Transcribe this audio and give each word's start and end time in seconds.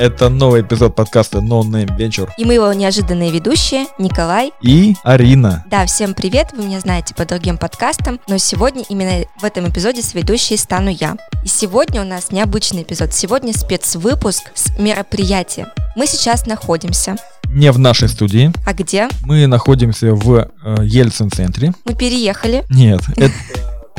Это 0.00 0.30
новый 0.30 0.62
эпизод 0.62 0.94
подкаста 0.94 1.40
No 1.40 1.60
Name 1.60 1.94
Venture. 1.94 2.30
И 2.38 2.46
мы 2.46 2.54
его 2.54 2.72
неожиданные 2.72 3.30
ведущие 3.30 3.84
Николай 3.98 4.50
и 4.62 4.94
Арина. 5.02 5.62
Да, 5.70 5.84
всем 5.84 6.14
привет, 6.14 6.54
вы 6.56 6.64
меня 6.64 6.80
знаете 6.80 7.14
по 7.14 7.26
другим 7.26 7.58
подкастам, 7.58 8.18
но 8.26 8.38
сегодня 8.38 8.82
именно 8.88 9.26
в 9.38 9.44
этом 9.44 9.68
эпизоде 9.68 10.00
с 10.00 10.14
ведущей 10.14 10.56
стану 10.56 10.88
я. 10.88 11.18
И 11.44 11.48
сегодня 11.48 12.00
у 12.00 12.06
нас 12.06 12.30
необычный 12.30 12.80
эпизод, 12.80 13.12
сегодня 13.12 13.52
спецвыпуск 13.52 14.44
с 14.54 14.74
мероприятия. 14.78 15.70
Мы 15.96 16.06
сейчас 16.06 16.46
находимся 16.46 17.16
не 17.50 17.70
в 17.70 17.78
нашей 17.78 18.08
студии. 18.08 18.52
А 18.64 18.72
где? 18.72 19.06
Мы 19.24 19.46
находимся 19.46 20.14
в 20.14 20.50
э, 20.62 20.76
Ельцин-центре. 20.82 21.74
Мы 21.84 21.94
переехали. 21.94 22.64
Нет, 22.70 23.02
это 23.16 23.32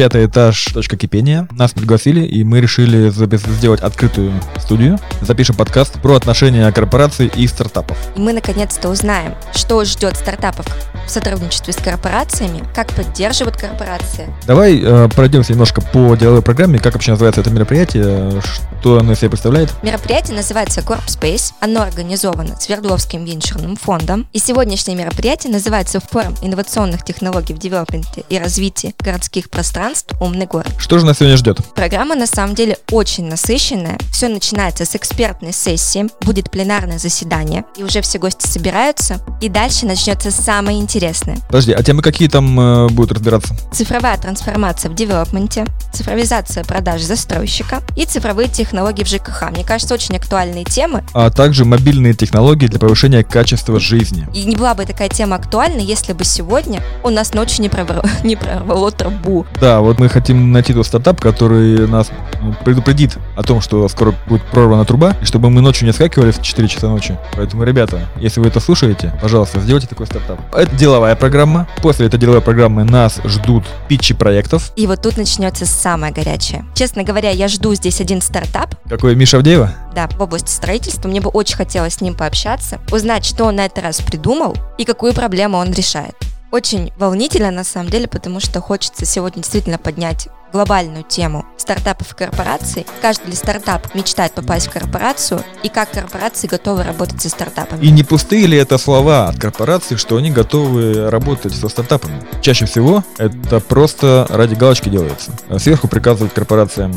пятый 0.01 0.25
этаж 0.25 0.65
«Точка 0.73 0.97
кипения». 0.97 1.47
Нас 1.51 1.73
пригласили, 1.73 2.21
и 2.21 2.43
мы 2.43 2.59
решили 2.59 3.11
сделать 3.11 3.81
открытую 3.81 4.33
студию. 4.57 4.97
Запишем 5.21 5.55
подкаст 5.55 6.01
про 6.01 6.15
отношения 6.15 6.71
корпораций 6.71 7.31
и 7.35 7.45
стартапов. 7.45 7.99
И 8.15 8.19
мы 8.19 8.33
наконец-то 8.33 8.89
узнаем, 8.89 9.35
что 9.53 9.85
ждет 9.85 10.17
стартапов 10.17 10.65
в 11.05 11.09
сотрудничестве 11.11 11.71
с 11.71 11.75
корпорациями, 11.75 12.63
как 12.73 12.87
поддерживают 12.93 13.57
корпорации. 13.57 14.27
Давай 14.47 14.81
э, 14.83 15.07
пройдемся 15.09 15.51
немножко 15.51 15.81
по 15.81 16.15
деловой 16.15 16.41
программе, 16.41 16.79
как 16.79 16.93
вообще 16.93 17.11
называется 17.11 17.41
это 17.41 17.51
мероприятие, 17.51 18.41
что 18.79 18.97
оно 18.97 19.11
из 19.11 19.19
себя 19.19 19.29
представляет. 19.29 19.71
Мероприятие 19.83 20.35
называется 20.35 20.81
Corp 20.81 21.05
Space. 21.05 21.53
Оно 21.59 21.83
организовано 21.83 22.59
Свердловским 22.59 23.23
венчурным 23.23 23.75
фондом. 23.75 24.27
И 24.33 24.39
сегодняшнее 24.39 24.97
мероприятие 24.97 25.53
называется 25.53 25.99
«Форум 25.99 26.35
инновационных 26.41 27.05
технологий 27.05 27.53
в 27.53 27.59
девелопменте 27.59 28.23
и 28.29 28.39
развитии 28.39 28.95
городских 28.97 29.51
пространств 29.51 29.90
«Умный 30.19 30.45
город». 30.45 30.71
Что 30.77 30.99
же 30.99 31.05
нас 31.05 31.17
сегодня 31.17 31.37
ждет? 31.37 31.59
Программа 31.75 32.15
на 32.15 32.27
самом 32.27 32.55
деле 32.55 32.77
очень 32.91 33.25
насыщенная. 33.25 33.97
Все 34.11 34.27
начинается 34.27 34.85
с 34.85 34.95
экспертной 34.95 35.53
сессии, 35.53 36.07
будет 36.21 36.49
пленарное 36.49 36.99
заседание, 36.99 37.65
и 37.75 37.83
уже 37.83 38.01
все 38.01 38.19
гости 38.19 38.47
собираются. 38.47 39.19
И 39.41 39.49
дальше 39.49 39.85
начнется 39.85 40.31
самое 40.31 40.79
интересное. 40.79 41.37
Подожди, 41.47 41.73
а 41.73 41.83
темы 41.83 42.01
какие 42.01 42.27
там 42.27 42.59
э, 42.59 42.87
будут 42.89 43.11
разбираться? 43.11 43.55
Цифровая 43.73 44.17
трансформация 44.17 44.89
в 44.89 44.95
девелопменте, 44.95 45.65
цифровизация 45.93 46.63
продаж 46.63 47.01
застройщика 47.01 47.81
и 47.95 48.05
цифровые 48.05 48.47
технологии 48.47 49.03
в 49.03 49.07
ЖКХ. 49.07 49.51
Мне 49.51 49.63
кажется, 49.63 49.93
очень 49.93 50.15
актуальные 50.15 50.65
темы. 50.65 51.03
А 51.13 51.29
также 51.29 51.65
мобильные 51.65 52.13
технологии 52.13 52.67
для 52.67 52.79
повышения 52.79 53.23
качества 53.23 53.79
жизни. 53.79 54.27
И 54.33 54.45
не 54.45 54.55
была 54.55 54.73
бы 54.73 54.85
такая 54.85 55.09
тема 55.09 55.35
актуальна, 55.35 55.79
если 55.79 56.13
бы 56.13 56.23
сегодня 56.23 56.81
у 57.03 57.09
нас 57.09 57.33
ночью 57.33 57.63
не, 57.63 57.69
прорвало, 57.69 58.05
не 58.23 58.35
прорвало 58.35 58.91
трубу. 58.91 59.45
Да, 59.59 59.80
вот 59.81 59.99
мы 59.99 60.09
хотим 60.09 60.51
найти 60.51 60.73
тот 60.73 60.85
стартап, 60.85 61.19
который 61.19 61.87
нас 61.87 62.11
ну, 62.41 62.53
предупредит 62.63 63.17
о 63.35 63.43
том, 63.43 63.61
что 63.61 63.87
скоро 63.87 64.13
будет 64.27 64.43
прорвана 64.43 64.85
труба, 64.85 65.15
и 65.21 65.25
чтобы 65.25 65.49
мы 65.49 65.61
ночью 65.61 65.85
не 65.85 65.93
скакивали 65.93 66.31
в 66.31 66.41
4 66.41 66.67
часа 66.67 66.89
ночи. 66.89 67.17
Поэтому, 67.33 67.63
ребята, 67.63 68.07
если 68.17 68.39
вы 68.39 68.47
это 68.47 68.59
слушаете, 68.59 69.13
пожалуйста, 69.21 69.59
сделайте 69.59 69.87
такой 69.87 70.07
стартап. 70.07 70.39
Это 70.53 70.75
деловая 70.75 71.15
программа. 71.15 71.67
После 71.81 72.07
этой 72.07 72.19
деловой 72.19 72.41
программы 72.41 72.83
нас 72.83 73.19
ждут 73.23 73.63
питчи 73.87 74.13
проектов. 74.13 74.71
И 74.75 74.87
вот 74.87 75.01
тут 75.01 75.17
начнется 75.17 75.65
самое 75.65 76.13
горячее. 76.13 76.65
Честно 76.75 77.03
говоря, 77.03 77.29
я 77.29 77.47
жду 77.47 77.73
здесь 77.73 78.01
один 78.01 78.21
стартап. 78.21 78.75
Какой, 78.89 79.15
Миша 79.15 79.37
Авдеева? 79.37 79.71
Да, 79.95 80.07
в 80.07 80.21
области 80.21 80.49
строительства. 80.49 81.07
Мне 81.07 81.21
бы 81.21 81.29
очень 81.29 81.55
хотелось 81.55 81.95
с 81.95 82.01
ним 82.01 82.15
пообщаться, 82.15 82.79
узнать, 82.91 83.25
что 83.25 83.45
он 83.45 83.55
на 83.57 83.65
этот 83.65 83.83
раз 83.83 84.01
придумал 84.01 84.55
и 84.77 84.85
какую 84.85 85.13
проблему 85.13 85.57
он 85.57 85.71
решает. 85.71 86.15
Очень 86.51 86.91
волнительно 86.97 87.49
на 87.49 87.63
самом 87.63 87.89
деле, 87.89 88.09
потому 88.09 88.41
что 88.41 88.59
хочется 88.59 89.05
сегодня 89.05 89.41
действительно 89.41 89.77
поднять 89.77 90.27
глобальную 90.51 91.03
тему 91.03 91.45
стартапов 91.57 92.11
и 92.13 92.15
корпораций. 92.15 92.85
Каждый 93.01 93.29
ли 93.29 93.35
стартап 93.35 93.93
мечтает 93.93 94.33
попасть 94.33 94.67
в 94.67 94.71
корпорацию 94.71 95.41
и 95.63 95.69
как 95.69 95.91
корпорации 95.91 96.47
готовы 96.47 96.83
работать 96.83 97.21
со 97.21 97.29
стартапами. 97.29 97.83
И 97.83 97.91
не 97.91 98.03
пустые 98.03 98.47
ли 98.47 98.57
это 98.57 98.77
слова 98.77 99.27
от 99.27 99.39
корпораций, 99.39 99.97
что 99.97 100.17
они 100.17 100.31
готовы 100.31 101.09
работать 101.09 101.53
со 101.53 101.69
стартапами? 101.69 102.21
Чаще 102.41 102.65
всего 102.65 103.03
это 103.17 103.59
просто 103.59 104.25
ради 104.29 104.55
галочки 104.55 104.89
делается. 104.89 105.31
Сверху 105.57 105.87
приказывают 105.87 106.33
корпорациям 106.33 106.95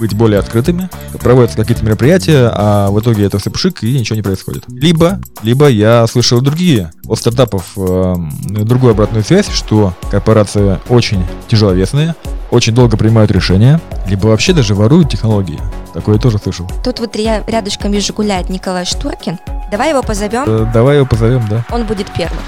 быть 0.00 0.14
более 0.14 0.40
открытыми, 0.40 0.88
проводятся 1.20 1.58
какие-то 1.58 1.84
мероприятия, 1.84 2.50
а 2.52 2.90
в 2.90 2.98
итоге 3.00 3.24
это 3.24 3.38
все 3.38 3.50
пшик 3.50 3.82
и 3.84 3.98
ничего 3.98 4.16
не 4.16 4.22
происходит. 4.22 4.64
Либо, 4.68 5.20
либо 5.42 5.68
я 5.68 6.06
слышал 6.06 6.40
другие 6.40 6.90
от 7.06 7.18
стартапов 7.18 7.72
э, 7.76 8.14
другую 8.48 8.92
обратную 8.92 9.22
связь, 9.22 9.48
что 9.50 9.94
корпорации 10.10 10.78
очень 10.88 11.24
тяжеловесные, 11.48 12.14
очень 12.50 12.74
долго 12.74 12.96
принимают 12.96 13.30
решения, 13.30 13.80
либо 14.06 14.26
вообще 14.26 14.52
даже 14.52 14.74
воруют 14.74 15.10
технологии. 15.10 15.60
Такое 15.94 16.16
я 16.16 16.20
тоже 16.20 16.38
слышал. 16.38 16.68
Тут 16.84 17.00
вот 17.00 17.16
я 17.16 17.42
рядышком 17.46 17.92
вижу 17.92 18.12
гуляет 18.12 18.48
Николай 18.48 18.84
Штуркин. 18.84 19.38
Давай 19.70 19.90
его 19.90 20.02
позовем. 20.02 20.44
Э, 20.46 20.70
давай 20.72 20.96
его 20.96 21.06
позовем, 21.06 21.46
да. 21.48 21.64
Он 21.70 21.84
будет 21.84 22.08
первым. 22.16 22.42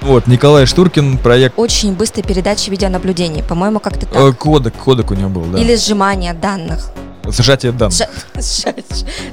Вот, 0.00 0.26
Николай 0.26 0.64
Штуркин, 0.64 1.18
проект... 1.18 1.58
Очень 1.58 1.92
быстрой 1.92 2.24
передачи 2.24 2.70
видеонаблюдений, 2.70 3.42
по-моему, 3.42 3.78
как-то 3.78 4.06
так. 4.06 4.16
Э, 4.16 4.32
кодек, 4.32 4.74
кодек 4.74 5.10
у 5.10 5.14
него 5.14 5.28
был, 5.28 5.42
да. 5.42 5.58
Или 5.58 5.76
сжимание 5.76 6.32
данных. 6.32 6.92
Сжатие 7.30 7.72
данных. 7.72 7.98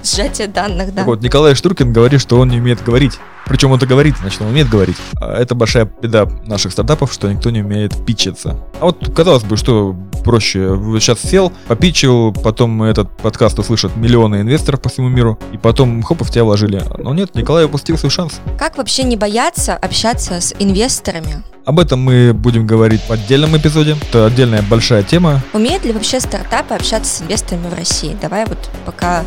Сжатие 0.03 0.47
данных, 0.47 0.93
да. 0.93 1.01
Так 1.01 1.07
вот, 1.07 1.21
Николай 1.21 1.55
Штуркин 1.55 1.93
говорит, 1.93 2.21
что 2.21 2.39
он 2.39 2.49
не 2.49 2.57
умеет 2.57 2.83
говорить. 2.83 3.13
Причем 3.45 3.71
он 3.71 3.77
это 3.77 3.85
говорит, 3.85 4.15
значит, 4.19 4.41
он 4.41 4.47
умеет 4.47 4.69
говорить. 4.69 4.97
А 5.21 5.39
это 5.39 5.53
большая 5.53 5.85
беда 6.01 6.27
наших 6.45 6.71
стартапов, 6.71 7.13
что 7.13 7.31
никто 7.31 7.51
не 7.51 7.61
умеет 7.61 7.93
питчиться. 8.05 8.57
А 8.79 8.85
вот, 8.85 9.11
казалось 9.15 9.43
бы, 9.43 9.55
что 9.55 9.95
проще. 10.23 10.75
Сейчас 10.99 11.19
сел, 11.19 11.53
попичил, 11.67 12.33
потом 12.33 12.81
этот 12.81 13.15
подкаст 13.17 13.59
услышат 13.59 13.95
миллионы 13.95 14.41
инвесторов 14.41 14.81
по 14.81 14.89
всему 14.89 15.09
миру, 15.09 15.37
и 15.53 15.57
потом, 15.57 16.01
хоп, 16.01 16.23
в 16.23 16.31
тебя 16.31 16.43
вложили. 16.43 16.81
Но 16.97 17.13
нет, 17.13 17.35
Николай 17.35 17.65
упустил 17.65 17.97
свой 17.97 18.09
шанс. 18.09 18.39
Как 18.57 18.77
вообще 18.77 19.03
не 19.03 19.15
бояться 19.15 19.75
общаться 19.75 20.41
с 20.41 20.53
инвесторами? 20.57 21.43
Об 21.65 21.79
этом 21.79 21.99
мы 21.99 22.31
будем 22.31 22.67
говорить 22.67 23.01
в 23.01 23.11
отдельном 23.11 23.57
эпизоде. 23.57 23.97
Это 24.09 24.27
отдельная 24.27 24.61
большая 24.61 25.01
тема. 25.01 25.41
Умеют 25.51 25.83
ли 25.83 25.93
вообще 25.93 26.19
стартапы 26.19 26.75
общаться 26.75 27.11
с 27.11 27.21
инвесторами 27.23 27.67
в 27.69 27.73
России? 27.73 28.15
Давай 28.21 28.45
вот 28.45 28.69
пока 28.85 29.23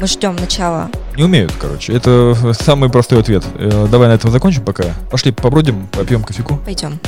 мы 0.00 0.06
ждем 0.06 0.36
начала. 0.36 0.88
Не 1.16 1.24
умеют, 1.24 1.52
короче. 1.60 1.92
Это 1.92 2.36
самый 2.52 2.90
простой 2.90 3.18
ответ. 3.18 3.44
Э, 3.56 3.88
давай 3.90 4.08
на 4.08 4.12
этом 4.12 4.30
закончим 4.30 4.64
пока. 4.64 4.84
Пошли 5.10 5.32
побродим, 5.32 5.88
попьем 5.88 6.22
кофейку. 6.22 6.60
Пойдем. 6.64 7.00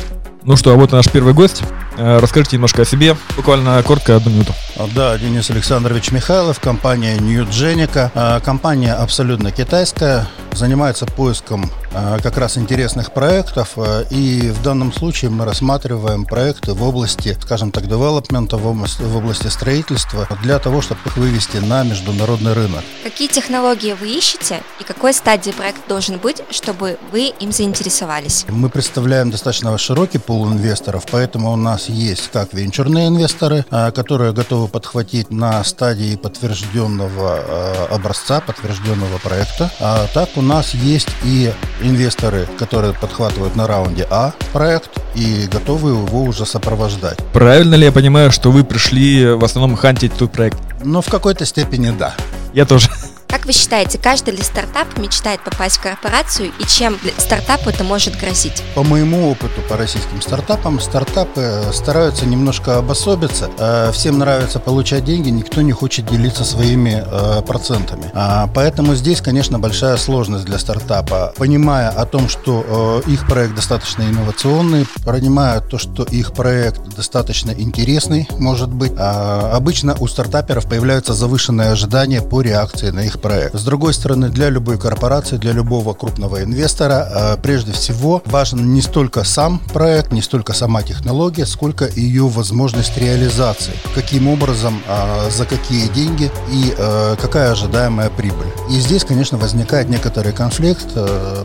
Ну 0.43 0.56
что, 0.56 0.72
а 0.72 0.75
вот 0.75 0.93
и 0.93 0.97
наш 0.97 1.09
первый 1.09 1.32
гость. 1.32 1.62
Э, 1.97 2.19
расскажите 2.19 2.57
немножко 2.57 2.83
о 2.83 2.85
себе, 2.85 3.17
буквально 3.37 3.83
коротко, 3.83 4.17
одну 4.17 4.31
минуту. 4.31 4.55
Да, 4.95 5.17
Денис 5.19 5.51
Александрович 5.51 6.11
Михайлов, 6.11 6.59
компания 6.59 7.17
New 7.19 7.45
Genica. 7.45 8.11
Э, 8.15 8.41
компания 8.41 8.95
абсолютно 8.95 9.53
китайская, 9.53 10.27
занимается 10.53 11.07
поиском 11.07 11.71
э, 11.93 12.19
как 12.23 12.39
раз 12.39 12.57
интересных 12.57 13.13
проектов. 13.13 13.77
И 14.11 14.51
в 14.51 14.63
данном 14.63 14.93
случае 14.93 15.31
мы 15.31 15.45
рассматриваем 15.45 16.25
проекты 16.25 16.73
в 16.73 16.83
области, 16.83 17.37
скажем 17.43 17.71
так, 17.71 17.87
девелопмента, 17.87 18.57
в 18.57 18.67
области, 18.67 19.03
в 19.03 19.17
области 19.17 19.49
строительства, 19.49 20.27
для 20.43 20.59
того, 20.59 20.81
чтобы 20.81 21.01
их 21.07 21.17
вывести 21.17 21.59
на 21.59 21.85
международный 21.85 22.55
рынок. 22.55 22.83
Какие 23.03 23.29
технологии 23.29 23.93
вы 23.93 24.09
ищете 24.09 24.63
и 24.81 24.85
какой 24.85 25.13
стадии 25.13 25.51
проект 25.51 25.87
должен 25.89 26.19
быть, 26.19 26.43
чтобы 26.51 26.99
вы 27.13 27.33
им 27.39 27.53
заинтересовались? 27.53 28.47
Мы 28.49 28.69
представляем 28.71 29.31
достаточно 29.31 29.77
широкий 29.77 30.19
пул 30.19 30.51
инвесторов, 30.51 31.05
поэтому 31.11 31.53
у 31.53 31.57
нас 31.57 31.81
есть 31.88 32.31
как 32.32 32.53
венчурные 32.53 33.09
инвесторы, 33.09 33.65
а, 33.70 33.91
которые 33.91 34.32
готовы 34.32 34.69
подхватить 34.69 35.31
на 35.31 35.62
стадии 35.65 36.16
подтвержденного 36.16 37.38
а, 37.38 37.88
образца, 37.91 38.41
подтвержденного 38.41 39.19
проекта, 39.19 39.70
а 39.81 40.06
так 40.15 40.31
у 40.37 40.43
нас 40.43 40.75
есть 40.75 41.09
и 41.25 41.53
инвесторы, 41.81 42.48
которые 42.59 42.93
подхватывают 42.94 43.56
на 43.56 43.66
раунде 43.66 44.06
А 44.10 44.32
проект 44.53 44.91
и 45.15 45.47
готовы 45.50 45.91
его 45.91 46.22
уже 46.22 46.47
сопровождать. 46.47 47.19
Правильно 47.32 47.75
ли 47.75 47.84
я 47.84 47.93
понимаю, 47.93 48.31
что 48.31 48.50
вы 48.50 48.64
пришли 48.64 49.26
в 49.26 49.44
основном 49.44 49.76
хантить 49.76 50.12
тут 50.14 50.32
проект? 50.32 50.58
Ну, 50.85 51.00
в 51.00 51.08
какой-то 51.11 51.44
степени 51.44 51.90
да. 51.90 52.14
Я 52.52 52.64
тоже. 52.64 52.90
Как 53.32 53.46
вы 53.46 53.52
считаете, 53.52 53.96
каждый 53.96 54.37
ли 54.37 54.43
стартап 54.43 54.99
мечтает 54.99 55.40
попасть 55.40 55.79
в 55.79 55.81
корпорацию 55.81 56.52
и 56.61 56.67
чем 56.67 56.99
стартапу 57.17 57.70
это 57.70 57.82
может 57.82 58.20
грозить? 58.20 58.62
По 58.75 58.82
моему 58.82 59.31
опыту 59.31 59.62
по 59.70 59.79
российским 59.79 60.20
стартапам, 60.20 60.79
стартапы 60.81 61.62
стараются 61.73 62.26
немножко 62.26 62.76
обособиться. 62.76 63.50
Э, 63.56 63.90
всем 63.94 64.19
нравится 64.19 64.61
получать 64.61 65.06
деньги, 65.06 65.31
никто 65.31 65.62
не 65.62 65.73
хочет 65.73 66.05
делиться 66.11 66.44
своими 66.44 67.02
э, 67.06 67.40
процентами. 67.40 68.11
А, 68.12 68.50
поэтому 68.55 68.94
здесь, 68.94 69.23
конечно, 69.23 69.58
большая 69.58 69.96
сложность 69.96 70.44
для 70.44 70.58
стартапа. 70.58 71.32
Понимая 71.38 71.88
о 71.88 72.05
том, 72.05 72.28
что 72.28 73.02
э, 73.06 73.11
их 73.11 73.26
проект 73.26 73.55
достаточно 73.55 74.02
инновационный, 74.02 74.87
понимая 75.06 75.62
то, 75.62 75.78
что 75.78 76.02
их 76.02 76.35
проект 76.35 76.82
достаточно 76.94 77.50
интересный, 77.50 78.28
может 78.32 78.69
быть, 78.69 78.93
а, 78.99 79.52
обычно 79.56 79.96
у 80.00 80.06
стартаперов 80.06 80.69
появляются 80.69 81.14
завышенные 81.14 81.70
ожидания 81.70 82.20
по 82.20 82.43
реакции 82.43 82.90
на 82.90 83.00
их 83.00 83.22
проект. 83.23 83.55
С 83.55 83.65
другой 83.65 83.95
стороны, 83.95 84.29
для 84.29 84.51
любой 84.51 84.79
корпорации, 84.79 85.39
для 85.39 85.53
любого 85.53 85.95
крупного 85.95 86.43
инвестора, 86.43 87.09
э, 87.09 87.37
прежде 87.43 87.73
всего, 87.73 88.23
важен 88.27 88.75
не 88.75 88.83
столько 88.83 89.25
сам 89.25 89.61
проект, 89.73 90.13
не 90.13 90.21
столько 90.21 90.53
сама 90.53 90.83
технология, 90.83 91.47
сколько 91.47 91.87
ее 91.87 92.29
возможность 92.29 92.99
реализации. 92.99 93.73
Каким 93.95 94.29
образом, 94.29 94.83
э, 94.87 95.31
за 95.31 95.47
какие 95.47 95.89
деньги 95.89 96.31
и 96.51 96.75
э, 96.77 97.17
какая 97.21 97.53
ожидаемая 97.53 98.11
прибыль. 98.11 98.47
И 98.69 98.81
здесь, 98.81 99.05
конечно, 99.05 99.39
возникает 99.39 99.89
некоторый 99.89 100.33
конфликт, 100.33 100.89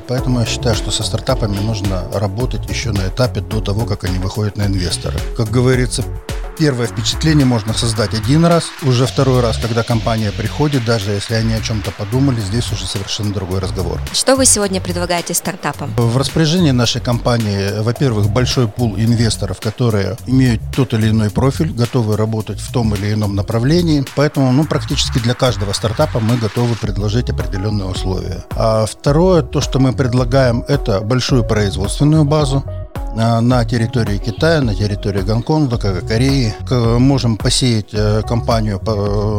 поэтому 0.07 0.39
я 0.39 0.45
считаю, 0.45 0.75
что 0.75 0.91
со 0.91 1.03
стартапами 1.03 1.57
нужно 1.59 2.03
работать 2.13 2.69
еще 2.69 2.91
на 2.91 3.07
этапе 3.07 3.41
до 3.41 3.61
того, 3.61 3.85
как 3.85 4.03
они 4.03 4.17
выходят 4.17 4.57
на 4.57 4.65
инвестора. 4.65 5.15
Как 5.35 5.51
говорится, 5.51 6.03
Первое 6.59 6.87
впечатление 6.87 7.45
можно 7.45 7.73
создать 7.73 8.15
один 8.15 8.43
раз, 8.43 8.71
уже 8.81 9.05
второй 9.05 9.41
раз, 9.41 9.57
когда 9.57 9.83
компания 9.83 10.31
приходит, 10.31 10.85
даже 10.85 11.11
если 11.11 11.35
они 11.35 11.53
о 11.53 11.61
чем-то 11.67 11.91
подумали, 11.91 12.39
здесь 12.39 12.71
уже 12.71 12.85
совершенно 12.85 13.33
другой 13.33 13.59
разговор. 13.59 13.99
Что 14.13 14.37
вы 14.37 14.45
сегодня 14.45 14.79
предлагаете 14.79 15.33
стартапам? 15.33 15.91
В 15.97 16.15
распоряжении 16.15 16.71
нашей 16.71 17.01
компании, 17.01 17.81
во-первых, 17.81 18.29
большой 18.29 18.69
пул 18.69 18.95
инвесторов, 18.95 19.59
которые 19.59 20.15
имеют 20.27 20.61
тот 20.73 20.93
или 20.93 21.09
иной 21.09 21.29
профиль, 21.29 21.73
готовы 21.73 22.15
работать 22.15 22.61
в 22.61 22.71
том 22.71 22.95
или 22.95 23.11
ином 23.11 23.35
направлении, 23.35 24.05
поэтому 24.15 24.51
ну, 24.53 24.63
практически 24.63 25.19
для 25.19 25.33
каждого 25.33 25.73
стартапа 25.73 26.21
мы 26.21 26.37
готовы 26.37 26.75
предложить 26.75 27.29
определенные 27.29 27.87
условия. 27.89 28.45
А 28.51 28.85
второе, 28.85 29.41
то, 29.41 29.59
что 29.59 29.79
мы 29.79 29.91
предлагаем, 29.91 30.63
это 30.69 31.01
большую 31.01 31.43
производственную 31.43 32.23
базу, 32.23 32.63
на 33.17 33.65
территории 33.65 34.17
Китая, 34.19 34.61
на 34.61 34.75
территории 34.75 35.21
Гонконга, 35.21 35.77
Кореи. 35.77 36.53
Можем 36.99 37.37
посеять 37.37 37.93
э, 37.93 38.21
компанию 38.21 38.79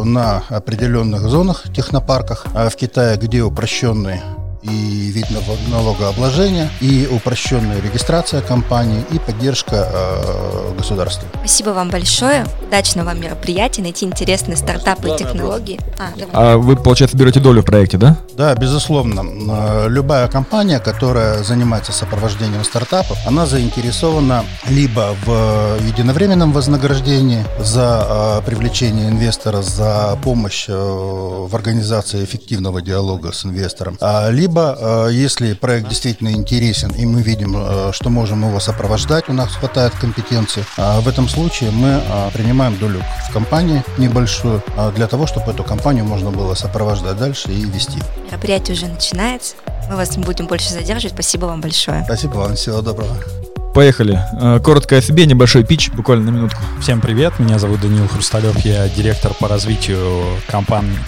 на 0.04 0.42
определенных 0.48 1.22
зонах, 1.22 1.64
технопарках. 1.72 2.46
А 2.54 2.68
в 2.68 2.76
Китае, 2.76 3.16
где 3.16 3.42
упрощенный 3.42 4.20
и 4.62 5.10
вид 5.10 5.26
налогообложения, 5.68 6.70
и 6.80 7.08
упрощенная 7.10 7.80
регистрация 7.80 8.40
компании, 8.40 9.04
и 9.10 9.18
поддержка 9.18 9.88
э, 9.90 10.74
государства. 10.76 11.28
Спасибо 11.34 11.70
вам 11.70 11.90
большое. 11.90 12.46
Удачного 12.66 13.06
вам 13.06 13.20
мероприятия, 13.20 13.82
найти 13.82 14.04
интересные 14.04 14.56
стартапы 14.56 15.10
и 15.10 15.16
технологии. 15.16 15.78
А, 15.98 16.12
а 16.32 16.56
вы, 16.56 16.76
получается, 16.76 17.16
берете 17.16 17.40
долю 17.40 17.62
в 17.62 17.64
проекте, 17.64 17.96
да? 17.96 18.16
Да, 18.36 18.54
безусловно. 18.54 19.24
Э, 19.50 19.88
любая 19.88 20.28
компания, 20.28 20.80
которая 20.80 21.42
занимается 21.42 21.92
сопровождением 21.92 22.64
стартапов, 22.64 23.18
она 23.26 23.46
заинтересована 23.46 24.44
либо 24.68 25.14
в 25.24 25.78
единовременном 25.86 26.52
вознаграждении 26.52 27.44
за 27.58 28.40
э, 28.40 28.46
привлечение 28.46 29.08
инвестора, 29.08 29.62
за 29.62 30.18
помощь 30.22 30.66
э, 30.68 30.72
в 30.74 31.54
организации 31.54 32.24
эффективного 32.24 32.82
диалога 32.82 33.32
с 33.32 33.44
инвестором, 33.44 33.96
а 34.00 34.30
либо 34.30 34.47
либо, 34.48 34.76
э, 34.80 35.08
если 35.12 35.52
проект 35.52 35.88
действительно 35.88 36.30
интересен, 36.30 36.90
и 36.90 37.04
мы 37.04 37.22
видим, 37.22 37.54
э, 37.56 37.92
что 37.92 38.08
можем 38.08 38.48
его 38.48 38.60
сопровождать, 38.60 39.28
у 39.28 39.32
нас 39.34 39.50
хватает 39.50 39.92
компетенции, 40.00 40.64
а 40.78 41.00
в 41.00 41.08
этом 41.08 41.28
случае 41.28 41.70
мы 41.70 42.00
э, 42.02 42.30
принимаем 42.32 42.78
долю 42.78 43.02
в 43.28 43.32
компании 43.32 43.82
небольшую, 43.98 44.62
для 44.96 45.06
того, 45.06 45.26
чтобы 45.26 45.52
эту 45.52 45.64
компанию 45.64 46.04
можно 46.04 46.30
было 46.30 46.54
сопровождать 46.54 47.18
дальше 47.18 47.50
и 47.50 47.64
вести. 47.64 47.98
Мероприятие 48.30 48.74
уже 48.74 48.86
начинается. 48.86 49.56
Мы 49.90 49.96
вас 49.96 50.16
не 50.16 50.24
будем 50.24 50.46
больше 50.46 50.70
задерживать. 50.70 51.12
Спасибо 51.12 51.46
вам 51.46 51.60
большое. 51.60 52.04
Спасибо 52.04 52.34
вам. 52.34 52.54
Всего 52.54 52.80
доброго. 52.80 53.16
Поехали. 53.74 54.20
Коротко 54.64 54.96
о 54.96 55.02
себе, 55.02 55.26
небольшой 55.26 55.64
пич, 55.64 55.90
буквально 55.90 56.30
на 56.30 56.36
минутку. 56.36 56.60
Всем 56.80 57.00
привет, 57.00 57.38
меня 57.38 57.58
зовут 57.58 57.80
Данил 57.80 58.08
Хрусталев, 58.08 58.58
я 58.64 58.88
директор 58.88 59.34
по 59.34 59.46
развитию 59.46 60.24
компании 60.48 60.98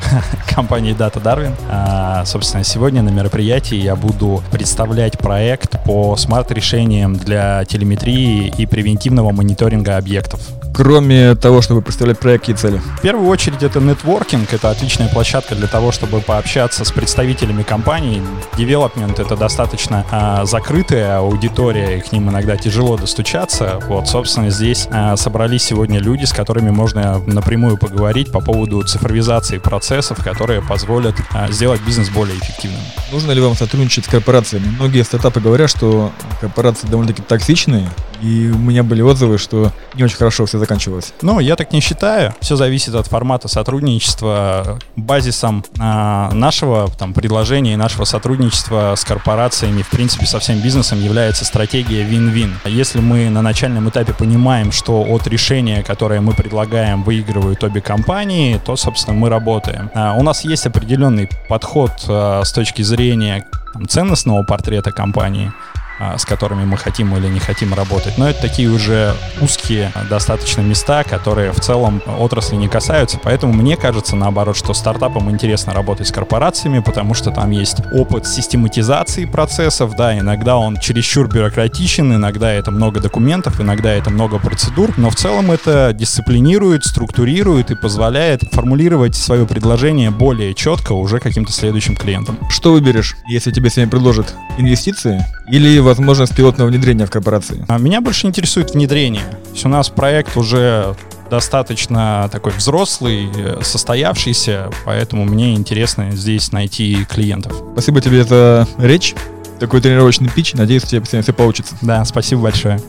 компании 0.54 0.94
Data 0.94 1.22
Darwin. 1.22 1.54
А, 1.70 2.24
собственно, 2.24 2.64
сегодня 2.64 3.02
на 3.02 3.10
мероприятии 3.10 3.76
я 3.76 3.96
буду 3.96 4.42
представлять 4.50 5.18
проект 5.18 5.82
по 5.84 6.16
смарт-решениям 6.16 7.16
для 7.16 7.64
телеметрии 7.64 8.52
и 8.56 8.66
превентивного 8.66 9.32
мониторинга 9.32 9.96
объектов 9.96 10.40
кроме 10.78 11.34
того, 11.34 11.60
чтобы 11.60 11.82
представлять 11.82 12.20
проект 12.20 12.48
и 12.48 12.54
цели? 12.54 12.80
В 12.98 13.00
первую 13.00 13.26
очередь 13.26 13.64
это 13.64 13.80
нетворкинг, 13.80 14.52
это 14.52 14.70
отличная 14.70 15.08
площадка 15.08 15.56
для 15.56 15.66
того, 15.66 15.90
чтобы 15.90 16.20
пообщаться 16.20 16.84
с 16.84 16.92
представителями 16.92 17.64
компаний. 17.64 18.22
Девелопмент— 18.56 19.18
это 19.20 19.36
достаточно 19.36 20.06
а, 20.12 20.44
закрытая 20.44 21.18
аудитория, 21.18 21.98
и 21.98 22.00
к 22.00 22.12
ним 22.12 22.30
иногда 22.30 22.56
тяжело 22.56 22.96
достучаться. 22.96 23.80
Вот, 23.88 24.06
собственно, 24.08 24.50
здесь 24.50 24.86
а, 24.92 25.16
собрались 25.16 25.64
сегодня 25.64 25.98
люди, 25.98 26.26
с 26.26 26.32
которыми 26.32 26.70
можно 26.70 27.18
напрямую 27.26 27.76
поговорить 27.76 28.30
по 28.30 28.40
поводу 28.40 28.80
цифровизации 28.84 29.58
процессов, 29.58 30.22
которые 30.22 30.62
позволят 30.62 31.16
а, 31.32 31.50
сделать 31.50 31.80
бизнес 31.80 32.08
более 32.08 32.38
эффективным. 32.38 32.80
Нужно 33.10 33.32
ли 33.32 33.40
вам 33.40 33.56
сотрудничать 33.56 34.04
с 34.04 34.08
корпорациями? 34.08 34.68
Многие 34.78 35.02
стартапы 35.02 35.40
говорят, 35.40 35.70
что 35.70 36.12
корпорации 36.40 36.86
довольно-таки 36.86 37.22
токсичные, 37.22 37.88
и 38.22 38.50
у 38.50 38.58
меня 38.58 38.82
были 38.82 39.02
отзывы, 39.02 39.38
что 39.38 39.72
не 39.94 40.04
очень 40.04 40.16
хорошо 40.16 40.46
все 40.46 40.58
заканчивалось. 40.58 41.12
Ну, 41.22 41.40
я 41.40 41.56
так 41.56 41.72
не 41.72 41.80
считаю. 41.80 42.34
Все 42.40 42.56
зависит 42.56 42.94
от 42.94 43.06
формата 43.06 43.48
сотрудничества. 43.48 44.78
Базисом 44.96 45.64
а, 45.78 46.30
нашего 46.32 46.88
там, 46.98 47.14
предложения 47.14 47.74
и 47.74 47.76
нашего 47.76 48.04
сотрудничества 48.04 48.94
с 48.96 49.04
корпорациями, 49.04 49.82
в 49.82 49.90
принципе, 49.90 50.26
со 50.26 50.38
всем 50.38 50.60
бизнесом 50.60 51.02
является 51.02 51.44
стратегия 51.44 52.04
win-win. 52.04 52.52
Если 52.66 53.00
мы 53.00 53.30
на 53.30 53.42
начальном 53.42 53.88
этапе 53.88 54.12
понимаем, 54.12 54.72
что 54.72 55.02
от 55.02 55.26
решения, 55.26 55.82
которое 55.82 56.20
мы 56.20 56.34
предлагаем, 56.34 57.02
выигрывают 57.02 57.62
обе 57.64 57.80
компании, 57.80 58.60
то, 58.64 58.76
собственно, 58.76 59.16
мы 59.16 59.28
работаем. 59.28 59.90
А, 59.94 60.14
у 60.14 60.22
нас 60.22 60.44
есть 60.44 60.66
определенный 60.66 61.28
подход 61.48 61.92
а, 62.08 62.42
с 62.44 62.52
точки 62.52 62.82
зрения 62.82 63.46
там, 63.72 63.88
ценностного 63.88 64.42
портрета 64.42 64.92
компании. 64.92 65.52
А, 66.00 66.16
с 66.16 66.24
которыми 66.24 66.64
мы 66.64 66.76
хотим 66.76 67.16
или 67.16 67.26
не 67.26 67.40
хотим 67.40 67.74
работать. 67.74 68.18
Но 68.18 68.28
это 68.28 68.42
такие 68.42 68.68
уже 68.68 69.14
узкие 69.40 69.90
достаточно 70.08 70.60
места, 70.60 71.02
которые 71.02 71.50
в 71.50 71.58
целом 71.58 72.00
отрасли 72.20 72.54
не 72.54 72.68
касаются. 72.68 73.18
Поэтому 73.20 73.52
мне 73.52 73.76
кажется, 73.76 74.14
наоборот, 74.14 74.56
что 74.56 74.74
стартапам 74.74 75.28
интересно 75.28 75.74
работать 75.74 76.06
с 76.06 76.12
корпорациями, 76.12 76.78
потому 76.78 77.14
что 77.14 77.32
там 77.32 77.50
есть 77.50 77.78
опыт 77.92 78.28
систематизации 78.28 79.24
процессов, 79.24 79.96
да, 79.96 80.16
иногда 80.16 80.56
он 80.56 80.76
чересчур 80.76 81.26
бюрократичен, 81.26 82.14
иногда 82.14 82.52
это 82.52 82.70
много 82.70 83.00
документов, 83.00 83.60
иногда 83.60 83.92
это 83.92 84.10
много 84.10 84.38
процедур, 84.38 84.94
но 84.96 85.10
в 85.10 85.16
целом 85.16 85.50
это 85.50 85.92
дисциплинирует, 85.92 86.84
структурирует 86.84 87.72
и 87.72 87.74
позволяет 87.74 88.42
формулировать 88.52 89.16
свое 89.16 89.46
предложение 89.46 90.12
более 90.12 90.54
четко 90.54 90.92
уже 90.92 91.18
каким-то 91.18 91.50
следующим 91.50 91.96
клиентам. 91.96 92.38
Что 92.50 92.70
выберешь, 92.70 93.16
если 93.26 93.50
тебе 93.50 93.68
сегодня 93.68 93.90
предложат 93.90 94.32
инвестиции 94.58 95.26
или 95.50 95.78
возможность 95.78 96.34
пилотного 96.34 96.68
внедрения 96.68 97.06
в 97.06 97.10
корпорации? 97.10 97.64
А 97.68 97.78
меня 97.78 98.00
больше 98.00 98.26
интересует 98.26 98.72
внедрение. 98.74 99.22
То 99.22 99.50
есть 99.52 99.64
у 99.64 99.68
нас 99.68 99.88
проект 99.88 100.36
уже 100.36 100.94
достаточно 101.30 102.28
такой 102.32 102.52
взрослый, 102.52 103.28
э, 103.34 103.58
состоявшийся, 103.62 104.70
поэтому 104.84 105.24
мне 105.24 105.54
интересно 105.54 106.10
здесь 106.12 106.52
найти 106.52 107.04
клиентов. 107.04 107.52
Спасибо 107.72 108.00
тебе 108.00 108.24
за 108.24 108.66
речь, 108.78 109.14
такой 109.60 109.80
тренировочный 109.80 110.30
пич. 110.30 110.54
Надеюсь, 110.54 110.84
у 110.84 110.86
тебя 110.86 111.22
все 111.22 111.32
получится. 111.32 111.76
Да, 111.82 112.04
спасибо 112.04 112.42
большое. 112.42 112.80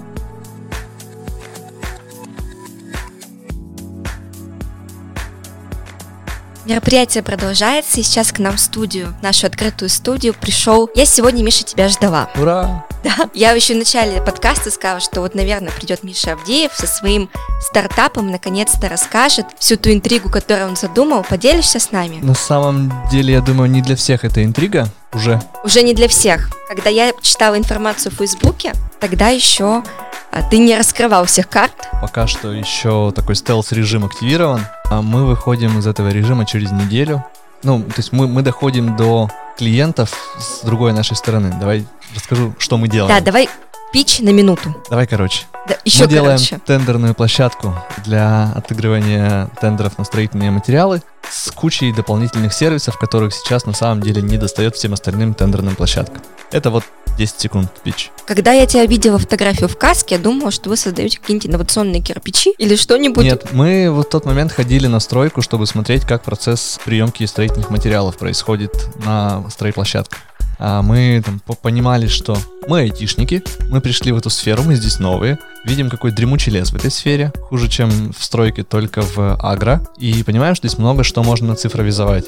Мероприятие 6.70 7.24
продолжается, 7.24 8.00
и 8.00 8.04
сейчас 8.04 8.32
к 8.32 8.38
нам 8.38 8.58
в 8.58 8.60
студию, 8.60 9.16
в 9.20 9.24
нашу 9.24 9.48
открытую 9.48 9.90
студию 9.90 10.36
пришел... 10.40 10.88
Я 10.94 11.08
сегодня, 11.08 11.44
Миша, 11.44 11.64
тебя 11.64 11.90
ждала. 11.90 12.30
Ура! 12.36 12.86
Да, 13.04 13.30
я 13.34 13.52
еще 13.52 13.76
в 13.76 13.78
начале 13.78 14.22
подкаста 14.22 14.72
сказала, 14.72 15.00
что 15.00 15.22
вот, 15.22 15.34
наверное, 15.34 15.72
придет 15.72 16.04
Миша 16.04 16.34
Авдеев 16.34 16.74
со 16.74 16.86
своим 16.86 17.30
стартапом, 17.62 18.30
наконец-то 18.30 18.90
расскажет 18.90 19.46
всю 19.58 19.78
ту 19.78 19.92
интригу, 19.92 20.30
которую 20.30 20.70
он 20.70 20.76
задумал. 20.76 21.24
Поделишься 21.24 21.80
с 21.80 21.92
нами? 21.92 22.20
На 22.22 22.34
самом 22.34 22.92
деле, 23.10 23.34
я 23.34 23.42
думаю, 23.42 23.70
не 23.70 23.82
для 23.82 23.96
всех 23.96 24.26
это 24.26 24.44
интрига 24.44 24.90
уже. 25.14 25.42
Уже 25.64 25.82
не 25.82 25.94
для 25.94 26.08
всех. 26.08 26.50
Когда 26.68 26.90
я 26.90 27.14
читала 27.22 27.58
информацию 27.58 28.12
в 28.12 28.16
Фейсбуке, 28.16 28.74
тогда 29.00 29.30
еще 29.30 29.84
а, 30.32 30.44
ты 30.44 30.58
не 30.58 30.78
раскрывал 30.78 31.26
всех 31.26 31.48
карт. 31.50 31.74
Пока 32.02 32.28
что 32.28 32.52
еще 32.52 33.12
такой 33.16 33.36
стелс-режим 33.36 34.06
активирован, 34.06 34.66
а 34.90 35.02
мы 35.02 35.26
выходим 35.26 35.80
из 35.80 35.88
этого 35.88 36.10
режима 36.10 36.46
через 36.46 36.72
неделю. 36.72 37.24
Ну, 37.64 37.82
то 37.82 37.96
есть 37.98 38.12
мы, 38.12 38.28
мы 38.28 38.42
доходим 38.42 38.96
до 38.96 39.30
клиентов 39.58 40.14
с 40.40 40.64
другой 40.66 40.94
нашей 40.94 41.18
стороны. 41.18 41.54
Давай 41.60 41.86
расскажу, 42.16 42.54
что 42.58 42.78
мы 42.78 42.88
делаем. 42.88 43.14
Да, 43.14 43.22
давай 43.22 43.50
пич 43.92 44.20
на 44.20 44.30
минуту. 44.30 44.76
Давай 44.90 45.08
короче. 45.08 45.46
Да, 45.68 45.78
еще 45.86 46.04
мы 46.04 46.10
делаем 46.10 46.38
короче. 46.38 46.60
тендерную 46.66 47.14
площадку 47.14 47.76
для 48.06 48.52
отыгрывания 48.56 49.50
тендеров 49.60 49.98
на 49.98 50.04
строительные 50.04 50.52
материалы 50.52 51.02
с 51.30 51.52
кучей 51.52 51.94
дополнительных 51.94 52.54
сервисов, 52.54 52.98
которых 52.98 53.34
сейчас 53.34 53.66
на 53.66 53.74
самом 53.74 54.02
деле 54.02 54.22
не 54.22 54.38
достает 54.38 54.76
всем 54.76 54.94
остальным 54.94 55.34
тендерным 55.34 55.76
площадкам. 55.76 56.22
Это 56.52 56.72
вот 56.72 56.84
10 57.18 57.40
секунд 57.40 57.70
пич. 57.84 58.12
Когда 58.26 58.54
я 58.54 58.66
тебя 58.66 58.86
видела 58.86 59.18
фотографию 59.18 59.68
в 59.68 59.78
каске, 59.78 60.16
я 60.16 60.22
думала, 60.22 60.52
что 60.52 60.70
вы 60.70 60.78
создаете 60.78 61.20
какие-нибудь 61.20 61.50
инновационные 61.50 62.02
кирпичи 62.02 62.52
или 62.58 62.76
что-нибудь. 62.76 63.24
Нет, 63.24 63.52
мы 63.52 63.92
вот 63.92 64.08
в 64.08 64.10
тот 64.10 64.26
момент 64.26 64.54
ходили 64.54 64.88
на 64.88 65.00
стройку, 65.00 65.42
чтобы 65.42 65.68
смотреть, 65.68 66.06
как 66.06 66.24
процесс 66.24 66.80
приемки 66.86 67.26
строительных 67.26 67.70
материалов 67.70 68.18
происходит 68.18 68.72
на 69.06 69.44
стройплощадке. 69.50 70.18
А 70.60 70.82
мы 70.82 71.22
там 71.26 71.40
по- 71.40 71.56
понимали, 71.56 72.08
что 72.08 72.38
мы 72.68 72.82
айтишники, 72.82 73.42
мы 73.70 73.80
пришли 73.80 74.12
в 74.12 74.18
эту 74.18 74.30
сферу, 74.30 74.64
мы 74.64 74.76
здесь 74.76 75.00
новые, 75.00 75.40
видим 75.66 75.90
какой 75.90 76.12
дремучий 76.12 76.52
лес 76.52 76.72
в 76.72 76.76
этой 76.76 76.92
сфере, 76.92 77.32
хуже, 77.50 77.70
чем 77.70 78.12
в 78.12 78.24
стройке, 78.24 78.64
только 78.64 79.02
в 79.02 79.38
агро, 79.42 79.82
и 79.98 80.22
понимаем, 80.24 80.56
что 80.56 80.68
здесь 80.68 80.78
много 80.78 81.04
что 81.04 81.24
можно 81.24 81.56
цифровизовать. 81.56 82.26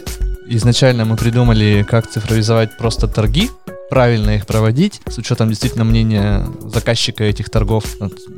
Изначально 0.47 1.05
мы 1.05 1.17
придумали, 1.17 1.85
как 1.87 2.09
цифровизовать 2.09 2.77
просто 2.77 3.07
торги, 3.07 3.49
правильно 3.91 4.31
их 4.37 4.45
проводить, 4.45 5.01
с 5.05 5.17
учетом 5.17 5.49
действительно 5.49 5.83
мнения 5.83 6.47
заказчика 6.61 7.25
этих 7.25 7.49
торгов. 7.49 7.83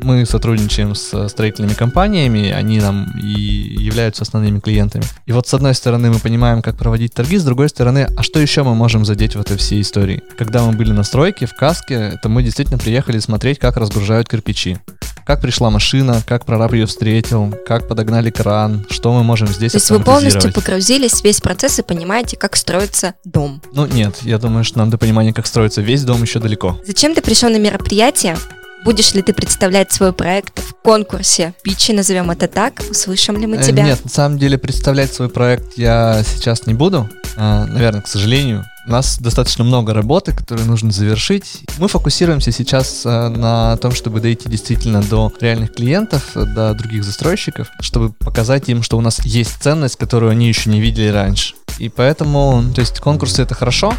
Мы 0.02 0.26
сотрудничаем 0.26 0.96
с 0.96 1.30
строительными 1.30 1.76
компаниями, 1.76 2.50
они 2.50 2.80
нам 2.80 3.06
и 3.20 3.30
являются 3.30 4.24
основными 4.24 4.60
клиентами. 4.60 5.04
И 5.28 5.32
вот 5.32 5.48
с 5.48 5.54
одной 5.54 5.76
стороны 5.76 6.10
мы 6.10 6.18
понимаем, 6.18 6.64
как 6.64 6.76
проводить 6.76 7.14
торги, 7.14 7.38
с 7.38 7.44
другой 7.44 7.70
стороны, 7.70 8.08
а 8.18 8.24
что 8.24 8.40
еще 8.40 8.64
мы 8.64 8.74
можем 8.74 9.06
задеть 9.06 9.36
в 9.36 9.42
этой 9.42 9.56
всей 9.58 9.82
истории? 9.82 10.24
Когда 10.40 10.64
мы 10.64 10.74
были 10.74 10.92
на 10.92 11.04
стройке, 11.04 11.46
в 11.46 11.54
каске, 11.54 12.14
это 12.16 12.30
мы 12.30 12.42
действительно 12.42 12.80
приехали 12.80 13.20
смотреть, 13.20 13.60
как 13.60 13.78
разгружают 13.78 14.28
кирпичи. 14.28 14.80
Как 15.26 15.40
пришла 15.40 15.70
машина, 15.70 16.22
как 16.26 16.46
прораб 16.46 16.74
ее 16.74 16.86
встретил, 16.86 17.54
как 17.66 17.88
подогнали 17.88 18.30
кран, 18.30 18.86
что 18.90 19.14
мы 19.14 19.24
можем 19.24 19.48
здесь 19.48 19.72
То 19.72 19.78
есть 19.78 19.90
вы 19.90 20.02
полностью 20.02 20.52
погрузились 20.52 21.22
в 21.22 21.24
весь 21.24 21.40
процесс 21.40 21.80
и 21.80 21.82
понимаете, 21.82 22.36
как 22.36 22.58
строится 22.58 23.14
дом. 23.24 23.62
Ну 23.74 23.86
нет, 23.86 24.18
я 24.24 24.38
думаю, 24.38 24.66
что 24.66 24.80
нам 24.80 24.90
до 24.90 24.98
понимания, 24.98 25.32
как 25.32 25.43
строится 25.48 25.82
весь 25.82 26.04
дом, 26.04 26.22
еще 26.22 26.40
далеко. 26.40 26.80
Зачем 26.86 27.14
ты 27.16 27.22
пришел 27.22 27.50
на 27.50 27.58
мероприятие? 27.60 28.38
Будешь 28.86 29.14
ли 29.14 29.22
ты 29.22 29.32
представлять 29.34 29.94
свой 29.94 30.12
проект 30.12 30.60
в 30.60 30.74
конкурсе 30.84 31.54
Питчи, 31.64 31.94
назовем 31.94 32.30
это 32.32 32.50
так? 32.50 32.82
Услышим 32.92 33.38
ли 33.40 33.48
мы 33.48 33.56
Э, 33.58 33.64
тебя? 33.64 33.84
Нет, 33.84 34.04
на 34.04 34.10
самом 34.10 34.38
деле 34.38 34.58
представлять 34.58 35.14
свой 35.14 35.30
проект 35.30 35.78
я 35.78 36.22
сейчас 36.26 36.68
не 36.68 36.74
буду. 36.74 37.10
А, 37.38 37.66
наверное, 37.66 38.02
к 38.02 38.08
сожалению. 38.08 38.66
У 38.86 38.92
нас 38.92 39.18
достаточно 39.18 39.64
много 39.64 39.94
работы, 39.94 40.34
которую 40.34 40.68
нужно 40.68 40.92
завершить. 40.92 41.62
Мы 41.78 41.88
фокусируемся 41.88 42.52
сейчас 42.52 43.06
э, 43.06 43.30
на 43.30 43.78
том, 43.78 43.94
чтобы 43.94 44.20
дойти 44.20 44.50
действительно 44.50 45.02
до 45.02 45.32
реальных 45.40 45.74
клиентов, 45.74 46.32
до 46.36 46.74
других 46.74 47.06
застройщиков, 47.06 47.70
чтобы 47.80 48.12
показать 48.12 48.68
им, 48.68 48.84
что 48.84 48.98
у 48.98 49.02
нас 49.02 49.24
есть 49.24 49.56
ценность, 49.62 49.96
которую 49.96 50.32
они 50.32 50.50
еще 50.50 50.70
не 50.70 50.82
видели 50.82 51.08
раньше. 51.08 51.54
И 51.80 51.88
поэтому, 51.88 52.62
то 52.76 52.82
есть 52.82 53.00
конкурсы 53.00 53.42
это 53.42 53.56
хорошо, 53.56 53.94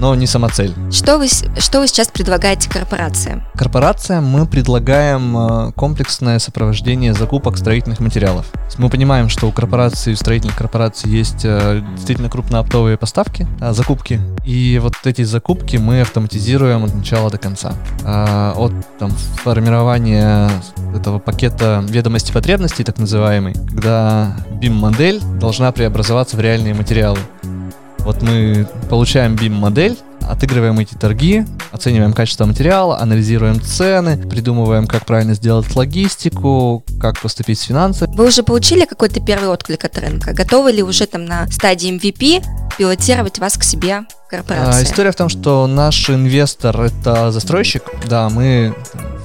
но 0.00 0.14
не 0.14 0.26
сама 0.26 0.48
цель. 0.48 0.74
Что 0.90 1.18
вы, 1.18 1.28
что 1.28 1.80
вы 1.80 1.86
сейчас 1.86 2.08
предлагаете 2.08 2.70
корпорациям? 2.70 3.44
Корпорациям 3.54 4.24
мы 4.24 4.46
предлагаем 4.46 5.36
э, 5.36 5.72
комплексное 5.72 6.38
сопровождение 6.38 7.12
закупок 7.12 7.58
строительных 7.58 8.00
материалов. 8.00 8.46
Мы 8.78 8.88
понимаем, 8.88 9.28
что 9.28 9.46
у 9.46 9.52
корпораций, 9.52 10.14
у 10.14 10.16
строительных 10.16 10.56
корпораций 10.56 11.10
есть 11.10 11.44
э, 11.44 11.82
действительно 11.94 12.30
крупнооптовые 12.30 12.96
поставки, 12.96 13.46
а, 13.60 13.72
закупки. 13.74 14.20
И 14.46 14.80
вот 14.82 14.94
эти 15.04 15.22
закупки 15.22 15.76
мы 15.76 16.00
автоматизируем 16.00 16.84
от 16.84 16.94
начала 16.94 17.30
до 17.30 17.38
конца. 17.38 17.74
А, 18.04 18.54
От 18.56 18.72
там, 18.98 19.10
формирования 19.10 20.50
этого 20.94 21.18
пакета 21.18 21.84
ведомости 21.86 22.32
потребностей, 22.32 22.84
так 22.84 22.98
называемый, 22.98 23.54
когда 23.54 24.36
BIM-модель 24.52 25.20
должна 25.38 25.72
преобразоваться 25.72 26.36
в 26.36 26.40
реальные 26.40 26.74
материалы. 26.74 27.18
Вот 28.04 28.22
мы 28.22 28.66
получаем 28.88 29.34
BIM-модель, 29.34 29.96
отыгрываем 30.22 30.78
эти 30.78 30.94
торги, 30.94 31.44
оцениваем 31.72 32.12
качество 32.12 32.46
материала, 32.46 32.98
анализируем 32.98 33.60
цены, 33.60 34.16
придумываем, 34.16 34.86
как 34.86 35.06
правильно 35.06 35.34
сделать 35.34 35.74
логистику, 35.74 36.84
как 37.00 37.20
поступить 37.20 37.58
с 37.58 37.62
финансами. 37.62 38.14
Вы 38.14 38.26
уже 38.28 38.42
получили 38.42 38.84
какой-то 38.84 39.20
первый 39.20 39.48
отклик 39.48 39.84
от 39.84 39.98
рынка? 39.98 40.32
Готовы 40.32 40.72
ли 40.72 40.82
уже 40.82 41.06
там 41.06 41.24
на 41.24 41.46
стадии 41.48 41.94
MVP 41.94 42.44
пилотировать 42.78 43.38
вас 43.38 43.58
к 43.58 43.62
себе 43.64 44.04
в 44.30 44.44
А, 44.48 44.82
история 44.82 45.10
в 45.10 45.16
том, 45.16 45.28
что 45.28 45.66
наш 45.66 46.08
инвестор 46.08 46.80
это 46.80 47.32
застройщик. 47.32 47.82
Да, 48.06 48.28
мы 48.28 48.74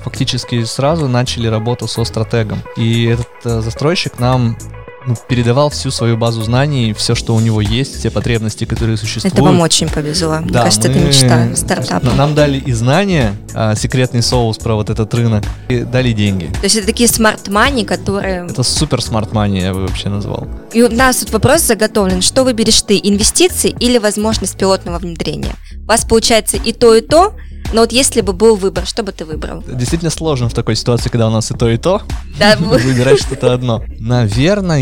фактически 0.04 0.64
сразу 0.66 1.08
начали 1.08 1.48
работу 1.48 1.88
со 1.88 2.04
стратегом. 2.04 2.62
И 2.76 3.06
этот 3.06 3.28
э, 3.44 3.62
застройщик 3.62 4.20
нам 4.20 4.58
ну, 5.08 5.16
передавал 5.30 5.70
всю 5.70 5.92
свою 5.92 6.18
базу 6.18 6.42
знаний, 6.44 6.94
все, 6.94 7.16
что 7.16 7.36
у 7.36 7.40
него 7.40 7.62
есть, 7.62 7.98
все 8.00 8.10
потребности, 8.10 8.66
которые 8.66 8.98
существуют. 8.98 9.34
Это 9.34 9.44
вам 9.44 9.60
очень 9.62 9.90
повезло. 9.90 10.38
Мне 10.40 10.52
Да, 10.52 10.64
кажется, 10.64 10.90
это 10.90 11.00
мы- 11.00 11.08
мечта 11.08 11.56
стартапа. 11.56 12.12
Нам 12.16 12.36
дали 12.36 12.58
и 12.58 12.72
знания, 12.74 13.36
а, 13.54 13.76
секретный 13.76 14.22
соус 14.22 14.58
про 14.58 14.76
вот 14.76 14.90
этот 14.90 15.14
рынок, 15.14 15.44
и 15.70 15.80
дали 15.80 16.12
деньги. 16.12 16.46
То 16.46 16.64
есть 16.64 16.76
это 16.76 16.88
такие 16.88 17.10
smart 17.10 17.44
money, 17.44 17.86
которые... 17.86 18.48
Это 18.50 18.64
супер 18.64 19.02
smart 19.02 19.34
money, 19.34 19.60
я 19.62 19.74
бы 19.74 19.82
вообще 19.82 20.10
назвал. 20.10 20.48
И 20.74 20.82
у 20.84 20.90
нас 20.90 21.18
тут 21.18 21.32
вопрос 21.32 21.62
заготовлен. 21.62 22.22
Что 22.22 22.44
выберешь 22.44 22.82
ты, 22.82 23.00
инвестиции 23.02 23.76
или 23.80 23.98
возможность 23.98 24.58
пилотного 24.58 25.00
внедрения? 25.00 25.56
У 25.84 25.88
вас 25.88 26.04
получается 26.06 26.58
и 26.58 26.74
то, 26.74 26.96
и 26.96 27.02
то, 27.02 27.34
но 27.74 27.82
вот 27.82 27.92
если 27.92 28.22
бы 28.22 28.34
был 28.34 28.56
выбор, 28.56 28.86
что 28.86 29.04
бы 29.04 29.12
ты 29.12 29.26
выбрал? 29.26 29.64
Действительно 29.68 30.12
сложно 30.12 30.50
в 30.50 30.54
такой 30.54 30.76
ситуации, 30.76 31.10
когда 31.10 31.28
у 31.28 31.32
нас 31.32 31.52
и 31.52 31.54
то, 31.56 31.70
и 31.70 31.78
то, 31.78 32.02
Да, 32.40 32.56
вы- 32.60 32.78
выбирать 32.78 33.20
что-то 33.22 33.54
одно. 33.54 33.84
Наверное, 34.00 34.80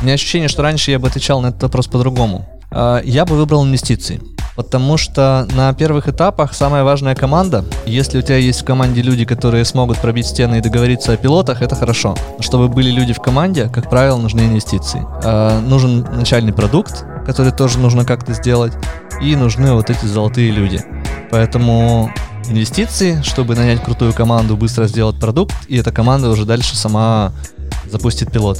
у 0.00 0.04
меня 0.04 0.14
ощущение, 0.14 0.48
что 0.48 0.62
раньше 0.62 0.90
я 0.90 0.98
бы 0.98 1.08
отвечал 1.08 1.40
на 1.40 1.48
этот 1.48 1.62
вопрос 1.62 1.86
по-другому. 1.86 2.48
А, 2.70 3.00
Я 3.04 3.24
бы 3.24 3.36
выбрал 3.36 3.64
инвестиции. 3.64 4.20
Потому 4.56 4.96
что 4.96 5.46
на 5.54 5.72
первых 5.74 6.08
этапах 6.08 6.54
самая 6.54 6.82
важная 6.82 7.14
команда. 7.14 7.64
Если 7.84 8.18
у 8.18 8.22
тебя 8.22 8.38
есть 8.38 8.62
в 8.62 8.64
команде 8.64 9.02
люди, 9.02 9.26
которые 9.26 9.64
смогут 9.66 9.98
пробить 9.98 10.26
стены 10.26 10.58
и 10.58 10.60
договориться 10.60 11.12
о 11.12 11.16
пилотах, 11.16 11.60
это 11.60 11.76
хорошо. 11.76 12.16
Чтобы 12.40 12.68
были 12.68 12.90
люди 12.90 13.12
в 13.12 13.20
команде, 13.20 13.68
как 13.68 13.90
правило, 13.90 14.16
нужны 14.16 14.40
инвестиции. 14.40 15.06
А, 15.22 15.60
Нужен 15.60 16.06
начальный 16.10 16.54
продукт, 16.54 17.04
который 17.26 17.52
тоже 17.52 17.78
нужно 17.78 18.04
как-то 18.04 18.32
сделать. 18.32 18.72
И 19.20 19.36
нужны 19.36 19.72
вот 19.72 19.90
эти 19.90 20.06
золотые 20.06 20.50
люди. 20.50 20.82
Поэтому 21.30 22.10
инвестиции, 22.48 23.20
чтобы 23.22 23.54
нанять 23.54 23.82
крутую 23.82 24.12
команду, 24.12 24.56
быстро 24.56 24.86
сделать 24.86 25.18
продукт, 25.18 25.54
и 25.68 25.76
эта 25.76 25.92
команда 25.92 26.30
уже 26.30 26.44
дальше 26.44 26.76
сама 26.76 27.32
запустит 27.90 28.32
пилот. 28.32 28.58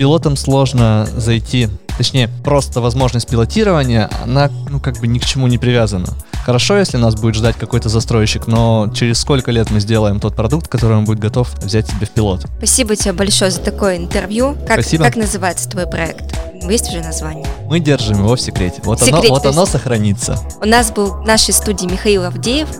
С 0.00 0.02
пилотом 0.02 0.34
сложно 0.34 1.06
зайти, 1.14 1.68
точнее, 1.98 2.30
просто 2.42 2.80
возможность 2.80 3.28
пилотирования, 3.28 4.08
она, 4.24 4.50
ну, 4.70 4.80
как 4.80 4.98
бы 4.98 5.06
ни 5.06 5.18
к 5.18 5.26
чему 5.26 5.46
не 5.46 5.58
привязана. 5.58 6.06
Хорошо, 6.42 6.78
если 6.78 6.96
нас 6.96 7.16
будет 7.16 7.34
ждать 7.34 7.56
какой-то 7.56 7.90
застройщик, 7.90 8.46
но 8.46 8.90
через 8.94 9.20
сколько 9.20 9.50
лет 9.50 9.70
мы 9.70 9.78
сделаем 9.78 10.18
тот 10.18 10.34
продукт, 10.34 10.68
который 10.68 10.96
он 10.96 11.04
будет 11.04 11.18
готов 11.18 11.52
взять 11.58 11.86
себе 11.86 12.06
в 12.06 12.10
пилот? 12.12 12.46
Спасибо 12.56 12.96
тебе 12.96 13.12
большое 13.12 13.50
за 13.50 13.60
такое 13.60 13.98
интервью. 13.98 14.56
Как, 14.66 14.80
Спасибо. 14.80 15.04
как 15.04 15.16
называется 15.16 15.68
твой 15.68 15.86
проект? 15.86 16.34
Есть 16.62 16.88
уже 16.88 17.02
название? 17.02 17.46
Мы 17.66 17.78
держим 17.78 18.20
его 18.24 18.36
в 18.36 18.40
секрете. 18.40 18.80
Вот, 18.84 19.00
Секрете, 19.00 19.26
оно, 19.26 19.34
вот 19.34 19.44
оно 19.44 19.66
сохранится. 19.66 20.38
У 20.62 20.66
нас 20.66 20.90
был 20.92 21.12
в 21.12 21.26
нашей 21.26 21.52
студии 21.52 21.84
Михаил 21.84 22.24
Авдеев, 22.24 22.70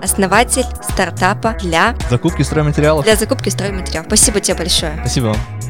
основатель 0.00 0.66
стартапа 0.88 1.56
для, 1.60 1.96
Закупки 2.08 2.42
стройматериалов. 2.42 3.04
для 3.04 3.16
закупки 3.16 3.48
стройматериалов. 3.48 4.06
Спасибо 4.06 4.38
тебе 4.38 4.58
большое. 4.58 4.96
Спасибо 5.00 5.24
вам. 5.24 5.67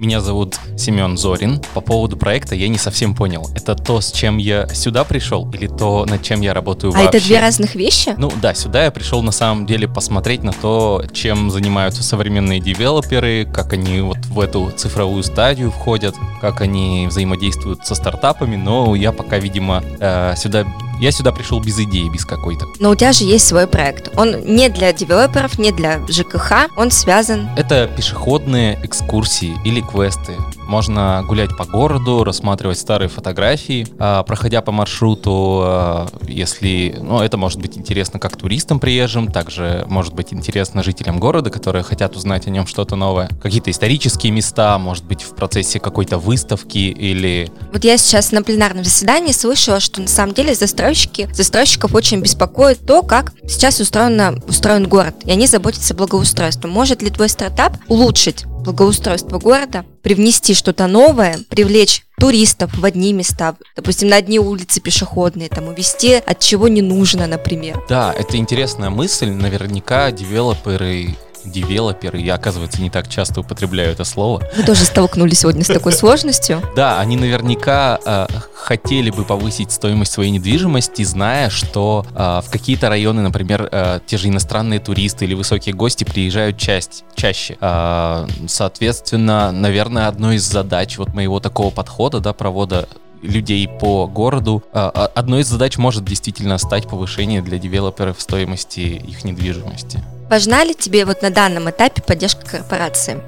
Меня 0.00 0.22
зовут 0.22 0.58
Семен 0.78 1.18
Зорин. 1.18 1.60
По 1.74 1.82
поводу 1.82 2.16
проекта 2.16 2.54
я 2.54 2.68
не 2.68 2.78
совсем 2.78 3.14
понял. 3.14 3.50
Это 3.54 3.74
то, 3.74 4.00
с 4.00 4.10
чем 4.12 4.38
я 4.38 4.66
сюда 4.68 5.04
пришел, 5.04 5.50
или 5.52 5.66
то, 5.66 6.06
над 6.06 6.22
чем 6.22 6.40
я 6.40 6.54
работаю 6.54 6.94
А 6.94 7.02
вообще? 7.02 7.18
это 7.18 7.26
две 7.26 7.38
разных 7.38 7.74
вещи? 7.74 8.14
Ну 8.16 8.32
да, 8.40 8.54
сюда 8.54 8.84
я 8.84 8.90
пришел 8.90 9.22
на 9.22 9.30
самом 9.30 9.66
деле 9.66 9.86
посмотреть 9.86 10.42
на 10.42 10.52
то, 10.54 11.04
чем 11.12 11.50
занимаются 11.50 12.02
современные 12.02 12.60
девелоперы, 12.60 13.44
как 13.44 13.74
они 13.74 14.00
вот 14.00 14.16
в 14.24 14.40
эту 14.40 14.72
цифровую 14.74 15.22
стадию 15.22 15.70
входят, 15.70 16.14
как 16.40 16.62
они 16.62 17.06
взаимодействуют 17.06 17.86
со 17.86 17.94
стартапами, 17.94 18.56
но 18.56 18.94
я 18.94 19.12
пока, 19.12 19.38
видимо, 19.38 19.84
э, 20.00 20.32
сюда... 20.34 20.64
Я 21.00 21.12
сюда 21.12 21.32
пришел 21.32 21.60
без 21.60 21.78
идеи, 21.78 22.10
без 22.10 22.26
какой-то. 22.26 22.66
Но 22.78 22.90
у 22.90 22.94
тебя 22.94 23.12
же 23.12 23.24
есть 23.24 23.46
свой 23.46 23.66
проект. 23.66 24.10
Он 24.18 24.44
не 24.44 24.68
для 24.68 24.92
девелоперов, 24.92 25.58
не 25.58 25.72
для 25.72 26.06
ЖКХ, 26.06 26.68
он 26.76 26.90
связан 26.90 27.48
Это 27.56 27.88
пешеходные 27.96 28.78
экскурсии 28.84 29.56
или 29.64 29.80
квесты. 29.80 30.34
Можно 30.66 31.24
гулять 31.26 31.56
по 31.56 31.64
городу, 31.64 32.22
рассматривать 32.22 32.78
старые 32.78 33.08
фотографии, 33.08 33.86
а, 33.98 34.22
проходя 34.24 34.60
по 34.60 34.72
маршруту, 34.72 35.62
а, 35.64 36.06
если, 36.28 36.96
ну, 37.00 37.20
это 37.20 37.38
может 37.38 37.60
быть 37.60 37.78
интересно 37.78 38.20
как 38.20 38.36
туристам 38.36 38.78
приезжим, 38.78 39.32
также 39.32 39.84
может 39.88 40.14
быть 40.14 40.34
интересно 40.34 40.82
жителям 40.82 41.18
города, 41.18 41.50
которые 41.50 41.82
хотят 41.82 42.14
узнать 42.14 42.46
о 42.46 42.50
нем 42.50 42.66
что-то 42.66 42.94
новое. 42.94 43.30
Какие-то 43.42 43.70
исторические 43.70 44.32
места, 44.32 44.78
может 44.78 45.04
быть, 45.04 45.22
в 45.22 45.34
процессе 45.34 45.80
какой-то 45.80 46.18
выставки 46.18 46.78
или... 46.78 47.50
Вот 47.72 47.84
я 47.84 47.96
сейчас 47.96 48.32
на 48.32 48.42
пленарном 48.42 48.84
заседании 48.84 49.32
слышала, 49.32 49.80
что 49.80 50.02
на 50.02 50.08
самом 50.08 50.34
деле 50.34 50.54
застройщики, 50.54 50.89
застройщиков 51.32 51.94
очень 51.94 52.20
беспокоит 52.20 52.84
то, 52.86 53.02
как 53.02 53.32
сейчас 53.46 53.80
устроено, 53.80 54.34
устроен 54.46 54.88
город, 54.88 55.14
и 55.24 55.30
они 55.30 55.46
заботятся 55.46 55.94
о 55.94 55.96
благоустройстве. 55.96 56.68
Может 56.68 57.02
ли 57.02 57.10
твой 57.10 57.28
стартап 57.28 57.76
улучшить 57.88 58.44
благоустройства 58.46 59.38
города, 59.38 59.84
привнести 60.02 60.54
что-то 60.54 60.86
новое, 60.86 61.38
привлечь 61.48 62.04
туристов 62.18 62.76
в 62.76 62.84
одни 62.84 63.12
места, 63.12 63.56
допустим, 63.76 64.08
на 64.08 64.16
одни 64.16 64.38
улицы 64.38 64.80
пешеходные, 64.80 65.48
там, 65.48 65.68
увести 65.68 66.14
от 66.14 66.38
чего 66.38 66.68
не 66.68 66.82
нужно, 66.82 67.26
например. 67.26 67.82
Да, 67.88 68.12
это 68.12 68.36
интересная 68.36 68.90
мысль. 68.90 69.30
Наверняка 69.30 70.10
девелоперы 70.10 71.16
девелоперы, 71.44 72.18
я, 72.18 72.34
оказывается, 72.34 72.80
не 72.80 72.90
так 72.90 73.08
часто 73.08 73.40
употребляю 73.40 73.92
это 73.92 74.04
слово. 74.04 74.42
Вы 74.56 74.62
тоже 74.62 74.84
столкнулись 74.84 75.40
сегодня 75.40 75.64
с 75.64 75.68
такой 75.68 75.92
сложностью? 75.92 76.62
Да, 76.76 76.98
они 77.00 77.16
наверняка 77.16 77.98
э, 78.06 78.26
хотели 78.54 79.10
бы 79.10 79.24
повысить 79.24 79.70
стоимость 79.72 80.12
своей 80.12 80.30
недвижимости, 80.30 81.02
зная, 81.02 81.50
что 81.50 82.06
э, 82.14 82.40
в 82.44 82.50
какие-то 82.50 82.88
районы, 82.88 83.22
например, 83.22 83.68
э, 83.70 84.00
те 84.06 84.16
же 84.16 84.28
иностранные 84.28 84.80
туристы 84.80 85.24
или 85.24 85.34
высокие 85.34 85.74
гости 85.74 86.04
приезжают 86.04 86.56
часть, 86.56 87.04
чаще. 87.14 87.58
Э, 87.60 88.26
соответственно, 88.46 89.52
наверное, 89.52 90.08
одной 90.08 90.36
из 90.36 90.44
задач 90.44 90.96
вот 90.96 91.12
моего 91.12 91.40
такого 91.40 91.70
подхода, 91.70 92.20
да, 92.20 92.32
провода 92.32 92.88
людей 93.20 93.68
по 93.68 94.06
городу. 94.06 94.62
Одной 94.72 95.42
из 95.42 95.48
задач 95.48 95.76
может 95.76 96.04
действительно 96.04 96.56
стать 96.56 96.88
повышение 96.88 97.42
для 97.42 97.58
девелоперов 97.58 98.18
стоимости 98.18 98.80
их 98.80 99.24
недвижимости. 99.24 100.02
Важна 100.30 100.62
ли 100.62 100.74
тебе 100.74 101.04
вот 101.06 101.22
на 101.22 101.30
данном 101.30 101.68
этапе 101.70 102.02
поддержка 102.02 102.46
корпорации? 102.46 103.20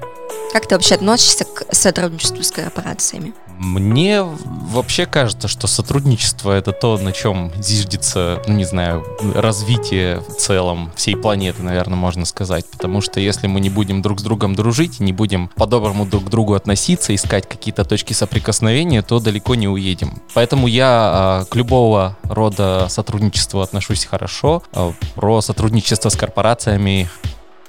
Как 0.53 0.65
ты 0.65 0.75
вообще 0.75 0.95
относишься 0.95 1.43
к 1.43 1.65
сотрудничеству 1.75 2.41
с 2.41 2.49
корпорациями? 2.49 3.33
Мне 3.57 4.23
вообще 4.23 5.05
кажется, 5.05 5.47
что 5.47 5.67
сотрудничество 5.67 6.51
это 6.51 6.71
то, 6.71 6.97
на 6.97 7.11
чем 7.11 7.51
зиждется, 7.59 8.41
ну 8.47 8.53
не 8.53 8.65
знаю, 8.65 9.05
развитие 9.35 10.19
в 10.19 10.35
целом 10.35 10.91
всей 10.95 11.15
планеты, 11.15 11.63
наверное, 11.63 11.95
можно 11.95 12.25
сказать. 12.25 12.65
Потому 12.69 13.01
что 13.01 13.19
если 13.19 13.47
мы 13.47 13.59
не 13.59 13.69
будем 13.69 14.01
друг 14.01 14.19
с 14.19 14.23
другом 14.23 14.55
дружить, 14.55 14.99
не 14.99 15.13
будем 15.13 15.49
по-доброму 15.55 16.05
друг 16.05 16.25
к 16.25 16.29
другу 16.29 16.53
относиться, 16.55 17.13
искать 17.13 17.47
какие-то 17.47 17.85
точки 17.85 18.13
соприкосновения, 18.13 19.01
то 19.01 19.19
далеко 19.19 19.55
не 19.55 19.67
уедем. 19.67 20.21
Поэтому 20.33 20.67
я 20.67 21.43
э, 21.43 21.51
к 21.51 21.55
любого 21.55 22.17
рода 22.23 22.87
сотрудничеству 22.89 23.61
отношусь 23.61 24.05
хорошо. 24.05 24.63
Э, 24.73 24.91
про 25.15 25.41
сотрудничество 25.41 26.09
с 26.09 26.15
корпорациями 26.15 27.09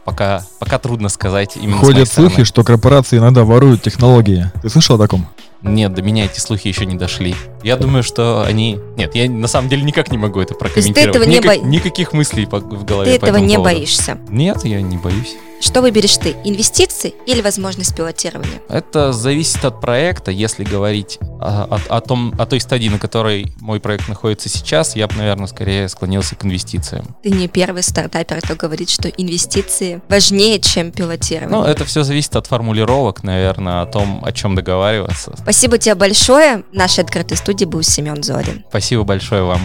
пока, 0.04 0.42
пока 0.58 0.78
трудно 0.78 1.08
сказать 1.08 1.56
именно 1.56 1.78
Ходят 1.78 2.08
слухи, 2.08 2.44
что 2.44 2.62
корпорации 2.62 3.18
иногда 3.18 3.44
воруют 3.44 3.82
технологии. 3.82 4.50
Ты 4.62 4.68
слышал 4.68 4.96
о 4.96 4.98
таком? 4.98 5.28
Нет, 5.64 5.94
до 5.94 6.02
меня 6.02 6.26
эти 6.26 6.38
слухи 6.40 6.68
еще 6.68 6.85
не 6.85 6.94
дошли. 6.94 7.35
Я 7.62 7.76
думаю, 7.76 8.02
что 8.02 8.44
они... 8.44 8.78
Нет, 8.97 9.14
я 9.14 9.30
на 9.30 9.49
самом 9.49 9.71
деле 9.71 9.83
никак 9.83 10.12
не 10.12 10.18
могу 10.18 10.40
это 10.40 10.54
прокомментировать. 10.54 11.12
То 11.14 11.18
есть 11.18 11.30
ты 11.30 11.38
этого 11.38 11.56
не 11.56 11.62
бо... 11.62 11.66
Никаких 11.66 12.12
мыслей 12.12 12.44
в 12.44 12.85
голове 12.85 13.14
Ты 13.14 13.18
по 13.18 13.25
этого 13.26 13.38
не 13.38 13.56
поводу. 13.56 13.75
боишься? 13.75 14.18
Нет, 14.28 14.64
я 14.64 14.83
не 14.83 14.99
боюсь. 14.99 15.37
Что 15.64 15.80
выберешь 15.80 16.18
ты, 16.18 16.37
инвестиции 16.44 17.14
или 17.25 17.40
возможность 17.40 17.97
пилотирования? 17.97 18.61
Это 18.68 19.14
зависит 19.14 19.64
от 19.64 19.80
проекта. 19.80 20.30
Если 20.30 20.62
говорить 20.62 21.16
о, 21.40 21.78
о, 21.88 21.97
о, 21.97 22.00
том, 22.02 22.35
о 22.38 22.44
той 22.44 22.61
стадии, 22.61 22.90
на 22.90 22.99
которой 22.99 23.47
мой 23.61 23.80
проект 23.80 24.06
находится 24.06 24.50
сейчас, 24.50 24.94
я 24.94 25.09
бы, 25.09 25.14
наверное, 25.14 25.47
скорее 25.47 25.88
склонился 25.88 26.37
к 26.37 26.44
инвестициям. 26.44 27.16
Ты 27.23 27.30
не 27.30 27.49
первый 27.49 27.83
стартапер, 27.83 28.42
кто 28.42 28.56
говорит, 28.56 28.90
что 28.90 29.09
инвестиции 29.09 30.02
важнее, 30.11 30.61
чем 30.61 30.92
пилотирование. 30.92 31.59
Ну, 31.59 31.64
это 31.64 31.87
все 31.87 32.02
зависит 32.02 32.37
от 32.37 32.47
формулировок, 32.47 33.23
наверное, 33.23 33.80
о 33.80 33.87
том, 33.87 34.23
о 34.23 34.33
чем 34.33 34.54
договариваться. 34.54 35.33
Спасибо 35.38 35.78
тебе 35.78 35.94
большое. 35.94 36.64
В 36.73 36.75
нашей 36.75 37.04
открытой 37.04 37.38
студии 37.38 37.64
был 37.64 37.83
Семен 37.83 38.23
Зорин. 38.23 38.66
Спасибо 38.68 39.04
большое 39.04 39.44
вам. 39.44 39.62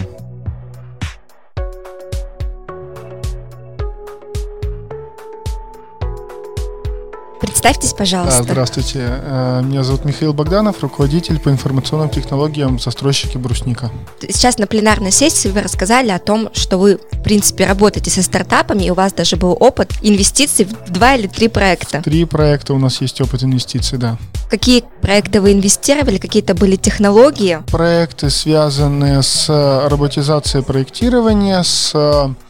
Представьтесь, 7.60 7.92
пожалуйста. 7.92 8.42
здравствуйте. 8.42 9.00
Э, 9.02 9.60
меня 9.62 9.84
зовут 9.84 10.06
Михаил 10.06 10.32
Богданов, 10.32 10.80
руководитель 10.80 11.38
по 11.38 11.50
информационным 11.50 12.08
технологиям 12.08 12.78
застройщики 12.78 13.36
Брусника. 13.36 13.90
Сейчас 14.22 14.56
на 14.56 14.66
пленарной 14.66 15.10
сессии 15.10 15.48
вы 15.48 15.60
рассказали 15.60 16.08
о 16.08 16.18
том, 16.18 16.48
что 16.54 16.78
вы, 16.78 16.98
в 17.12 17.22
принципе, 17.22 17.66
работаете 17.66 18.10
со 18.10 18.22
стартапами, 18.22 18.84
и 18.84 18.90
у 18.90 18.94
вас 18.94 19.12
даже 19.12 19.36
был 19.36 19.54
опыт 19.60 19.92
инвестиций 20.00 20.64
в 20.64 20.90
два 20.90 21.16
или 21.16 21.26
три 21.26 21.48
проекта. 21.48 22.00
Три 22.00 22.24
проекта 22.24 22.72
у 22.72 22.78
нас 22.78 23.02
есть 23.02 23.20
опыт 23.20 23.42
инвестиций, 23.42 23.98
да. 23.98 24.16
Какие 24.48 24.82
проекты 25.02 25.42
вы 25.42 25.52
инвестировали, 25.52 26.16
какие-то 26.16 26.54
были 26.54 26.76
технологии? 26.76 27.58
Проекты, 27.70 28.30
связанные 28.30 29.22
с 29.22 29.50
роботизацией 29.86 30.64
проектирования, 30.64 31.62
с 31.62 31.92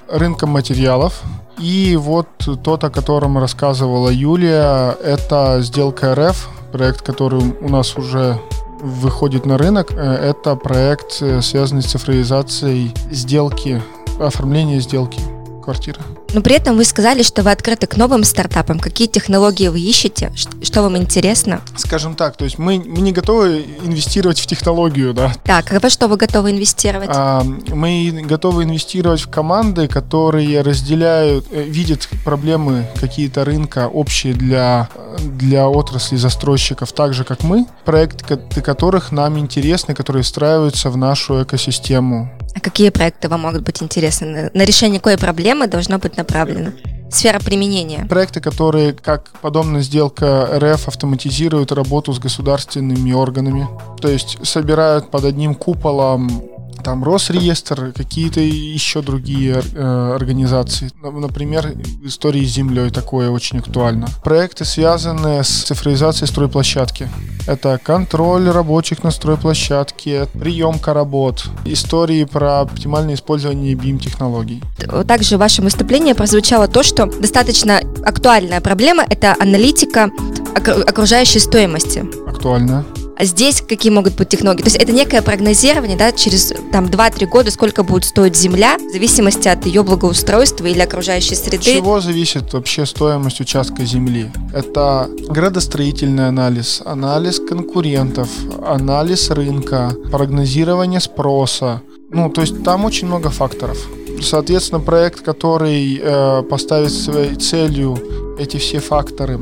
рынком 0.08 0.50
материалов, 0.50 1.20
и 1.60 1.96
вот 1.96 2.28
тот, 2.62 2.84
о 2.84 2.90
котором 2.90 3.38
рассказывала 3.38 4.08
Юлия, 4.08 4.96
это 5.02 5.58
сделка 5.60 6.14
РФ, 6.14 6.48
проект, 6.72 7.02
который 7.02 7.54
у 7.60 7.68
нас 7.68 7.96
уже 7.96 8.38
выходит 8.80 9.44
на 9.46 9.58
рынок. 9.58 9.92
Э, 9.92 10.14
это 10.14 10.56
проект, 10.56 11.20
э, 11.20 11.42
связанный 11.42 11.82
с 11.82 11.86
цифровизацией 11.86 12.94
сделки, 13.10 13.82
оформления 14.18 14.80
сделки 14.80 15.20
квартиры. 15.60 16.00
Но 16.32 16.42
при 16.42 16.54
этом 16.56 16.76
вы 16.76 16.84
сказали, 16.84 17.22
что 17.22 17.42
вы 17.42 17.50
открыты 17.50 17.86
к 17.86 17.96
новым 17.96 18.24
стартапам. 18.24 18.78
Какие 18.78 19.08
технологии 19.08 19.68
вы 19.68 19.80
ищете? 19.80 20.32
Что 20.62 20.82
вам 20.82 20.96
интересно? 20.96 21.60
Скажем 21.76 22.14
так, 22.14 22.36
то 22.36 22.44
есть 22.44 22.58
мы, 22.58 22.82
мы 22.84 23.00
не 23.00 23.12
готовы 23.12 23.64
инвестировать 23.84 24.38
в 24.40 24.46
технологию, 24.46 25.12
да. 25.14 25.32
Так, 25.44 25.72
а 25.72 25.80
во 25.80 25.90
что 25.90 26.08
вы 26.08 26.16
готовы 26.16 26.50
инвестировать? 26.50 27.10
А, 27.12 27.42
мы 27.68 28.22
готовы 28.24 28.64
инвестировать 28.64 29.20
в 29.20 29.30
команды, 29.30 29.88
которые 29.88 30.62
разделяют, 30.62 31.46
э, 31.50 31.62
видят 31.62 32.08
проблемы 32.24 32.86
какие-то 33.00 33.44
рынка 33.44 33.88
общие 33.88 34.34
для, 34.34 34.88
для 35.18 35.68
отрасли 35.68 36.16
застройщиков, 36.16 36.92
так 36.92 37.14
же, 37.14 37.24
как 37.24 37.42
мы. 37.42 37.66
Проекты, 37.84 38.38
которых 38.62 39.12
нам 39.12 39.38
интересны, 39.38 39.94
которые 39.94 40.22
встраиваются 40.22 40.90
в 40.90 40.96
нашу 40.96 41.42
экосистему. 41.42 42.30
А 42.54 42.60
какие 42.60 42.90
проекты 42.90 43.28
вам 43.28 43.40
могут 43.40 43.62
быть 43.62 43.82
интересны? 43.82 44.50
На 44.54 44.64
решение 44.64 45.00
какой 45.00 45.18
проблемы 45.18 45.66
должно 45.66 45.98
быть 45.98 46.16
направлено? 46.16 46.72
Сфера 47.10 47.40
применения. 47.40 48.06
Проекты, 48.08 48.40
которые, 48.40 48.92
как 48.92 49.30
подобная 49.40 49.80
сделка 49.82 50.48
РФ, 50.58 50.88
автоматизируют 50.88 51.72
работу 51.72 52.12
с 52.12 52.20
государственными 52.20 53.12
органами. 53.12 53.68
То 54.00 54.08
есть 54.08 54.38
собирают 54.46 55.10
под 55.10 55.24
одним 55.24 55.56
куполом 55.56 56.49
там 56.80 57.04
Росреестр, 57.04 57.92
какие-то 57.92 58.40
еще 58.40 59.02
другие 59.02 59.62
э, 59.74 60.12
организации. 60.14 60.90
Например, 61.02 61.72
истории 62.02 62.44
с 62.44 62.50
землей 62.50 62.90
такое 62.90 63.30
очень 63.30 63.58
актуально. 63.58 64.08
Проекты, 64.24 64.64
связанные 64.64 65.44
с 65.44 65.48
цифровизацией 65.48 66.28
стройплощадки. 66.28 67.08
Это 67.46 67.80
контроль 67.82 68.48
рабочих 68.48 69.02
на 69.02 69.10
стройплощадке, 69.10 70.26
приемка 70.32 70.92
работ, 70.92 71.46
истории 71.64 72.24
про 72.24 72.60
оптимальное 72.60 73.14
использование 73.14 73.74
BIM-технологий. 73.74 74.62
Также 75.06 75.36
в 75.36 75.40
вашем 75.40 75.64
выступлении 75.64 76.12
прозвучало 76.12 76.68
то, 76.68 76.82
что 76.82 77.06
достаточно 77.06 77.80
актуальная 78.04 78.60
проблема– 78.60 79.04
это 79.08 79.34
аналитика 79.40 80.10
окружающей 80.54 81.38
стоимости. 81.38 82.04
Актуальная. 82.28 82.84
А 83.20 83.24
здесь 83.26 83.60
какие 83.60 83.92
могут 83.92 84.14
быть 84.14 84.30
технологии? 84.30 84.62
То 84.62 84.68
есть 84.68 84.78
это 84.78 84.92
некое 84.92 85.20
прогнозирование, 85.20 85.94
да, 85.94 86.10
через 86.10 86.54
там 86.72 86.86
2-3 86.86 87.26
года, 87.26 87.50
сколько 87.50 87.82
будет 87.82 88.06
стоить 88.06 88.34
земля, 88.34 88.78
в 88.78 88.92
зависимости 88.92 89.46
от 89.46 89.66
ее 89.66 89.82
благоустройства 89.82 90.64
или 90.64 90.80
окружающей 90.80 91.34
среды. 91.34 91.56
От 91.58 91.62
чего 91.64 92.00
зависит 92.00 92.50
вообще 92.54 92.86
стоимость 92.86 93.38
участка 93.42 93.84
земли? 93.84 94.30
Это 94.54 95.10
градостроительный 95.28 96.28
анализ, 96.28 96.80
анализ 96.82 97.40
конкурентов, 97.40 98.30
анализ 98.64 99.28
рынка, 99.28 99.92
прогнозирование 100.10 101.00
спроса. 101.00 101.82
Ну, 102.08 102.30
то 102.30 102.40
есть 102.40 102.64
там 102.64 102.86
очень 102.86 103.06
много 103.06 103.28
факторов. 103.28 103.76
Соответственно, 104.22 104.80
проект, 104.80 105.20
который 105.20 106.00
э, 106.02 106.42
поставит 106.44 106.92
своей 106.92 107.34
целью 107.34 107.98
эти 108.38 108.56
все 108.56 108.78
факторы 108.78 109.40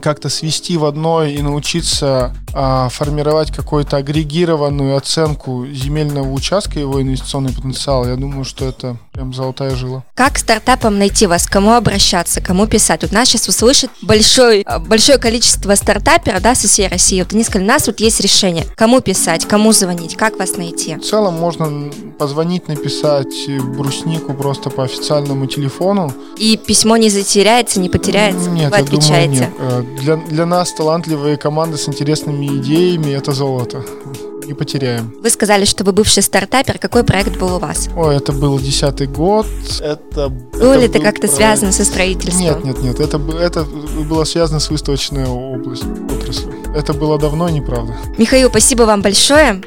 как-то 0.00 0.28
свести 0.28 0.76
в 0.76 0.84
одной 0.84 1.34
и 1.34 1.42
научиться 1.42 2.34
формировать 2.52 3.50
какую-то 3.50 3.96
агрегированную 3.96 4.96
оценку 4.96 5.66
земельного 5.66 6.30
участка, 6.32 6.78
его 6.78 7.00
инвестиционный 7.00 7.52
потенциал, 7.52 8.06
я 8.06 8.16
думаю, 8.16 8.44
что 8.44 8.66
это 8.66 8.96
прям 9.12 9.34
золотая 9.34 9.74
жила. 9.74 10.04
Как 10.14 10.38
стартапам 10.38 10.98
найти 10.98 11.26
вас? 11.26 11.46
Кому 11.46 11.72
обращаться? 11.72 12.40
Кому 12.40 12.66
писать? 12.66 13.02
Вот 13.02 13.12
нас 13.12 13.28
сейчас 13.28 13.48
услышит 13.48 13.90
большой, 14.00 14.62
а, 14.62 14.78
большое 14.78 15.18
количество 15.18 15.74
стартаперов 15.74 16.40
да, 16.40 16.54
со 16.54 16.68
всей 16.68 16.86
России. 16.88 17.20
Вот 17.20 17.32
они 17.32 17.42
сказали, 17.42 17.64
у 17.64 17.68
нас 17.68 17.86
вот 17.88 17.98
есть 18.00 18.20
решение. 18.20 18.64
Кому 18.76 19.00
писать? 19.00 19.46
Кому 19.46 19.72
звонить? 19.72 20.16
Как 20.16 20.38
вас 20.38 20.56
найти? 20.56 20.94
В 20.94 21.02
целом 21.02 21.34
можно 21.34 21.90
позвонить, 22.18 22.68
написать 22.68 23.48
бруснику 23.76 24.34
просто 24.34 24.70
по 24.70 24.84
официальному 24.84 25.46
телефону. 25.46 26.12
И 26.36 26.56
письмо 26.56 26.96
не 26.96 27.10
затеряется, 27.10 27.80
не 27.80 27.88
потеряется? 27.88 28.50
Нет, 28.50 28.70
Вы 28.70 28.76
отвечаете? 28.76 29.50
Думаю, 29.58 29.84
нет. 29.84 29.96
Э, 29.98 30.00
для, 30.00 30.16
для 30.16 30.46
нас 30.46 30.72
талантливые 30.72 31.36
команды 31.36 31.76
с 31.76 31.88
интересными 31.88 32.37
идеями– 32.46 33.12
это 33.16 33.32
золото. 33.32 33.84
не 34.46 34.54
потеряем. 34.54 35.12
Вы 35.22 35.28
сказали, 35.30 35.66
что 35.66 35.84
вы 35.84 35.92
бывший 35.92 36.22
стартапер. 36.22 36.78
Какой 36.78 37.04
проект 37.04 37.36
был 37.38 37.56
у 37.56 37.58
вас? 37.58 37.88
Ой, 37.96 38.16
это 38.16 38.32
был 38.32 38.58
десятый 38.58 39.06
год. 39.06 39.46
Это 39.80 40.28
Был 40.30 40.72
ли 40.72 40.86
это 40.86 41.00
как-то 41.00 41.28
связано 41.28 41.70
со 41.72 41.84
строительством? 41.84 42.40
Нет, 42.42 42.64
нет, 42.64 42.82
нет. 42.82 43.00
Это, 43.00 43.20
это 43.40 43.64
было 43.64 44.24
связано 44.24 44.58
с 44.58 44.70
выставочной 44.70 45.26
областью, 45.26 45.90
отраслью. 46.10 46.54
Это 46.74 46.94
было 46.94 47.18
давно, 47.18 47.48
неправда. 47.50 47.94
Михаил, 48.16 48.48
спасибо 48.48 48.84
вам 48.84 49.02
большое. 49.02 49.60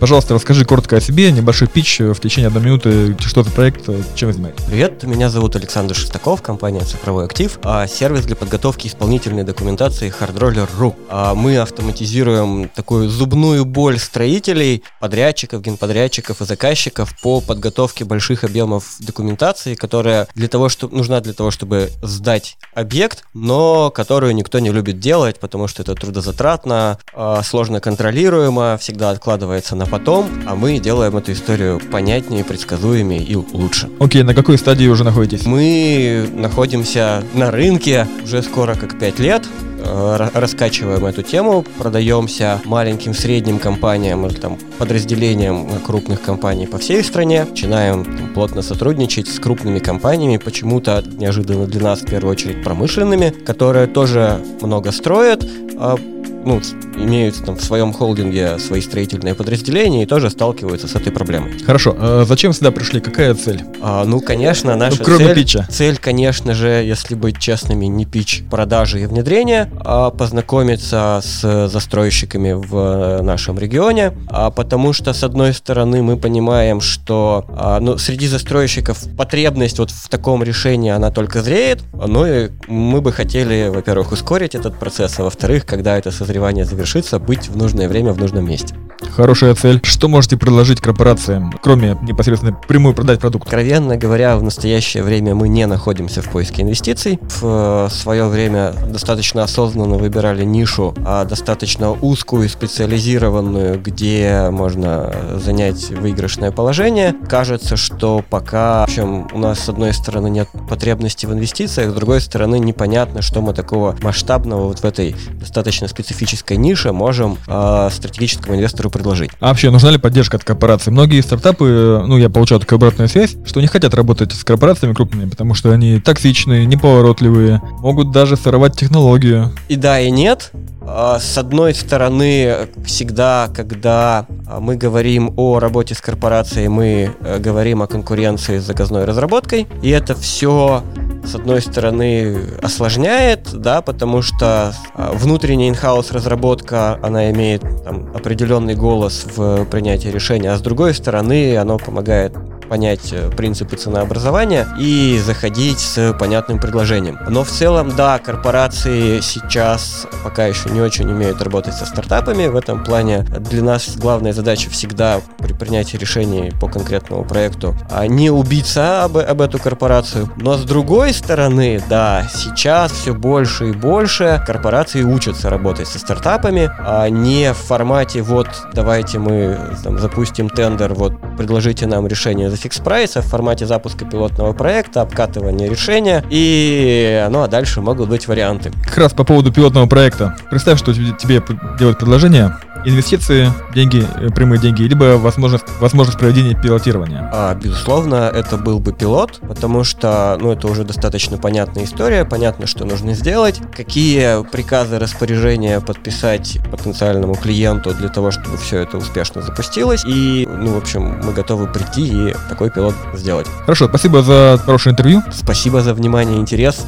Пожалуйста, 0.00 0.32
расскажи 0.32 0.64
коротко 0.64 0.96
о 0.96 1.00
себе, 1.00 1.30
небольшой 1.30 1.68
пич 1.68 2.00
э, 2.00 2.14
в 2.14 2.20
течение 2.20 2.46
одной 2.48 2.62
минуты, 2.62 3.14
что 3.20 3.42
за 3.42 3.50
проект, 3.50 3.86
э, 3.86 4.00
чем 4.14 4.28
вы 4.28 4.32
занимаетесь. 4.32 4.64
Привет, 4.64 5.02
меня 5.02 5.28
зовут 5.28 5.56
Александр 5.56 5.94
Шестаков, 5.94 6.40
компания 6.40 6.80
«Цифровой 6.80 7.26
актив», 7.26 7.58
а 7.64 7.86
сервис 7.86 8.24
для 8.24 8.34
подготовки 8.34 8.86
исполнительной 8.86 9.44
документации 9.44 10.10
HardRoller.ru. 10.10 10.94
А 11.10 11.34
Мы 11.34 11.58
автоматизируем 11.58 12.70
такую 12.70 13.10
зубную 13.10 13.66
боль 13.66 13.98
строителей, 13.98 14.84
подрядчиков, 15.00 15.60
генподрядчиков 15.60 16.40
и 16.40 16.46
заказчиков 16.46 17.14
по 17.20 17.42
подготовке 17.42 18.06
больших 18.06 18.42
объемов 18.44 18.96
документации, 19.00 19.74
которая 19.74 20.28
для 20.34 20.48
того, 20.48 20.70
что, 20.70 20.88
нужна 20.88 21.20
для 21.20 21.34
того, 21.34 21.50
чтобы 21.50 21.90
сдать 22.02 22.56
объект, 22.72 23.24
но 23.34 23.90
которую 23.90 24.34
никто 24.34 24.60
не 24.60 24.70
любит 24.70 24.98
делать, 24.98 25.38
потому 25.38 25.68
что 25.68 25.82
это 25.82 25.94
трудозатратно, 25.94 26.98
а, 27.12 27.42
сложно 27.42 27.80
контролируемо, 27.80 28.78
всегда 28.80 29.10
откладывается 29.10 29.76
на 29.76 29.89
потом, 29.90 30.28
а 30.46 30.54
мы 30.54 30.78
делаем 30.78 31.16
эту 31.16 31.32
историю 31.32 31.80
понятнее, 31.90 32.44
предсказуемее 32.44 33.22
и 33.22 33.34
лучше. 33.36 33.88
Окей, 33.98 34.22
на 34.22 34.34
какой 34.34 34.56
стадии 34.58 34.86
уже 34.86 35.04
находитесь? 35.04 35.46
Мы 35.46 36.28
находимся 36.34 37.22
на 37.34 37.50
рынке 37.50 38.06
уже 38.24 38.42
скоро 38.42 38.74
как 38.74 38.98
5 38.98 39.18
лет. 39.18 39.46
э, 39.82 39.82
ра- 39.82 40.30
Раскачиваем 40.34 41.06
эту 41.06 41.22
тему, 41.22 41.64
продаемся 41.78 42.60
маленьким, 42.66 43.14
средним 43.14 43.58
компаниям 43.58 44.26
или 44.26 44.34
там 44.34 44.58
подразделениям 44.78 45.66
крупных 45.86 46.20
компаний 46.20 46.66
по 46.66 46.76
всей 46.78 47.02
стране. 47.02 47.46
Начинаем 47.48 48.04
там, 48.04 48.28
плотно 48.34 48.60
сотрудничать 48.60 49.26
с 49.28 49.38
крупными 49.40 49.78
компаниями, 49.78 50.36
почему-то 50.36 51.02
неожиданно 51.16 51.66
для 51.66 51.80
нас 51.82 52.00
в 52.02 52.06
первую 52.06 52.32
очередь 52.32 52.62
промышленными, 52.62 53.30
которые 53.30 53.86
тоже 53.86 54.40
много 54.60 54.92
строят, 54.92 55.46
а, 55.78 55.96
ну, 56.44 56.60
имеют 56.96 57.44
там 57.44 57.56
в 57.56 57.62
своем 57.62 57.92
холдинге 57.92 58.58
свои 58.58 58.80
строительные 58.80 59.34
подразделения 59.34 60.02
и 60.02 60.06
тоже 60.06 60.30
сталкиваются 60.30 60.88
с 60.88 60.94
этой 60.94 61.12
проблемой. 61.12 61.58
Хорошо, 61.64 61.96
э, 61.98 62.24
зачем 62.26 62.52
сюда 62.52 62.70
пришли? 62.70 63.00
Какая 63.00 63.34
цель? 63.34 63.62
А, 63.80 64.04
ну, 64.04 64.20
конечно, 64.20 64.76
наша 64.76 64.98
Ну, 64.98 65.04
кроме 65.04 65.26
цель, 65.26 65.34
питча. 65.34 65.66
цель, 65.70 65.98
конечно 65.98 66.54
же, 66.54 66.68
если 66.68 67.14
быть 67.14 67.38
честными, 67.38 67.86
не 67.86 68.04
пич 68.06 68.42
продажи 68.50 69.02
и 69.02 69.06
внедрения, 69.06 69.70
а 69.80 70.10
познакомиться 70.10 71.20
с 71.22 71.68
застройщиками 71.68 72.52
в 72.52 72.76
э, 72.76 73.22
нашем 73.22 73.58
регионе, 73.58 74.12
а, 74.28 74.50
потому 74.50 74.92
что, 74.92 75.12
с 75.12 75.22
одной 75.22 75.54
стороны, 75.54 76.02
мы 76.02 76.16
понимаем, 76.16 76.80
что 76.80 77.44
а, 77.50 77.80
ну, 77.80 77.98
среди 77.98 78.26
застройщиков 78.26 78.98
потребность 79.16 79.78
вот 79.78 79.90
в 79.90 80.08
таком 80.08 80.42
решении, 80.42 80.90
она 80.90 81.10
только 81.10 81.42
зреет, 81.42 81.82
ну 81.92 82.26
и 82.26 82.50
мы 82.68 83.00
бы 83.00 83.12
хотели, 83.12 83.70
во-первых, 83.72 84.12
ускорить 84.12 84.54
этот 84.54 84.78
процесс, 84.78 85.18
а 85.18 85.24
во-вторых, 85.24 85.66
когда 85.66 85.98
это 85.98 86.10
созревание 86.30 86.64
завершится, 86.64 87.18
быть 87.18 87.48
в 87.48 87.56
нужное 87.56 87.88
время 87.88 88.12
в 88.12 88.18
нужном 88.18 88.46
месте. 88.46 88.76
Хорошая 89.14 89.54
цель. 89.54 89.80
Что 89.82 90.08
можете 90.08 90.36
предложить 90.36 90.80
корпорациям, 90.80 91.52
кроме 91.62 91.96
непосредственно 92.02 92.52
прямую 92.52 92.94
продать 92.94 93.20
продукт? 93.20 93.46
Откровенно 93.46 93.96
говоря, 93.96 94.36
в 94.36 94.42
настоящее 94.42 95.02
время 95.02 95.34
мы 95.34 95.48
не 95.48 95.66
находимся 95.66 96.22
в 96.22 96.28
поиске 96.30 96.62
инвестиций. 96.62 97.18
В 97.40 97.90
свое 97.90 98.26
время 98.26 98.72
достаточно 98.88 99.42
осознанно 99.42 99.96
выбирали 99.98 100.44
нишу, 100.44 100.94
а 101.04 101.24
достаточно 101.24 101.92
узкую 101.92 102.44
и 102.44 102.48
специализированную, 102.48 103.80
где 103.80 104.48
можно 104.50 105.12
занять 105.36 105.90
выигрышное 105.90 106.52
положение. 106.52 107.14
Кажется, 107.28 107.76
что 107.76 108.24
пока, 108.28 108.82
в 108.82 108.84
общем, 108.84 109.28
у 109.32 109.38
нас 109.38 109.60
с 109.60 109.68
одной 109.68 109.92
стороны 109.92 110.30
нет 110.30 110.48
потребности 110.68 111.26
в 111.26 111.32
инвестициях, 111.32 111.90
с 111.90 111.94
другой 111.94 112.20
стороны 112.20 112.58
непонятно, 112.58 113.22
что 113.22 113.42
мы 113.42 113.54
такого 113.54 113.96
масштабного 114.02 114.68
вот 114.68 114.80
в 114.80 114.84
этой 114.84 115.16
достаточно 115.32 115.88
специфической 115.88 116.56
нише 116.56 116.92
можем 116.92 117.38
э, 117.46 117.88
стратегическому 117.92 118.56
инвестору 118.56 118.90
предложить. 119.00 119.30
А 119.40 119.48
вообще, 119.48 119.70
нужна 119.70 119.90
ли 119.90 119.98
поддержка 119.98 120.36
от 120.36 120.44
корпораций? 120.44 120.92
Многие 120.92 121.20
стартапы, 121.22 121.66
э, 121.66 122.04
ну, 122.06 122.18
я 122.18 122.28
получал 122.28 122.60
такую 122.60 122.76
обратную 122.76 123.08
связь, 123.08 123.36
что 123.46 123.60
не 123.60 123.66
хотят 123.66 123.94
работать 123.94 124.32
с 124.32 124.44
корпорациями 124.44 124.94
крупными, 124.94 125.28
потому 125.28 125.54
что 125.54 125.70
они 125.72 126.00
токсичные, 126.00 126.66
неповоротливые, 126.66 127.62
могут 127.80 128.12
даже 128.12 128.36
сорвать 128.36 128.76
технологию. 128.76 129.52
И 129.68 129.76
да, 129.76 130.00
и 130.00 130.10
нет. 130.10 130.52
А, 130.82 131.18
С 131.18 131.38
одной 131.38 131.74
стороны, 131.74 132.68
всегда, 132.84 133.48
когда 133.54 134.26
а, 134.46 134.60
мы 134.60 134.76
говорим 134.76 135.32
о 135.36 135.58
работе 135.58 135.94
с 135.94 136.00
корпорацией, 136.00 136.68
мы 136.68 137.14
э, 137.20 137.38
говорим 137.38 137.82
о 137.82 137.86
конкуренции 137.86 138.58
с 138.58 138.64
заказной 138.64 139.04
разработкой, 139.04 139.66
и 139.82 139.90
это 139.90 140.14
все 140.14 140.82
с 141.24 141.34
одной 141.34 141.60
стороны 141.60 142.36
осложняет, 142.62 143.52
да, 143.52 143.82
потому 143.82 144.22
что 144.22 144.74
а, 144.94 145.12
внутренняя 145.12 145.68
инхаус 145.68 146.12
разработка, 146.12 146.98
она 147.02 147.30
имеет 147.30 147.62
там, 147.84 148.10
определенный 148.14 148.74
голос 148.74 149.26
в 149.34 149.64
принятии 149.66 150.08
решения, 150.08 150.52
а 150.52 150.56
с 150.56 150.60
другой 150.60 150.94
стороны, 150.94 151.56
оно 151.56 151.78
помогает 151.78 152.34
понять 152.70 153.12
э, 153.12 153.28
принципы 153.36 153.76
ценообразования 153.76 154.68
и 154.78 155.20
заходить 155.22 155.80
с 155.80 156.14
понятным 156.18 156.60
предложением. 156.60 157.18
Но 157.28 157.42
в 157.42 157.50
целом, 157.50 157.94
да, 157.96 158.20
корпорации 158.20 159.20
сейчас 159.20 160.06
пока 160.22 160.46
еще 160.46 160.70
не 160.70 160.80
очень 160.80 161.10
умеют 161.10 161.42
работать 161.42 161.74
со 161.74 161.84
стартапами. 161.84 162.46
В 162.46 162.54
этом 162.54 162.84
плане 162.84 163.22
для 163.22 163.62
нас 163.62 163.96
главная 163.96 164.32
задача 164.32 164.70
всегда 164.70 165.20
при 165.38 165.52
принятии 165.52 165.96
решений 165.96 166.52
по 166.60 166.68
конкретному 166.68 167.24
проекту 167.24 167.74
а 167.90 168.06
не 168.06 168.30
убиться 168.30 169.02
об, 169.04 169.18
об 169.18 169.40
эту 169.40 169.58
корпорацию. 169.58 170.30
Но 170.36 170.56
с 170.56 170.62
другой 170.62 171.12
стороны, 171.12 171.82
да, 171.88 172.28
сейчас 172.32 172.92
все 172.92 173.14
больше 173.14 173.70
и 173.70 173.72
больше 173.72 174.42
корпорации 174.46 175.02
учатся 175.02 175.50
работать 175.50 175.88
со 175.88 175.98
стартапами, 175.98 176.70
а 176.78 177.08
не 177.08 177.52
в 177.52 177.56
формате 177.56 178.22
вот 178.22 178.48
давайте 178.72 179.18
мы 179.18 179.58
там, 179.82 179.98
запустим 179.98 180.48
тендер, 180.48 180.94
вот 180.94 181.14
предложите 181.36 181.86
нам 181.86 182.06
решение 182.06 182.48
за 182.48 182.59
фикс 182.60 182.78
прайс, 182.78 183.16
а 183.16 183.22
в 183.22 183.26
формате 183.26 183.66
запуска 183.66 184.04
пилотного 184.04 184.52
проекта, 184.52 185.00
обкатывания 185.02 185.68
решения, 185.68 186.24
и 186.30 187.26
ну 187.30 187.42
а 187.42 187.48
дальше 187.48 187.80
могут 187.80 188.08
быть 188.08 188.28
варианты. 188.28 188.70
Как 188.84 188.98
раз 188.98 189.12
по 189.12 189.24
поводу 189.24 189.52
пилотного 189.52 189.86
проекта. 189.86 190.36
Представь, 190.50 190.78
что 190.78 190.92
тебе 190.92 191.42
делают 191.78 191.98
предложение, 191.98 192.56
инвестиции, 192.84 193.52
деньги, 193.74 194.06
э, 194.16 194.28
прямые 194.30 194.60
деньги, 194.60 194.82
либо 194.82 195.16
возможность, 195.16 195.64
возможность 195.80 196.18
проведения 196.18 196.54
пилотирования. 196.54 197.28
А, 197.32 197.54
безусловно, 197.54 198.30
это 198.34 198.56
был 198.56 198.80
бы 198.80 198.92
пилот, 198.92 199.40
потому 199.46 199.84
что, 199.84 200.36
ну, 200.40 200.52
это 200.52 200.68
уже 200.68 200.84
достаточно 200.84 201.38
понятная 201.38 201.84
история, 201.84 202.24
понятно, 202.24 202.66
что 202.66 202.84
нужно 202.84 203.14
сделать, 203.14 203.60
какие 203.74 204.44
приказы, 204.50 204.98
распоряжения 204.98 205.80
подписать 205.80 206.58
потенциальному 206.70 207.34
клиенту 207.34 207.94
для 207.94 208.08
того, 208.08 208.30
чтобы 208.30 208.56
все 208.56 208.80
это 208.80 208.98
успешно 208.98 209.42
запустилось, 209.42 210.04
и, 210.04 210.48
ну, 210.50 210.74
в 210.74 210.78
общем, 210.78 211.20
мы 211.24 211.32
готовы 211.32 211.66
прийти 211.66 212.30
и 212.30 212.34
такой 212.48 212.70
пилот 212.70 212.94
сделать. 213.14 213.46
Хорошо, 213.64 213.88
спасибо 213.88 214.22
за 214.22 214.60
хорошее 214.64 214.92
интервью. 214.92 215.22
Спасибо 215.32 215.80
за 215.80 215.94
внимание 215.94 216.38
и 216.38 216.40
интерес. 216.40 216.86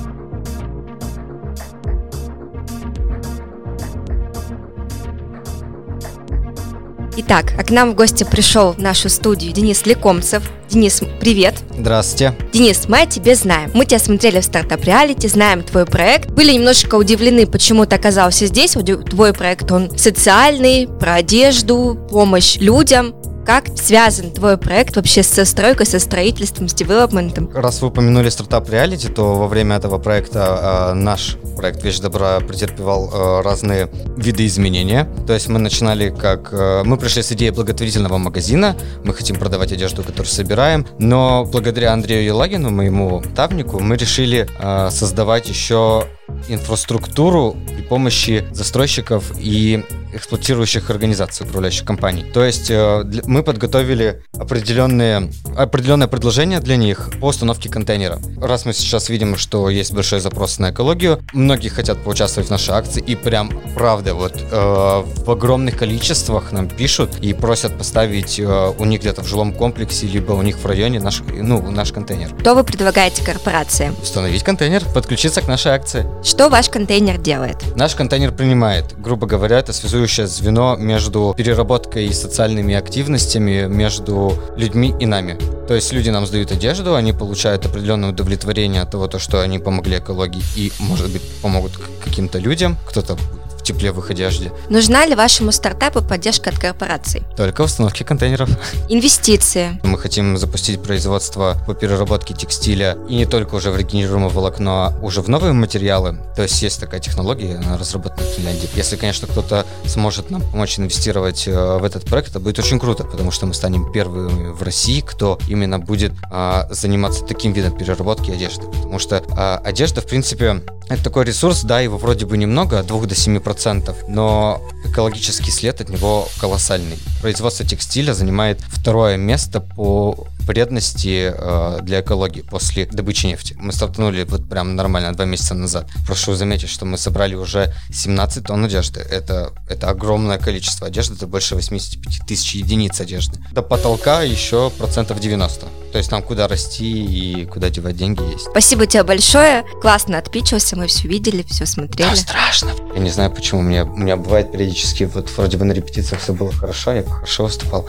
Итак, 7.15 7.53
а 7.59 7.63
к 7.63 7.71
нам 7.71 7.93
в 7.93 7.95
гости 7.95 8.25
пришел 8.25 8.73
в 8.73 8.79
нашу 8.79 9.11
студию 9.11 9.53
Денис 9.53 9.85
Лекомцев. 9.85 10.43
Денис, 10.71 11.03
привет. 11.21 11.55
Здравствуйте. 11.79 12.35
Денис, 12.55 12.89
мы 12.89 13.03
о 13.03 13.07
тебе 13.07 13.35
знаем. 13.35 13.71
Мы 13.75 13.85
тебя 13.85 13.99
смотрели 13.99 14.41
в 14.41 14.45
стартап 14.45 14.83
реалити, 14.85 15.27
знаем 15.27 15.63
твой 15.63 15.85
проект. 15.85 16.31
Были 16.31 16.53
немножко 16.53 16.95
удивлены, 16.95 17.47
почему 17.47 17.85
ты 17.85 17.97
оказался 17.97 18.47
здесь. 18.47 18.73
Твой 19.11 19.35
проект, 19.35 19.71
он 19.71 19.97
социальный, 19.99 20.89
про 20.89 21.17
одежду, 21.17 21.99
помощь 22.11 22.57
людям. 22.57 23.15
Как 23.45 23.67
связан 23.77 24.31
твой 24.31 24.57
проект 24.57 24.95
вообще 24.95 25.25
со 25.25 25.45
стройкой, 25.45 25.85
со 25.85 25.99
строительством, 25.99 26.69
с 26.69 26.75
девелопментом? 26.75 27.51
Раз 27.53 27.83
вы 27.83 27.89
упомянули 27.89 28.29
стартап 28.29 28.71
реалити, 28.71 29.09
то 29.09 29.35
во 29.35 29.49
время 29.49 29.77
этого 29.77 29.99
проекта 29.99 30.93
э, 30.93 30.95
наш 30.95 31.37
проект 31.57 31.83
Вещь 31.83 31.99
Добра 31.99 32.39
претерпевал 32.39 33.11
э, 33.13 33.41
разные 33.43 33.91
виды 34.17 34.47
изменения. 34.47 35.09
То 35.27 35.33
есть 35.33 35.49
мы 35.49 35.59
начинали 35.59 36.11
как... 36.11 36.53
э, 36.53 36.83
мы 36.85 36.97
пришли 36.97 37.23
с 37.23 37.33
идеей 37.33 37.51
благотворительного 37.51 38.19
магазина, 38.19 38.77
мы 39.03 39.13
хотим 39.13 39.37
продавать 39.37 39.73
одежду, 39.73 40.05
которую 40.05 40.27
собираем, 40.27 40.87
но 41.01 41.45
благодаря 41.45 41.93
Андрею 41.93 42.25
Елагину, 42.25 42.71
моему 42.71 43.23
тавнику, 43.35 43.81
мы 43.81 43.97
решили 43.97 44.49
э, 44.61 44.91
создавать 44.91 45.49
еще 45.49 46.07
инфраструктуру 46.49 47.57
при 47.69 47.83
помощи 47.83 48.45
застройщиков 48.53 49.33
и 49.39 49.85
эксплуатирующих 50.13 50.91
организаций, 50.91 51.47
управляющих 51.47 51.85
компаний. 51.85 52.25
То 52.33 52.45
есть 52.45 52.71
э, 52.71 53.05
мы 53.25 53.43
подготовили 53.43 54.23
определенные, 54.39 55.31
определенное 55.57 56.07
предложение 56.07 56.61
для 56.61 56.77
них 56.77 57.11
по 57.21 57.27
установке 57.27 57.69
контейнера. 57.69 58.21
Раз 58.41 58.67
мы 58.67 58.73
сейчас 58.73 59.09
видим, 59.09 59.37
что 59.37 59.71
есть 59.71 59.93
большой 59.93 60.21
запрос 60.21 60.59
на 60.59 60.71
экологию, 60.71 61.21
многие 61.33 61.69
хотят 61.69 62.03
поучаствовать 62.03 62.49
в 62.49 62.51
нашей 62.51 62.75
акции, 62.75 63.03
и 63.03 63.17
прям, 63.17 63.51
правда, 63.75 64.15
вот 64.15 64.35
э, 64.37 64.47
в 64.53 65.31
огромных 65.31 65.79
количествах 65.79 66.53
нам 66.53 66.69
пишут 66.69 67.17
и 67.21 67.33
просят 67.33 67.77
поставить 67.79 68.39
э, 68.39 68.73
у 68.79 68.85
них 68.85 69.01
где-то 69.01 69.23
в 69.23 69.29
жилом 69.29 69.53
комплексе, 69.53 70.07
либо 70.07 70.33
у 70.33 70.43
них 70.43 70.59
в 70.59 70.67
районе 70.67 71.01
наш, 71.01 71.23
ну, 71.27 71.71
наш 71.71 71.93
контейнер. 71.93 72.31
Что 72.41 72.55
вы 72.55 72.65
предлагаете 72.65 73.25
корпорациям? 73.25 73.97
Установить 74.03 74.43
контейнер, 74.43 74.85
подключиться 74.93 75.41
к 75.41 75.49
нашей 75.49 75.73
акции. 75.73 76.07
Что 76.25 76.49
ваш 76.49 76.69
контейнер 76.69 77.19
делает? 77.19 77.57
Наш 77.75 77.97
контейнер 77.97 78.31
принимает, 78.31 78.95
грубо 78.97 79.27
говоря, 79.27 79.59
это 79.59 79.73
связующее 79.73 80.29
звено 80.29 80.77
между 80.77 81.35
переработкой 81.37 82.07
и 82.07 82.13
социальными 82.13 82.77
активностями 82.77 83.67
между 83.67 84.39
людьми 84.57 84.95
и 85.01 85.07
нами. 85.07 85.37
То 85.67 85.75
есть 85.75 85.93
люди 85.93 86.11
нам 86.11 86.25
сдают 86.27 86.53
одежду, 86.53 86.95
они 86.95 87.13
получают 87.13 87.67
определенное 87.67 88.11
удовлетворение 88.11 88.83
от 88.83 88.91
того, 88.93 89.09
то, 89.09 89.19
что 89.19 89.43
они 89.43 89.59
помогли 89.59 89.99
экологии 89.99 90.43
и, 90.55 90.73
может 90.79 91.11
быть, 91.11 91.23
помогут 91.43 91.73
каким-то 92.05 92.39
людям, 92.39 92.77
кто-то 92.87 93.17
в 93.63 93.65
тепле 93.65 93.93
в 93.93 93.99
их 94.01 94.11
одежде. 94.11 94.53
Нужна 94.69 95.07
ли 95.07 95.15
вашему 95.15 95.53
стартапу 95.53 96.03
поддержка 96.03 96.51
от 96.51 96.59
корпораций? 96.59 97.23
Только 97.37 97.63
в 97.63 97.67
установке 97.67 98.05
контейнеров. 98.05 98.51
Инвестиции. 98.89 99.81
Мы 99.85 99.99
хотим 99.99 100.37
запустить 100.37 100.83
производство 100.83 101.57
по 101.67 101.75
переработке 101.75 102.35
текстиля 102.35 102.99
и 103.09 103.15
не 103.15 103.27
только 103.27 103.55
уже 103.55 103.71
в 103.71 103.77
регенерируемое 103.77 104.31
волокно, 104.31 104.87
а 104.87 104.99
уже 105.01 105.23
в 105.23 105.29
новые 105.29 105.53
материалы. 105.53 106.19
То 106.35 106.43
есть 106.43 106.61
есть 106.61 106.81
такая 106.81 107.01
технология, 107.01 107.57
она 107.57 107.79
разработана 107.79 108.23
в 108.27 108.35
Финляндии. 108.35 108.69
Если, 108.75 108.97
конечно, 108.97 109.29
кто-то 109.29 109.65
сможет 109.87 110.31
нам 110.31 110.43
помочь 110.43 110.79
инвестировать 110.79 111.47
э, 111.47 111.79
в 111.79 111.85
этот 111.85 112.05
проект, 112.05 112.31
это 112.31 112.41
будет 112.41 112.59
очень 112.59 112.81
круто, 112.81 113.05
потому 113.05 113.31
что 113.31 113.47
мы 113.47 113.55
станем 113.55 113.93
первыми 113.93 114.51
в 114.51 114.63
России, 114.63 115.01
кто 115.01 115.39
именно 115.49 115.79
будет 115.79 116.13
а, 116.31 116.67
заниматься 116.71 117.25
таким 117.25 117.53
видом 117.53 117.77
переработки 117.77 118.31
одежды. 118.31 118.67
Потому 118.67 118.99
что 118.99 119.23
а, 119.37 119.61
одежда, 119.65 120.01
в 120.01 120.07
принципе, 120.07 120.63
это 120.89 121.05
такой 121.05 121.25
ресурс, 121.25 121.63
да, 121.63 121.81
его 121.81 121.97
вроде 121.97 122.27
бы 122.27 122.37
немного, 122.37 122.79
от 122.79 122.87
2 122.87 123.07
до 123.07 123.15
7 123.15 123.41
процентов, 123.53 123.97
но 124.09 124.63
экологический 124.87 125.51
след 125.51 125.79
от 125.83 125.91
него 125.91 126.27
колоссальный. 126.41 126.99
Производство 127.21 127.67
текстиля 127.67 128.15
занимает 128.15 128.59
второе 128.63 129.19
место 129.19 129.61
по 129.61 130.27
вредности 130.47 131.33
э, 131.35 131.79
для 131.83 132.01
экологии 132.01 132.43
после 132.43 132.87
добычи 132.87 133.27
нефти. 133.27 133.57
Мы 133.59 133.73
стартанули 133.73 134.25
вот 134.25 134.49
прям 134.49 134.77
нормально 134.77 135.13
два 135.13 135.25
месяца 135.25 135.55
назад. 135.55 135.89
Прошу 136.07 136.35
заметить, 136.35 136.69
что 136.69 136.85
мы 136.85 136.99
собрали 136.99 137.35
уже 137.35 137.73
17 137.93 138.45
тонн 138.45 138.65
одежды. 138.65 139.01
Это, 139.01 139.53
это 139.69 139.89
огромное 139.89 140.39
количество 140.39 140.87
одежды, 140.87 141.15
это 141.15 141.27
больше 141.27 141.55
85 141.55 142.27
тысяч 142.27 142.55
единиц 142.55 143.01
одежды. 143.01 143.39
До 143.53 143.63
потолка 143.63 144.23
еще 144.23 144.71
процентов 144.71 145.21
90. 145.21 145.67
То 145.93 145.99
есть 145.99 146.11
нам 146.11 146.23
куда 146.23 146.49
расти 146.49 147.05
и 147.05 147.45
куда 147.45 147.69
девать 147.69 147.97
деньги 147.97 148.23
есть. 148.33 148.47
Спасибо 148.51 148.87
тебе 148.87 149.03
большое. 149.03 149.65
Классно 149.83 150.19
отпичился, 150.19 150.77
мы 150.77 150.87
все 150.87 151.07
видели, 151.07 151.43
все 151.43 151.67
смотрели. 151.67 152.15
страшно. 152.15 152.71
Я 152.95 153.01
не 153.01 153.11
знаю, 153.11 153.31
почему 153.31 153.61
у 153.61 153.65
меня, 153.65 153.85
у 153.85 153.97
меня 153.97 154.17
бывает 154.17 154.53
периодически, 154.53 155.05
вот 155.05 155.31
вроде 155.37 155.59
бы 155.59 155.65
на 155.65 155.73
репетициях 155.73 156.23
все 156.23 156.33
было 156.33 156.51
хорошо, 156.51 156.93
я 156.93 157.03
хорошо 157.03 157.45
выступал. 157.45 157.87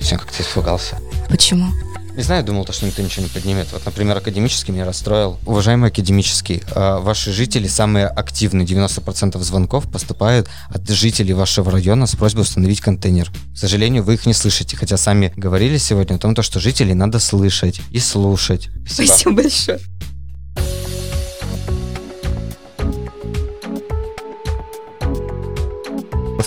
А 0.00 0.04
сегодня 0.04 0.18
как-то 0.18 0.42
испугался. 0.42 0.98
Почему? 1.28 1.70
Не 2.16 2.22
знаю, 2.24 2.44
думал, 2.44 2.64
то, 2.64 2.72
что 2.72 2.86
никто 2.86 3.02
ничего 3.02 3.22
не 3.22 3.28
поднимет. 3.28 3.68
Вот, 3.72 3.84
например, 3.86 4.16
академический 4.16 4.74
меня 4.74 4.84
расстроил. 4.84 5.38
Уважаемый 5.46 5.90
академический, 5.90 6.62
э, 6.74 6.98
ваши 6.98 7.32
жители 7.32 7.68
самые 7.68 8.08
активные. 8.08 8.66
90% 8.66 9.40
звонков 9.42 9.90
поступают 9.90 10.48
от 10.68 10.88
жителей 10.88 11.34
вашего 11.34 11.70
района 11.70 12.06
с 12.06 12.16
просьбой 12.16 12.42
установить 12.42 12.80
контейнер. 12.80 13.30
К 13.54 13.56
сожалению, 13.56 14.02
вы 14.02 14.14
их 14.14 14.26
не 14.26 14.34
слышите, 14.34 14.76
хотя 14.76 14.96
сами 14.96 15.32
говорили 15.36 15.78
сегодня 15.78 16.16
о 16.16 16.18
том, 16.18 16.34
то, 16.34 16.42
что 16.42 16.58
жителей 16.58 16.94
надо 16.94 17.20
слышать 17.20 17.80
и 17.90 18.00
слушать. 18.00 18.68
Спасибо. 18.86 19.06
Спасибо 19.06 19.36
большое. 19.36 19.80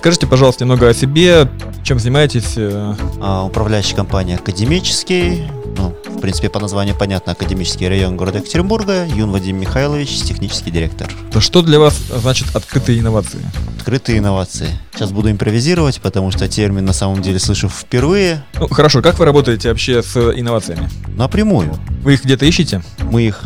Расскажите, 0.04 0.28
пожалуйста, 0.28 0.66
немного 0.66 0.90
о 0.90 0.94
себе, 0.94 1.48
чем 1.86 1.98
занимаетесь. 1.98 2.56
э, 2.58 2.94
А, 3.22 3.46
управляющая 3.46 3.96
компания 3.96 4.36
«Академический». 4.36 5.48
Ну, 5.78 5.96
в 6.06 6.20
принципе, 6.20 6.50
по 6.50 6.60
названию 6.60 6.94
понятно. 6.94 7.32
Академический 7.32 7.88
район 7.88 8.18
города 8.18 8.40
Екатеринбурга. 8.40 9.06
Юн 9.06 9.32
Вадим 9.32 9.62
Михайлович, 9.62 10.10
технический 10.24 10.72
директор. 10.72 11.10
Что 11.40 11.62
для 11.62 11.80
вас 11.80 11.98
значит 12.18 12.54
открытые 12.54 13.00
инновации? 13.00 13.40
Открытые 13.78 14.18
инновации. 14.18 14.68
Сейчас 14.94 15.14
буду 15.14 15.32
импровизировать, 15.32 16.02
потому 16.02 16.32
что 16.32 16.50
термин 16.50 16.84
на 16.84 16.94
самом 16.94 17.22
деле 17.22 17.40
слышу 17.40 17.70
впервые. 17.70 18.44
Ну, 18.60 18.68
хорошо, 18.68 19.02
как 19.02 19.20
вы 19.20 19.24
работаете 19.24 19.70
вообще 19.70 20.04
с 20.04 20.18
инновациями? 20.18 20.90
Напрямую. 21.16 21.80
Вы 22.02 22.16
их 22.16 22.26
где-то 22.26 22.46
ищете? 22.46 22.84
Мы 23.10 23.24
их 23.24 23.42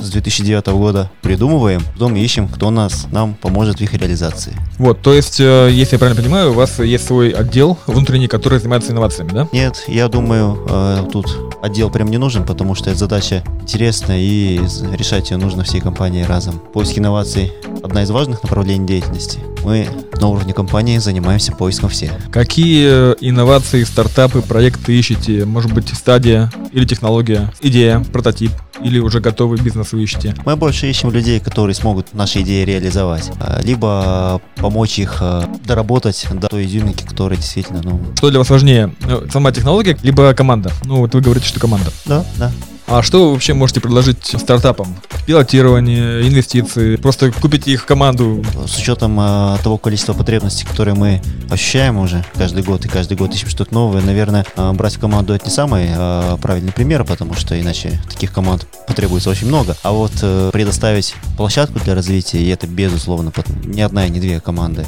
с 0.00 0.10
2009 0.10 0.66
года 0.68 1.10
придумываем, 1.22 1.82
потом 1.92 2.16
ищем, 2.16 2.48
кто 2.48 2.70
нас, 2.70 3.06
нам 3.10 3.34
поможет 3.34 3.78
в 3.78 3.80
их 3.80 3.92
реализации. 3.94 4.54
Вот, 4.78 5.02
то 5.02 5.12
есть, 5.12 5.40
э, 5.40 5.68
если 5.70 5.94
я 5.94 5.98
правильно 5.98 6.20
понимаю, 6.20 6.50
у 6.50 6.54
вас 6.54 6.78
есть 6.78 7.06
свой 7.06 7.30
отдел 7.30 7.78
внутренний, 7.86 8.28
который 8.28 8.58
занимается 8.58 8.92
инновациями, 8.92 9.30
да? 9.30 9.48
Нет, 9.52 9.84
я 9.88 10.08
думаю, 10.08 10.66
э, 10.68 11.08
тут 11.12 11.26
отдел 11.62 11.90
прям 11.90 12.08
не 12.08 12.18
нужен, 12.18 12.44
потому 12.44 12.74
что 12.74 12.90
эта 12.90 12.98
задача 12.98 13.42
интересная 13.62 14.18
и 14.18 14.60
решать 14.96 15.30
ее 15.30 15.36
нужно 15.36 15.64
всей 15.64 15.80
компании 15.80 16.22
разом. 16.22 16.58
Поиск 16.72 16.98
инноваций– 16.98 17.52
одна 17.82 18.02
из 18.02 18.10
важных 18.10 18.42
направлений 18.42 18.86
деятельности. 18.86 19.40
Мы 19.64 19.88
на 20.20 20.28
уровне 20.28 20.52
компании 20.52 20.98
занимаемся 20.98 21.52
поиском 21.52 21.88
всех. 21.88 22.12
Какие 22.30 23.12
э, 23.12 23.14
инновации, 23.20 23.82
стартапы, 23.82 24.40
проекты 24.40 24.96
ищете? 24.96 25.44
Может 25.44 25.72
быть, 25.72 25.88
стадия 25.88 26.52
или 26.72 26.84
технология, 26.84 27.52
идея, 27.60 28.04
прототип? 28.12 28.52
Или 28.82 29.00
уже 29.00 29.20
готовый 29.20 29.58
бизнес 29.58 29.75
вы 29.82 30.02
ищете? 30.02 30.34
Мы 30.44 30.56
больше 30.56 30.88
ищем 30.88 31.10
людей, 31.10 31.40
которые 31.40 31.74
смогут 31.74 32.14
наши 32.14 32.42
идеи 32.42 32.64
реализовать, 32.64 33.30
а, 33.40 33.60
либо 33.62 34.40
помочь 34.56 34.98
их 34.98 35.18
а, 35.20 35.48
доработать 35.64 36.26
до 36.30 36.48
той 36.48 36.66
изюминки, 36.66 37.04
которая 37.04 37.36
действительно, 37.36 37.80
ну, 37.82 38.00
Что 38.16 38.30
для 38.30 38.38
вас 38.38 38.50
важнее, 38.50 38.94
э, 39.02 39.26
сама 39.30 39.52
технология, 39.52 39.96
либо 40.02 40.32
команда? 40.34 40.70
Ну, 40.84 40.98
вот 40.98 41.14
вы 41.14 41.20
говорите, 41.20 41.46
что 41.46 41.60
команда. 41.60 41.90
да, 42.04 42.24
да. 42.36 42.52
А 42.86 43.02
что 43.02 43.24
вы 43.24 43.32
вообще 43.32 43.52
можете 43.52 43.80
предложить 43.80 44.24
стартапам? 44.24 44.94
Пилотирование, 45.26 46.26
инвестиции, 46.28 46.94
просто 46.94 47.32
купите 47.32 47.72
их 47.72 47.84
команду. 47.84 48.44
С 48.66 48.78
учетом 48.78 49.16
а, 49.18 49.58
того 49.58 49.76
количества 49.76 50.12
потребностей, 50.12 50.64
которые 50.64 50.94
мы 50.94 51.20
ощущаем 51.50 51.98
уже 51.98 52.24
каждый 52.34 52.62
год, 52.62 52.84
и 52.84 52.88
каждый 52.88 53.16
год 53.16 53.34
ищем 53.34 53.48
что-то 53.48 53.74
новое, 53.74 54.02
наверное, 54.02 54.46
а, 54.54 54.72
брать 54.72 54.98
команду 54.98 55.34
это 55.34 55.46
не 55.46 55.50
самый 55.50 55.88
а, 55.90 56.36
правильный 56.36 56.72
пример, 56.72 57.02
потому 57.02 57.34
что 57.34 57.60
иначе 57.60 58.00
таких 58.08 58.32
команд 58.32 58.68
потребуется 58.86 59.30
очень 59.30 59.48
много. 59.48 59.76
А 59.82 59.90
вот 59.90 60.12
э, 60.22 60.50
предоставить 60.52 61.14
площадку 61.36 61.80
для 61.80 61.94
развития, 61.96 62.38
и 62.38 62.48
это 62.48 62.68
безусловно 62.68 63.32
ни 63.64 63.80
одна 63.80 64.06
и 64.06 64.10
не 64.10 64.20
две 64.20 64.38
команды 64.40 64.86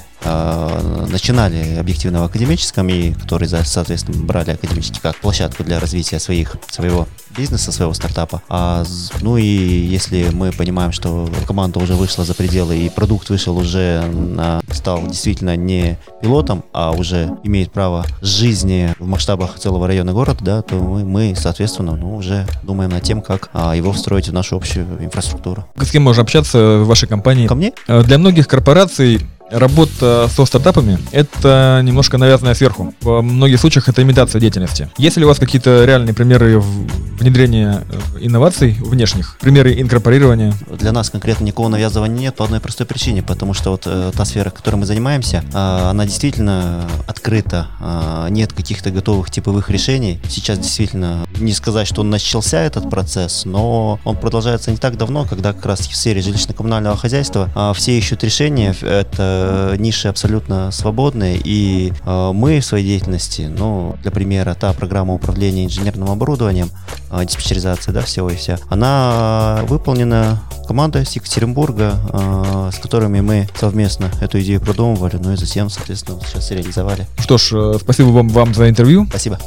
начинали 1.08 1.76
объективно 1.76 2.22
в 2.22 2.24
академическом, 2.24 2.88
и 2.88 3.12
которые, 3.12 3.48
соответственно, 3.48 4.24
брали 4.24 4.50
академический 4.50 5.00
как 5.00 5.16
площадку 5.16 5.64
для 5.64 5.80
развития 5.80 6.18
своих, 6.18 6.56
своего 6.70 7.06
бизнеса, 7.36 7.72
своего 7.72 7.94
стартапа. 7.94 8.42
А, 8.48 8.84
ну 9.20 9.36
и 9.36 9.42
если 9.44 10.30
мы 10.32 10.52
понимаем, 10.52 10.92
что 10.92 11.28
команда 11.46 11.78
уже 11.78 11.94
вышла 11.94 12.24
за 12.24 12.34
пределы 12.34 12.78
и 12.78 12.88
продукт 12.88 13.28
вышел 13.30 13.56
уже 13.56 14.02
на, 14.06 14.60
стал 14.72 15.06
действительно 15.06 15.56
не 15.56 15.98
пилотом, 16.22 16.64
а 16.72 16.92
уже 16.92 17.36
имеет 17.44 17.72
право 17.72 18.04
жизни 18.22 18.94
в 18.98 19.06
масштабах 19.06 19.58
целого 19.58 19.86
района 19.86 20.12
города, 20.12 20.44
да, 20.44 20.62
то 20.62 20.76
мы, 20.76 21.04
мы 21.04 21.34
соответственно, 21.36 21.96
ну, 21.96 22.16
уже 22.16 22.46
думаем 22.62 22.90
над 22.90 23.02
тем, 23.02 23.22
как 23.22 23.50
а, 23.52 23.74
его 23.74 23.92
встроить 23.92 24.28
в 24.28 24.32
нашу 24.32 24.56
общую 24.56 24.86
инфраструктуру. 25.00 25.66
С 25.76 25.90
кем 25.90 26.02
можно 26.02 26.22
общаться 26.22 26.78
в 26.78 26.86
вашей 26.86 27.08
компании? 27.08 27.46
Ко 27.46 27.54
мне? 27.54 27.72
Э, 27.86 28.02
Для 28.02 28.18
многих 28.18 28.48
корпораций 28.48 29.26
работа 29.50 30.28
со 30.34 30.44
стартапами– 30.44 30.98
это 31.12 31.80
немножко 31.82 32.18
навязанная 32.18 32.54
сверху. 32.54 32.94
Во 33.00 33.22
многих 33.22 33.60
случаях 33.60 33.88
это 33.88 34.02
имитация 34.02 34.40
деятельности. 34.40 34.90
Есть 34.98 35.16
ли 35.16 35.24
у 35.24 35.28
вас 35.28 35.38
какие-то 35.38 35.84
реальные 35.84 36.14
примеры 36.14 36.58
в- 36.58 37.18
внедрения 37.18 37.84
э, 37.90 38.18
инноваций 38.20 38.76
внешних? 38.80 39.36
Примеры 39.40 39.80
инкорпорирования? 39.80 40.54
Для 40.78 40.92
нас 40.92 41.10
конкретно 41.10 41.44
никакого 41.44 41.68
навязывания 41.68 42.18
нет 42.18 42.36
по 42.36 42.44
одной 42.44 42.60
простой 42.60 42.86
причине, 42.86 43.22
потому 43.22 43.54
что 43.54 43.70
вот 43.70 43.82
э, 43.86 44.12
та 44.14 44.24
сфера, 44.24 44.50
которой 44.50 44.76
мы 44.76 44.86
занимаемся, 44.86 45.44
а, 45.54 45.90
она 45.90 46.04
действительно 46.04 46.86
открыта, 47.06 47.68
а, 47.80 48.28
нет 48.28 48.52
каких-то 48.52 48.90
готовых 48.90 49.30
типовых 49.30 49.70
решений. 49.70 50.20
Сейчас 50.28 50.58
действительно 50.58 51.26
не 51.38 51.52
сказать, 51.52 51.86
что 51.88 52.02
начался 52.02 52.60
этот 52.62 52.90
процесс, 52.90 53.44
но 53.44 53.98
он 54.04 54.16
продолжается 54.16 54.70
не 54.70 54.76
так 54.76 54.96
давно, 54.96 55.24
когда 55.24 55.52
как 55.52 55.66
раз 55.66 55.80
в 55.80 55.96
сфере 55.96 56.20
жилищно-коммунального 56.20 56.96
хозяйства 56.96 57.50
а, 57.54 57.72
все 57.72 57.96
ищут 57.96 58.22
решения. 58.24 58.74
Это 58.82 59.37
э, 59.38 59.76
ниши 59.78 60.08
абсолютно 60.08 60.70
свободные, 60.70 61.40
и 61.42 61.92
э, 62.04 62.32
мы 62.32 62.60
в 62.60 62.64
своей 62.64 62.86
деятельности, 62.86 63.42
ну, 63.42 63.96
для 64.02 64.10
примера, 64.10 64.54
та 64.54 64.72
программа 64.72 65.14
управления 65.14 65.64
инженерным 65.64 66.10
оборудованием, 66.10 66.70
э, 67.10 67.24
диспетчеризация, 67.24 67.92
да, 67.92 68.02
всего 68.02 68.30
и 68.30 68.36
вся, 68.36 68.58
она 68.68 69.60
выполнена 69.68 70.42
командой 70.66 71.02
из 71.02 71.12
Екатеринбурга, 71.12 71.94
э, 72.12 72.70
с 72.74 72.78
которыми 72.78 73.20
мы 73.20 73.48
совместно 73.54 74.10
эту 74.20 74.40
идею 74.40 74.60
продумывали, 74.60 75.16
ну 75.16 75.32
и 75.32 75.36
затем, 75.36 75.70
соответственно, 75.70 76.20
сейчас 76.26 76.50
реализовали. 76.50 77.06
Что 77.18 77.38
ж, 77.38 77.52
э, 77.54 77.78
спасибо 77.80 78.08
вам, 78.08 78.28
вам 78.28 78.54
за 78.54 78.68
интервью. 78.68 79.06
Спасибо. 79.08 79.38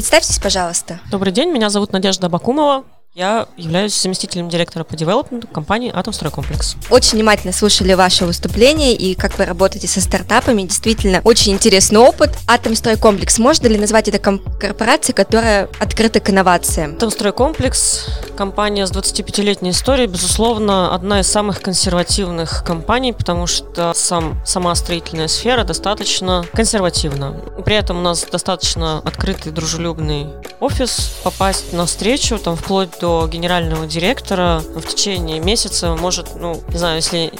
Представьтесь, 0.00 0.38
пожалуйста. 0.38 0.98
Добрый 1.10 1.30
день, 1.30 1.50
меня 1.50 1.68
зовут 1.68 1.92
Надежда 1.92 2.30
Бакумова. 2.30 2.84
Я 3.20 3.48
являюсь 3.58 4.00
заместителем 4.00 4.48
директора 4.48 4.82
по 4.82 4.96
девелопменту 4.96 5.46
компании 5.46 5.92
«Атомстройкомплекс». 5.94 6.76
Очень 6.88 7.18
внимательно 7.18 7.52
слушали 7.52 7.92
ваше 7.92 8.24
выступление 8.24 8.94
и 8.94 9.14
как 9.14 9.36
вы 9.36 9.44
работаете 9.44 9.88
со 9.88 10.00
стартапами. 10.00 10.62
Действительно, 10.62 11.20
очень 11.24 11.52
интересный 11.52 12.00
опыт. 12.00 12.30
«Атомстройкомплекс» 12.46 13.38
можно 13.38 13.66
ли 13.66 13.76
назвать 13.76 14.08
это 14.08 14.18
корпорацией, 14.18 15.14
которая 15.14 15.68
открыта 15.78 16.20
к 16.20 16.30
инновациям? 16.30 16.94
«Атомстройкомплекс»– 16.94 18.06
компания 18.38 18.86
с 18.86 18.90
25-летней 18.90 19.72
историей, 19.72 20.06
безусловно, 20.06 20.94
одна 20.94 21.20
из 21.20 21.26
самых 21.26 21.60
консервативных 21.60 22.64
компаний, 22.64 23.12
потому 23.12 23.46
что 23.46 23.92
сам, 23.94 24.40
сама 24.46 24.74
строительная 24.74 25.28
сфера 25.28 25.64
достаточно 25.64 26.46
консервативна. 26.54 27.38
При 27.66 27.76
этом 27.76 27.98
у 27.98 28.00
нас 28.00 28.24
достаточно 28.24 29.00
открытый, 29.00 29.52
дружелюбный 29.52 30.28
офис. 30.58 31.18
Попасть 31.22 31.74
на 31.74 31.84
встречу, 31.84 32.38
там, 32.38 32.56
вплоть 32.56 32.88
до 32.98 33.09
генерального 33.30 33.86
директора 33.86 34.62
в 34.74 34.82
течение 34.82 35.40
месяца 35.40 35.94
может, 35.96 36.36
ну, 36.36 36.60
не 36.68 36.78
знаю, 36.78 36.96
если 36.96 37.32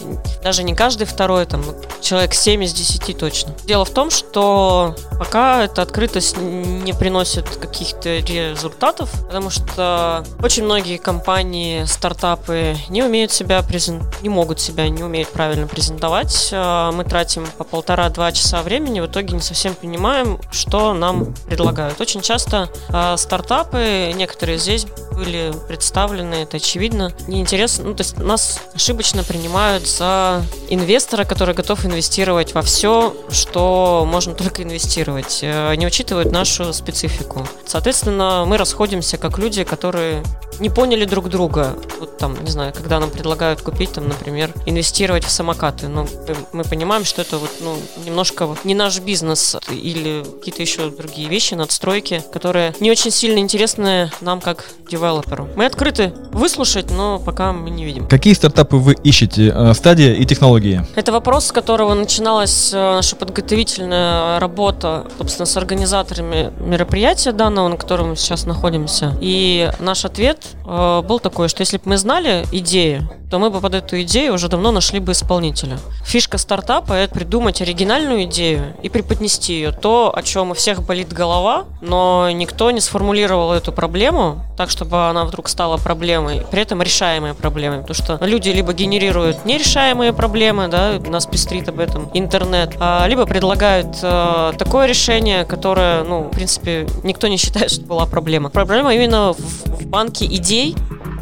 даже 0.43 0.63
не 0.63 0.75
каждый 0.75 1.07
второй, 1.07 1.47
там, 1.47 1.63
человек 2.01 2.35
7 2.35 2.65
из 2.65 2.73
10 2.73 3.19
точно. 3.19 3.55
Дело 3.65 3.85
в 3.85 3.91
том, 3.91 4.11
что 4.11 4.95
пока 5.19 5.65
эта 5.65 5.83
открытость 5.83 6.37
не 6.39 6.93
приносит 6.93 7.49
каких-то 7.49 8.19
результатов, 8.19 9.11
потому 9.27 9.51
что 9.51 10.25
очень 10.43 10.65
многие 10.65 10.97
компании, 10.97 11.85
стартапы 11.85 12.77
не 12.89 13.03
умеют 13.03 13.33
себя 13.33 13.63
презент... 13.63 14.03
не 14.23 14.29
могут 14.29 14.61
себя, 14.61 14.89
не 14.89 15.03
умеют 15.03 15.29
правильно 15.31 15.67
презентовать. 15.67 16.51
А, 16.53 16.93
мы 16.93 17.05
тратим 17.05 17.47
по 17.59 17.65
полтора-два 17.65 18.33
часа 18.33 18.63
времени, 18.63 19.01
в 19.01 19.07
итоге 19.07 19.35
не 19.35 19.41
совсем 19.41 19.75
понимаем, 19.75 20.39
что 20.51 20.93
нам 20.95 21.35
предлагают. 21.47 22.01
Очень 22.01 22.21
часто 22.21 22.69
э, 22.89 23.17
стартапы, 23.17 24.13
некоторые 24.15 24.59
здесь 24.59 24.87
были 25.13 25.50
представлены, 25.53 26.35
это 26.35 26.57
очевидно, 26.57 27.13
неинтересно. 27.27 27.85
Ну, 27.85 27.95
то 27.95 28.03
есть 28.03 28.19
нас 28.19 28.61
ошибочно 28.75 29.25
принимают 29.25 29.87
за 29.87 30.43
инвестора, 30.69 31.25
который 31.25 31.55
готов 31.55 31.85
инвестировать 31.85 32.55
во 32.55 32.63
все, 32.63 33.15
что 33.31 34.07
можно 34.07 34.35
только 34.35 34.63
инвестировать, 34.63 35.41
э, 35.43 35.75
не 35.77 35.87
учитывают 35.87 36.33
нашу 36.33 36.73
специфику. 36.73 37.47
Соответственно, 37.67 38.45
мы 38.47 38.57
расходимся 38.57 39.17
как 39.19 39.39
люди, 39.39 39.65
которые 39.65 40.23
не 40.61 40.69
поняли 40.69 41.05
друг 41.05 41.29
друга. 41.29 41.77
Вот 41.99 42.19
там, 42.19 42.43
не 42.45 42.51
знаю, 42.51 42.73
когда 42.73 43.01
нам 43.01 43.11
предлагают 43.11 43.63
купить, 43.63 43.93
там, 43.93 44.09
например, 44.09 44.53
инвестировать 44.67 45.25
в 45.25 45.31
самокаты, 45.31 45.89
но 45.89 46.07
мы 46.53 46.65
понимаем, 46.65 47.05
что 47.05 47.23
это 47.23 47.39
вот, 47.39 47.51
ну, 47.61 47.77
немножко 48.05 48.49
не 48.65 48.75
наш 48.75 49.01
бизнес 49.01 49.57
или 49.71 50.23
какие-то 50.23 50.63
еще 50.63 50.91
другие 50.91 51.29
вещи, 51.29 51.55
надстройки, 51.55 52.23
которые 52.33 52.75
не 52.81 52.91
очень 52.91 53.11
сильно 53.11 53.39
интересны 53.39 54.13
нам 54.21 54.41
как 54.41 54.67
девелоперу. 54.91 55.40
Мы 55.57 55.67
открыты 55.67 56.13
выслушать, 56.33 56.91
но 56.91 57.19
пока 57.19 57.53
мы 57.53 57.71
не 57.71 57.85
видим. 57.85 58.07
Какие 58.09 58.35
стартапы 58.35 58.77
вы 58.77 58.95
ищете? 59.05 59.53
Э, 59.55 59.75
стадия 59.75 60.15
и 60.15 60.25
технологии? 60.25 60.85
Это 60.95 61.13
вопрос, 61.13 61.47
с 61.47 61.53
которого 61.53 61.95
начиналась 61.95 62.73
э, 62.73 62.77
наша 62.77 63.17
подготовительная 63.17 64.39
работа, 64.41 65.07
собственно, 65.19 65.47
с 65.47 65.57
организаторами 65.57 66.53
мероприятия 66.61 67.33
данного, 67.33 67.69
на 67.69 67.77
котором 67.77 68.11
мы 68.11 68.17
сейчас 68.17 68.47
находимся. 68.47 69.17
И 69.21 69.71
наш 69.81 70.05
ответ 70.05 70.47
э, 70.67 71.03
был 71.03 71.19
такой, 71.19 71.49
что 71.49 71.61
если 71.63 71.77
бы 71.77 71.83
мы 71.87 71.97
знали 71.97 72.45
идею, 72.53 73.09
то 73.31 73.39
мы 73.39 73.51
бы 73.51 73.61
под 73.61 73.75
эту 73.75 74.01
идею 74.03 74.35
уже 74.35 74.49
давно 74.49 74.73
нашли 74.73 74.99
бы 74.99 75.13
исполнителя. 75.13 75.79
Фишка 76.05 76.37
стартапа— 76.37 76.93
это 76.95 77.15
придумать 77.15 77.63
оригинальную 77.63 78.25
идею 78.25 78.75
и 78.83 78.89
преподнести 78.89 79.55
ее. 79.55 79.71
То, 79.71 80.13
о 80.15 80.23
чем 80.23 80.51
у 80.51 80.55
всех 80.55 80.83
болит 80.83 81.13
голова, 81.13 81.67
но 81.81 82.29
никто 82.33 82.71
не 82.73 82.81
сформулировал 82.81 83.53
эту 83.53 83.73
проблему 83.73 84.45
так, 84.57 84.69
чтобы 84.71 85.09
она 85.09 85.25
вдруг 85.31 85.49
стала 85.49 85.77
проблемой, 85.77 86.43
при 86.51 86.63
этом 86.63 86.83
решаемой 86.83 87.35
проблемой. 87.35 87.81
Потому 87.81 87.95
что 87.95 88.19
люди 88.25 88.51
либо 88.51 88.73
генерируют 88.73 89.45
нерешаемые 89.45 90.13
проблемы, 90.13 90.69
да, 90.69 90.99
нас 91.09 91.27
пестрит 91.27 91.69
об 91.69 91.81
этом 91.81 92.11
интернет, 92.15 92.77
а, 92.79 93.07
либо 93.07 93.27
предлагают 93.27 93.99
э, 94.03 94.53
такое 94.59 94.87
решение, 94.87 95.45
которое, 95.45 96.05
ну, 96.05 96.23
в 96.25 96.31
принципе, 96.31 96.87
никто 97.05 97.29
не 97.29 97.37
считает, 97.37 97.71
что 97.71 97.83
была 97.83 98.07
проблема. 98.07 98.51
Проблема 98.51 98.95
именно 98.95 99.33
в, 99.33 99.39
в 99.39 99.87
банке 99.87 100.27
идей, 100.27 100.77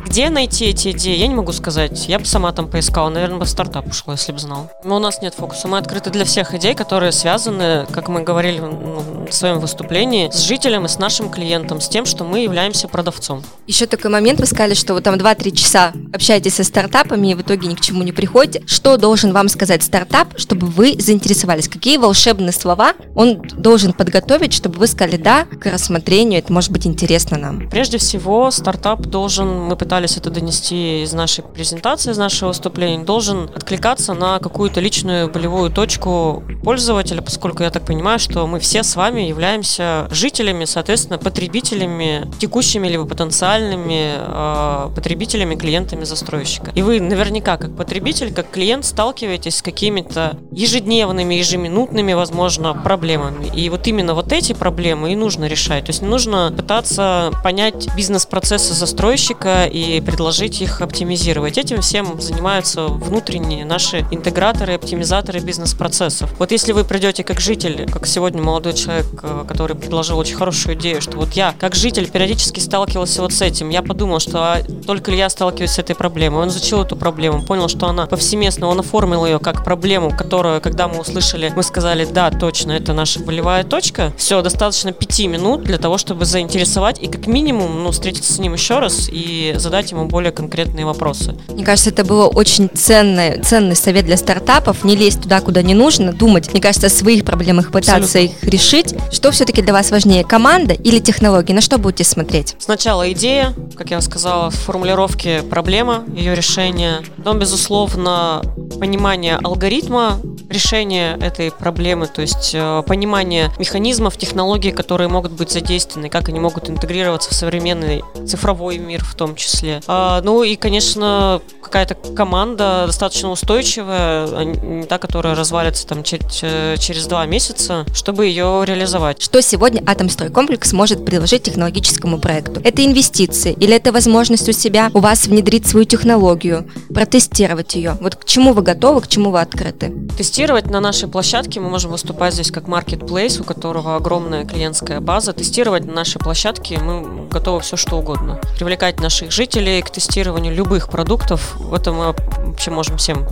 где 0.08 0.30
найти 0.30 0.64
эти 0.66 0.92
идеи, 0.92 1.16
я 1.16 1.26
не 1.26 1.34
могу 1.34 1.52
сказать. 1.52 2.08
Я 2.08 2.18
бы 2.18 2.24
сама 2.24 2.50
там 2.52 2.68
поискала, 2.68 3.10
наверное, 3.10 3.38
бы 3.38 3.44
в 3.44 3.48
стартап 3.48 3.86
ушла, 3.88 4.14
если 4.14 4.32
бы 4.32 4.38
знала. 4.38 4.70
Но 4.82 4.96
у 4.96 4.98
нас 4.98 5.20
нет 5.20 5.34
фокуса. 5.34 5.68
Мы 5.68 5.76
открыты 5.76 6.08
для 6.10 6.24
всех 6.24 6.54
идей, 6.54 6.74
которые 6.74 7.12
связаны, 7.12 7.86
как 7.92 8.08
мы 8.08 8.22
говорили 8.22 8.58
ну, 8.60 9.26
в 9.28 9.34
своем 9.34 9.60
выступлении, 9.60 10.30
с 10.30 10.40
жителем 10.40 10.86
и 10.86 10.88
с 10.88 10.98
нашим 10.98 11.28
клиентом, 11.30 11.80
с 11.82 11.88
тем, 11.88 12.06
что 12.06 12.24
мы 12.24 12.40
являемся 12.40 12.88
продавцом. 12.88 13.42
Еще 13.66 13.86
такой 13.86 14.10
момент, 14.10 14.40
вы 14.40 14.46
сказали, 14.46 14.72
что 14.72 14.94
вы 14.94 15.02
там 15.02 15.14
2-3 15.16 15.50
часа 15.52 15.92
общаетесь 16.12 16.54
со 16.54 16.64
стартапами 16.64 17.28
и 17.28 17.34
в 17.34 17.42
итоге 17.42 17.68
ни 17.68 17.74
к 17.74 17.80
чему 17.80 18.02
не 18.02 18.12
приходите. 18.12 18.62
Что 18.66 18.96
должен 18.96 19.32
вам 19.34 19.48
сказать 19.48 19.82
стартап, 19.82 20.38
чтобы 20.38 20.66
вы 20.68 20.96
заинтересовались? 20.98 21.68
Какие 21.68 21.98
волшебные 21.98 22.52
слова 22.52 22.94
он 23.14 23.42
должен 23.42 23.92
подготовить, 23.92 24.54
чтобы 24.54 24.78
вы 24.78 24.86
сказали 24.86 25.16
«да» 25.18 25.44
к 25.44 25.66
рассмотрению, 25.66 26.38
это 26.38 26.50
может 26.50 26.72
быть 26.72 26.86
интересно 26.86 27.36
нам? 27.36 27.68
Прежде 27.68 27.98
всего, 27.98 28.50
стартап 28.50 29.02
должен, 29.02 29.64
мы 29.64 29.76
пытались 29.76 29.97
пытались 29.98 30.16
это 30.16 30.30
донести 30.30 31.02
из 31.02 31.12
нашей 31.12 31.42
презентации, 31.42 32.12
из 32.12 32.18
нашего 32.18 32.50
выступления, 32.50 33.04
должен 33.04 33.50
откликаться 33.52 34.14
на 34.14 34.38
какую-то 34.38 34.78
личную 34.78 35.28
болевую 35.28 35.70
точку 35.70 36.44
пользователя, 36.62 37.20
поскольку 37.20 37.64
я 37.64 37.70
так 37.70 37.84
понимаю, 37.84 38.20
что 38.20 38.46
мы 38.46 38.60
все 38.60 38.84
с 38.84 38.94
вами 38.94 39.22
являемся 39.22 40.06
жителями, 40.12 40.66
соответственно, 40.66 41.18
потребителями, 41.18 42.30
текущими 42.38 42.86
либо 42.86 43.06
потенциальными 43.06 44.14
э, 44.18 44.90
потребителями, 44.94 45.56
клиентами 45.56 46.04
застройщика. 46.04 46.70
И 46.76 46.82
вы 46.82 47.00
наверняка, 47.00 47.56
как 47.56 47.76
потребитель, 47.76 48.32
как 48.32 48.52
клиент, 48.52 48.84
сталкиваетесь 48.84 49.56
с 49.56 49.62
какими-то 49.62 50.38
ежедневными, 50.52 51.34
ежеминутными, 51.34 52.12
возможно, 52.12 52.72
проблемами. 52.72 53.50
И 53.52 53.68
вот 53.68 53.88
именно 53.88 54.14
вот 54.14 54.32
эти 54.32 54.52
проблемы 54.52 55.12
и 55.12 55.16
нужно 55.16 55.46
решать. 55.46 55.86
То 55.86 55.90
есть 55.90 56.02
не 56.02 56.08
нужно 56.08 56.54
пытаться 56.56 57.32
понять 57.42 57.88
бизнес-процессы 57.96 58.74
застройщика 58.74 59.64
и 59.66 59.87
предложить 60.04 60.60
их 60.60 60.80
оптимизировать. 60.80 61.58
Этим 61.58 61.80
всем 61.80 62.20
занимаются 62.20 62.86
внутренние 62.86 63.64
наши 63.64 64.06
интеграторы, 64.10 64.74
оптимизаторы 64.74 65.40
бизнес-процессов. 65.40 66.32
Вот 66.38 66.52
если 66.52 66.72
вы 66.72 66.84
придете 66.84 67.24
как 67.24 67.40
житель, 67.40 67.90
как 67.90 68.06
сегодня 68.06 68.42
молодой 68.42 68.74
человек, 68.74 69.06
э, 69.22 69.44
который 69.48 69.76
предложил 69.76 70.18
очень 70.18 70.36
хорошую 70.36 70.76
идею, 70.76 71.00
что 71.00 71.16
вот 71.16 71.32
я 71.32 71.54
как 71.58 71.74
житель 71.74 72.08
периодически 72.10 72.60
сталкивался 72.60 73.22
вот 73.22 73.32
с 73.32 73.42
этим, 73.42 73.70
я 73.70 73.82
подумал, 73.82 74.20
что 74.20 74.38
а, 74.38 74.62
только 74.86 75.10
ли 75.10 75.18
я 75.18 75.28
сталкиваюсь 75.28 75.70
с 75.70 75.78
этой 75.78 75.96
проблемой. 75.96 76.42
Он 76.42 76.48
изучил 76.48 76.82
эту 76.82 76.96
проблему, 76.96 77.42
понял, 77.42 77.68
что 77.68 77.86
она 77.86 78.06
повсеместно, 78.06 78.66
он 78.66 78.80
оформил 78.80 79.24
ее 79.24 79.38
как 79.38 79.64
проблему, 79.64 80.10
которую, 80.10 80.60
когда 80.60 80.88
мы 80.88 81.00
услышали, 81.00 81.52
мы 81.54 81.62
сказали, 81.62 82.04
да, 82.04 82.30
точно, 82.30 82.72
это 82.72 82.92
наша 82.92 83.20
болевая 83.20 83.64
точка. 83.64 84.12
Все, 84.16 84.42
достаточно 84.42 84.92
пяти 84.92 85.28
минут 85.28 85.62
для 85.62 85.78
того, 85.78 85.98
чтобы 85.98 86.24
заинтересовать 86.24 87.02
и 87.02 87.06
как 87.06 87.26
минимум, 87.26 87.82
ну, 87.82 87.90
встретиться 87.90 88.32
с 88.32 88.38
ним 88.38 88.54
еще 88.54 88.78
раз 88.78 89.08
и 89.10 89.54
задать 89.56 89.77
задать 89.78 89.92
ему 89.92 90.06
более 90.06 90.32
конкретные 90.32 90.84
вопросы. 90.84 91.36
Мне 91.48 91.64
кажется, 91.64 91.90
это 91.90 92.04
было 92.04 92.26
очень 92.26 92.68
ценный, 92.68 93.40
ценный 93.42 93.76
совет 93.76 94.06
для 94.06 94.16
стартапов. 94.16 94.82
Не 94.82 94.96
лезть 94.96 95.22
туда, 95.22 95.40
куда 95.40 95.62
не 95.62 95.74
нужно, 95.74 96.12
думать, 96.12 96.50
мне 96.52 96.60
кажется, 96.60 96.88
о 96.88 96.90
своих 96.90 97.24
проблемах, 97.24 97.70
пытаться 97.70 98.18
Абсолютно. 98.18 98.34
их 98.34 98.52
решить. 98.52 98.94
Что 99.12 99.30
все-таки 99.30 99.62
для 99.62 99.72
вас 99.72 99.92
важнее, 99.92 100.24
команда 100.24 100.74
или 100.74 100.98
технологии? 100.98 101.52
На 101.52 101.60
что 101.60 101.78
будете 101.78 102.02
смотреть? 102.02 102.56
Сначала 102.58 103.12
идея, 103.12 103.54
как 103.76 103.90
я 103.90 104.00
сказала, 104.00 104.50
в 104.50 104.56
формулировке 104.56 105.42
проблема, 105.42 106.02
ее 106.12 106.34
решение. 106.34 107.02
Потом, 107.16 107.38
безусловно, 107.38 108.42
понимание 108.80 109.38
алгоритма, 109.42 110.18
решение 110.48 111.16
этой 111.20 111.50
проблемы, 111.50 112.06
то 112.06 112.22
есть 112.22 112.52
э, 112.54 112.82
понимание 112.86 113.50
механизмов, 113.58 114.16
технологий, 114.16 114.72
которые 114.72 115.08
могут 115.08 115.32
быть 115.32 115.50
задействованы, 115.50 116.08
как 116.08 116.28
они 116.28 116.40
могут 116.40 116.70
интегрироваться 116.70 117.30
в 117.30 117.34
современный 117.34 118.02
цифровой 118.26 118.78
мир 118.78 119.04
в 119.04 119.14
том 119.14 119.36
числе. 119.36 119.67
А, 119.86 120.20
ну 120.22 120.42
и, 120.42 120.56
конечно, 120.56 121.40
какая-то 121.62 121.94
команда 121.94 122.84
достаточно 122.86 123.30
устойчивая, 123.30 124.26
а 124.32 124.44
не 124.44 124.84
та, 124.84 124.98
которая 124.98 125.34
развалится 125.34 125.86
там 125.86 126.02
через, 126.02 126.80
через 126.80 127.06
два 127.06 127.26
месяца, 127.26 127.84
чтобы 127.94 128.26
ее 128.26 128.62
реализовать. 128.64 129.22
Что 129.22 129.42
сегодня 129.42 129.82
Атомстройкомплекс 129.86 130.72
может 130.72 131.04
предложить 131.04 131.42
технологическому 131.42 132.18
проекту? 132.18 132.60
Это 132.64 132.84
инвестиции 132.84 133.52
или 133.52 133.74
это 133.74 133.92
возможность 133.92 134.48
у 134.48 134.52
себя 134.52 134.90
у 134.94 135.00
вас 135.00 135.26
внедрить 135.26 135.66
свою 135.66 135.84
технологию, 135.84 136.68
протестировать 136.92 137.74
ее? 137.74 137.96
Вот 138.00 138.16
к 138.16 138.24
чему 138.24 138.52
вы 138.52 138.62
готовы, 138.62 139.02
к 139.02 139.08
чему 139.08 139.30
вы 139.30 139.40
открыты? 139.40 139.92
Тестировать 140.16 140.66
на 140.70 140.80
нашей 140.80 141.08
площадке 141.08 141.60
мы 141.60 141.68
можем 141.68 141.90
выступать 141.90 142.34
здесь 142.34 142.50
как 142.50 142.64
marketplace, 142.64 143.40
у 143.40 143.44
которого 143.44 143.96
огромная 143.96 144.44
клиентская 144.44 145.00
база. 145.00 145.32
Тестировать 145.32 145.84
на 145.84 145.92
нашей 145.92 146.18
площадке 146.18 146.78
мы 146.78 147.26
готовы 147.28 147.60
все 147.60 147.76
что 147.76 147.96
угодно. 147.96 148.40
Привлекать 148.58 149.00
наших 149.00 149.30
жителей 149.30 149.57
к 149.82 149.90
тестированию 149.90 150.54
любых 150.54 150.88
продуктов, 150.88 151.56
в 151.56 151.74
этом 151.74 151.96
мы 151.96 152.14
вообще 152.46 152.70
можем 152.70 152.96
всем, 152.96 153.26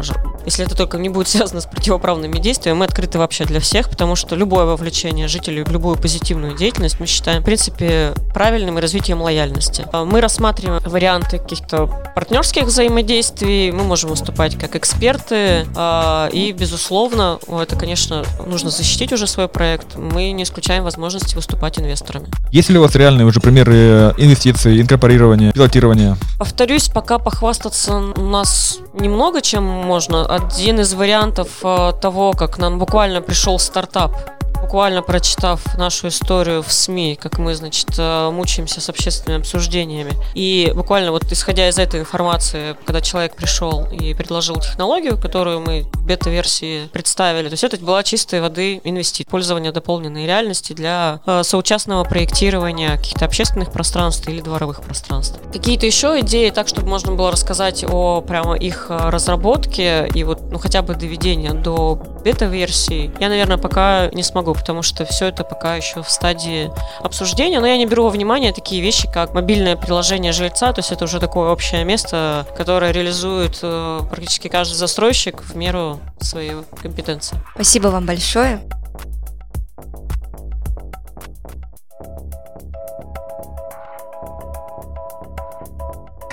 если 0.46 0.64
это 0.64 0.76
только 0.76 0.96
не 0.98 1.08
будет 1.08 1.28
связано 1.36 1.60
с 1.60 1.66
противоправными 1.66 2.38
действиями, 2.38 2.78
мы 2.78 2.84
открыты 2.86 3.18
вообще 3.18 3.44
для 3.44 3.60
всех, 3.60 3.90
потому 3.90 4.16
что 4.16 4.36
любое 4.36 4.64
вовлечение 4.64 5.28
жителей 5.28 5.64
в 5.64 5.70
любую 5.70 5.96
позитивную 5.96 6.56
деятельность 6.56 7.00
мы 7.00 7.06
считаем, 7.06 7.42
в 7.42 7.44
принципе, 7.44 8.14
правильным 8.32 8.78
и 8.78 8.80
развитием 8.80 9.20
лояльности. 9.20 9.86
А 9.92 10.04
мы 10.04 10.20
рассматриваем 10.20 10.82
варианты 10.84 11.38
каких-то 11.38 11.86
партнерских 12.14 12.64
взаимодействий, 12.64 13.72
мы 13.72 13.82
можем 13.82 14.10
выступать 14.10 14.56
как 14.56 14.76
эксперты, 14.76 15.66
а, 15.74 16.28
и, 16.32 16.52
безусловно, 16.52 17.38
это, 17.48 17.76
конечно, 17.76 18.24
нужно 18.46 18.70
защитить 18.70 19.12
уже 19.12 19.26
свой 19.26 19.48
проект. 19.48 19.96
Мы 19.96 20.30
не 20.30 20.44
исключаем 20.44 20.84
возможности 20.84 21.34
выступать 21.34 21.78
инвесторами. 21.78 22.26
Есть 22.52 22.70
ли 22.70 22.78
у 22.78 22.82
вас 22.82 22.94
реальные 22.94 23.26
уже 23.26 23.40
примеры 23.40 24.14
инвестиций, 24.16 24.80
инкорпорирования, 24.80 25.52
пилотирования? 25.52 26.15
Повторюсь, 26.38 26.88
пока 26.88 27.18
похвастаться 27.18 27.96
у 28.16 28.22
нас 28.22 28.78
немного 28.92 29.40
чем 29.40 29.64
можно 29.64 30.26
один 30.26 30.80
из 30.80 30.92
вариантов 30.94 31.48
э, 31.62 31.92
того, 32.00 32.32
как 32.32 32.58
нам 32.58 32.78
буквально 32.78 33.22
пришел 33.22 33.58
стартап 33.58 34.35
буквально 34.60 35.02
прочитав 35.02 35.76
нашу 35.76 36.08
историю 36.08 36.62
в 36.62 36.72
СМИ, 36.72 37.18
как 37.20 37.38
мы, 37.38 37.54
значит, 37.54 37.88
э, 37.98 38.30
мучаемся 38.30 38.80
с 38.80 38.88
общественными 38.88 39.40
обсуждениями. 39.40 40.12
И 40.34 40.72
буквально 40.74 41.12
вот 41.12 41.30
исходя 41.30 41.68
из 41.68 41.78
этой 41.78 42.00
информации, 42.00 42.76
когда 42.84 43.00
человек 43.00 43.36
пришел 43.36 43.86
и 43.90 44.14
предложил 44.14 44.56
технологию, 44.56 45.20
которую 45.20 45.60
мы 45.60 45.82
в 45.92 46.06
бета-версии 46.06 46.86
представили, 46.92 47.48
то 47.48 47.52
есть 47.52 47.64
это 47.64 47.76
была 47.78 48.02
чистой 48.02 48.40
воды 48.40 48.80
инвестиция, 48.84 49.30
пользование 49.30 49.72
дополненной 49.72 50.26
реальности 50.26 50.72
для 50.72 51.20
э, 51.26 51.42
соучастного 51.42 52.04
проектирования 52.04 52.96
каких-то 52.96 53.24
общественных 53.24 53.72
пространств 53.72 54.28
или 54.28 54.40
дворовых 54.40 54.82
пространств. 54.82 55.38
Какие-то 55.52 55.86
еще 55.86 56.20
идеи, 56.20 56.50
так, 56.50 56.68
чтобы 56.68 56.88
можно 56.88 57.12
было 57.12 57.30
рассказать 57.30 57.84
о 57.88 58.20
прямо 58.20 58.56
их 58.56 58.86
э, 58.88 59.10
разработке 59.10 60.08
и 60.14 60.24
вот, 60.24 60.40
ну, 60.50 60.58
хотя 60.58 60.82
бы 60.82 60.94
доведения 60.94 61.52
до 61.52 61.94
бета-версии, 62.24 63.12
я, 63.20 63.28
наверное, 63.28 63.58
пока 63.58 64.10
не 64.12 64.22
смогу 64.22 64.45
потому 64.54 64.82
что 64.82 65.04
все 65.04 65.26
это 65.26 65.44
пока 65.44 65.76
еще 65.76 66.02
в 66.02 66.10
стадии 66.10 66.70
обсуждения, 67.00 67.60
но 67.60 67.66
я 67.66 67.76
не 67.76 67.86
беру 67.86 68.04
во 68.04 68.10
внимание 68.10 68.52
такие 68.52 68.82
вещи, 68.82 69.10
как 69.12 69.34
мобильное 69.34 69.76
приложение 69.76 70.32
жильца, 70.32 70.72
то 70.72 70.80
есть 70.80 70.92
это 70.92 71.04
уже 71.04 71.20
такое 71.20 71.50
общее 71.50 71.84
место, 71.84 72.46
которое 72.56 72.92
реализует 72.92 73.58
э, 73.62 74.00
практически 74.10 74.48
каждый 74.48 74.74
застройщик 74.74 75.42
в 75.42 75.56
меру 75.56 76.00
своей 76.20 76.52
компетенции. 76.80 77.38
Спасибо 77.54 77.88
вам 77.88 78.06
большое. 78.06 78.60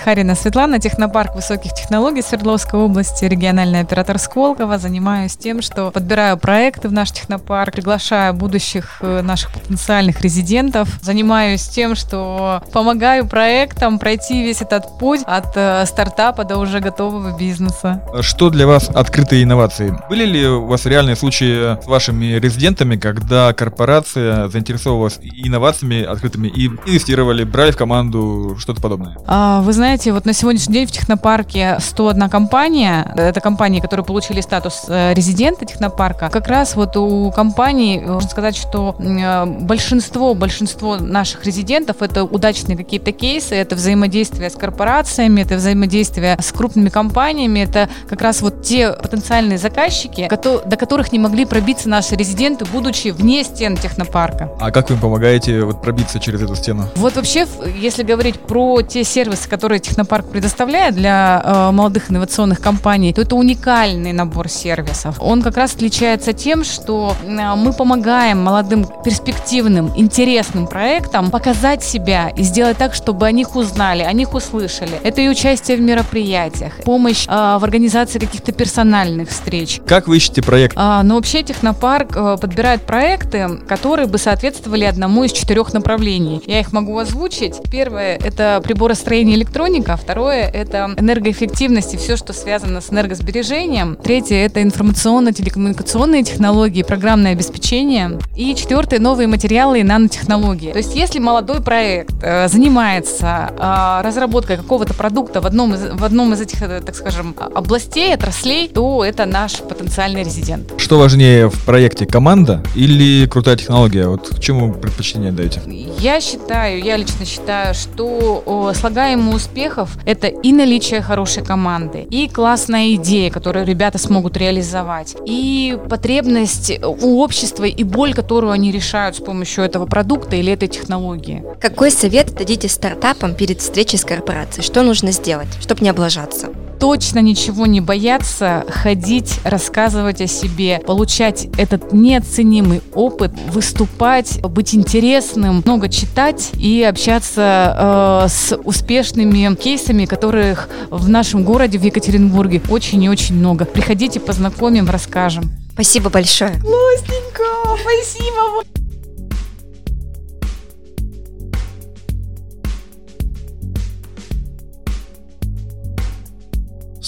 Харина 0.03 0.35
Светлана, 0.35 0.79
технопарк 0.79 1.33
высоких 1.33 1.73
технологий 1.73 2.21
Свердловской 2.21 2.77
области, 2.77 3.23
региональный 3.23 3.79
оператор 3.79 4.19
Сколково. 4.19 4.77
Занимаюсь 4.77 5.37
тем, 5.37 5.61
что 5.61 5.91
подбираю 5.91 6.37
проекты 6.37 6.89
в 6.89 6.91
наш 6.91 7.11
технопарк, 7.11 7.73
приглашаю 7.73 8.33
будущих 8.33 8.97
э, 8.99 9.21
наших 9.21 9.53
потенциальных 9.53 10.19
резидентов. 10.19 10.89
Занимаюсь 11.01 11.65
тем, 11.69 11.95
что 11.95 12.61
помогаю 12.73 13.25
проектам 13.25 13.97
пройти 13.97 14.43
весь 14.43 14.61
этот 14.61 14.99
путь 14.99 15.21
от 15.25 15.55
э, 15.55 15.85
стартапа 15.85 16.43
до 16.43 16.57
уже 16.57 16.81
готового 16.81 17.37
бизнеса. 17.37 18.03
Что 18.19 18.49
для 18.49 18.67
вас 18.67 18.89
открытые 18.89 19.43
инновации? 19.43 19.97
Были 20.09 20.25
ли 20.25 20.45
у 20.45 20.65
вас 20.65 20.85
реальные 20.85 21.15
случаи 21.15 21.81
с 21.81 21.87
вашими 21.87 22.25
резидентами, 22.39 22.97
когда 22.97 23.53
корпорация 23.53 24.49
заинтересовалась 24.49 25.19
инновациями 25.21 26.03
открытыми 26.03 26.49
и 26.49 26.67
инвестировали, 26.67 27.45
брали 27.45 27.71
в 27.71 27.77
команду 27.77 28.57
что-то 28.59 28.81
подобное? 28.81 29.17
А, 29.27 29.61
вы 29.61 29.71
знаете, 29.71 29.92
знаете, 29.93 30.11
вот 30.11 30.25
на 30.25 30.33
сегодняшний 30.33 30.73
день 30.73 30.87
в 30.87 30.91
технопарке 30.91 31.77
101 31.79 32.27
компания, 32.27 33.13
это 33.15 33.39
компании, 33.41 33.79
которые 33.79 34.03
получили 34.03 34.41
статус 34.41 34.85
э, 34.87 35.13
резидента 35.13 35.65
технопарка. 35.65 36.29
Как 36.29 36.47
раз 36.47 36.75
вот 36.75 36.97
у 36.97 37.29
компаний, 37.29 38.01
можно 38.03 38.27
сказать, 38.27 38.55
что 38.55 38.95
э, 38.97 39.45
большинство, 39.45 40.33
большинство 40.33 40.97
наших 40.97 41.45
резидентов 41.45 41.97
это 42.01 42.23
удачные 42.23 42.75
какие-то 42.75 43.11
кейсы, 43.11 43.53
это 43.53 43.75
взаимодействие 43.75 44.49
с 44.49 44.55
корпорациями, 44.55 45.41
это 45.41 45.57
взаимодействие 45.57 46.39
с 46.41 46.51
крупными 46.51 46.89
компаниями, 46.89 47.59
это 47.59 47.87
как 48.09 48.23
раз 48.23 48.41
вот 48.41 48.63
те 48.63 48.93
потенциальные 48.93 49.59
заказчики, 49.59 50.27
до 50.27 50.75
которых 50.75 51.11
не 51.11 51.19
могли 51.19 51.45
пробиться 51.45 51.87
наши 51.87 52.15
резиденты, 52.15 52.65
будучи 52.65 53.09
вне 53.09 53.43
стен 53.43 53.77
технопарка. 53.77 54.49
А 54.59 54.71
как 54.71 54.89
вы 54.89 54.97
помогаете 54.97 55.61
вот 55.61 55.83
пробиться 55.83 56.19
через 56.19 56.41
эту 56.41 56.55
стену? 56.55 56.85
Вот 56.95 57.15
вообще, 57.15 57.45
если 57.79 58.01
говорить 58.01 58.39
про 58.39 58.81
те 58.81 59.03
сервисы, 59.03 59.47
которые 59.47 59.82
технопарк 59.83 60.25
предоставляет 60.25 60.95
для 60.95 61.41
э, 61.43 61.71
молодых 61.71 62.09
инновационных 62.09 62.59
компаний, 62.59 63.13
то 63.13 63.21
это 63.21 63.35
уникальный 63.35 64.13
набор 64.13 64.49
сервисов. 64.49 65.17
Он 65.19 65.41
как 65.41 65.57
раз 65.57 65.75
отличается 65.75 66.33
тем, 66.33 66.63
что 66.63 67.15
э, 67.23 67.55
мы 67.55 67.73
помогаем 67.73 68.41
молодым, 68.41 68.87
перспективным, 69.03 69.91
интересным 69.95 70.65
проектам 70.67 71.29
показать 71.29 71.83
себя 71.83 72.29
и 72.29 72.43
сделать 72.43 72.77
так, 72.77 72.95
чтобы 72.95 73.27
о 73.27 73.31
них 73.31 73.55
узнали, 73.55 74.03
о 74.03 74.13
них 74.13 74.33
услышали. 74.33 74.93
Это 75.03 75.21
и 75.21 75.27
участие 75.27 75.77
в 75.77 75.81
мероприятиях, 75.81 76.73
помощь 76.83 77.25
э, 77.27 77.31
в 77.31 77.63
организации 77.63 78.19
каких-то 78.19 78.51
персональных 78.51 79.29
встреч. 79.29 79.81
Как 79.85 80.07
вы 80.07 80.17
ищете 80.17 80.41
проект? 80.41 80.73
А, 80.77 81.03
ну, 81.03 81.15
вообще 81.15 81.43
технопарк 81.43 82.13
подбирает 82.39 82.81
проекты, 82.83 83.59
которые 83.67 84.07
бы 84.07 84.17
соответствовали 84.17 84.85
одному 84.85 85.23
из 85.23 85.31
четырех 85.33 85.73
направлений. 85.73 86.41
Я 86.47 86.59
их 86.59 86.71
могу 86.71 86.97
озвучить. 86.97 87.55
Первое— 87.69 88.17
это 88.23 88.61
приборостроение 88.63 89.35
электроники, 89.35 89.72
электроника, 89.73 89.97
второе— 89.97 90.47
это 90.53 90.93
энергоэффективность 90.97 91.93
и 91.93 91.97
все, 91.97 92.15
что 92.15 92.33
связано 92.33 92.81
с 92.81 92.91
энергосбережением. 92.91 93.95
Третье— 93.95 94.35
это 94.45 94.61
информационно-телекоммуникационные 94.61 96.23
технологии, 96.23 96.83
программное 96.83 97.31
обеспечение. 97.31 98.19
И 98.35 98.53
четвертое— 98.55 98.99
новые 98.99 99.27
материалы 99.27 99.79
и 99.79 99.83
нанотехнологии. 99.83 100.71
То 100.71 100.77
есть 100.77 100.95
если 100.95 101.19
молодой 101.19 101.61
проект 101.61 102.13
э, 102.21 102.47
занимается 102.47 103.51
э, 103.57 104.05
разработкой 104.05 104.57
какого-то 104.57 104.93
продукта 104.93 105.41
в 105.41 105.45
одном, 105.45 105.73
из, 105.73 105.81
в 105.91 106.03
одном 106.03 106.33
из 106.33 106.41
этих, 106.41 106.61
э, 106.61 106.81
так 106.81 106.95
скажем, 106.95 107.35
областей, 107.55 108.13
отраслей, 108.13 108.67
то 108.67 109.03
это 109.03 109.25
наш 109.25 109.57
потенциальный 109.57 110.23
резидент. 110.23 110.73
Что 110.77 110.99
важнее 110.99 111.49
в 111.49 111.65
проекте, 111.65 112.05
команда 112.05 112.63
или 112.75 113.27
крутая 113.27 113.57
технология? 113.57 114.07
Вот 114.07 114.29
к 114.29 114.39
чему 114.39 114.73
предпочтение 114.73 115.31
даете? 115.31 115.61
Я 115.99 116.21
считаю, 116.21 116.83
я 116.83 116.97
лично 116.97 117.25
считаю, 117.25 117.73
что 117.73 118.71
слагаемый 118.75 119.35
успех 119.35 119.62
успехов– 119.63 119.97
это 120.05 120.27
и 120.27 120.51
наличие 120.51 121.01
хорошей 121.01 121.43
команды, 121.43 122.05
и 122.09 122.27
классная 122.27 122.93
идея, 122.95 123.31
которую 123.31 123.65
ребята 123.65 123.97
смогут 123.97 124.37
реализовать, 124.37 125.15
и 125.25 125.77
потребность 125.89 126.71
у 126.83 127.21
общества, 127.21 127.63
и 127.63 127.83
боль, 127.83 128.13
которую 128.13 128.51
они 128.51 128.71
решают 128.71 129.15
с 129.15 129.19
помощью 129.19 129.63
этого 129.63 129.85
продукта 129.85 130.35
или 130.35 130.51
этой 130.51 130.67
технологии. 130.67 131.43
Какой 131.61 131.91
совет 131.91 132.33
дадите 132.33 132.67
стартапам 132.67 133.35
перед 133.35 133.61
встречей 133.61 133.97
с 133.97 134.03
корпорацией? 134.03 134.65
Что 134.65 134.83
нужно 134.83 135.11
сделать, 135.11 135.49
чтобы 135.61 135.81
не 135.81 135.89
облажаться? 135.89 136.49
Точно 136.83 137.19
ничего 137.19 137.65
не 137.65 137.79
бояться, 137.79 138.65
ходить, 138.67 139.39
рассказывать 139.45 140.19
о 140.19 140.27
себе, 140.27 140.81
получать 140.85 141.47
этот 141.57 141.93
неоценимый 141.93 142.81
опыт, 142.93 143.31
выступать, 143.47 144.41
быть 144.41 144.75
интересным, 144.75 145.63
много 145.65 145.87
читать 145.87 146.51
и 146.55 146.83
общаться 146.83 148.25
э, 148.25 148.27
с 148.27 148.57
успешными 148.65 149.55
кейсами, 149.55 150.03
которых 150.03 150.67
в 150.89 151.07
нашем 151.07 151.45
городе, 151.45 151.77
в 151.77 151.83
Екатеринбурге, 151.83 152.61
очень 152.67 153.01
и 153.01 153.07
очень 153.07 153.35
много. 153.35 153.63
Приходите, 153.63 154.19
познакомим, 154.19 154.89
расскажем. 154.89 155.53
Спасибо 155.71 156.09
большое. 156.09 156.51
Классненько, 156.59 157.45
спасибо. 157.79 158.82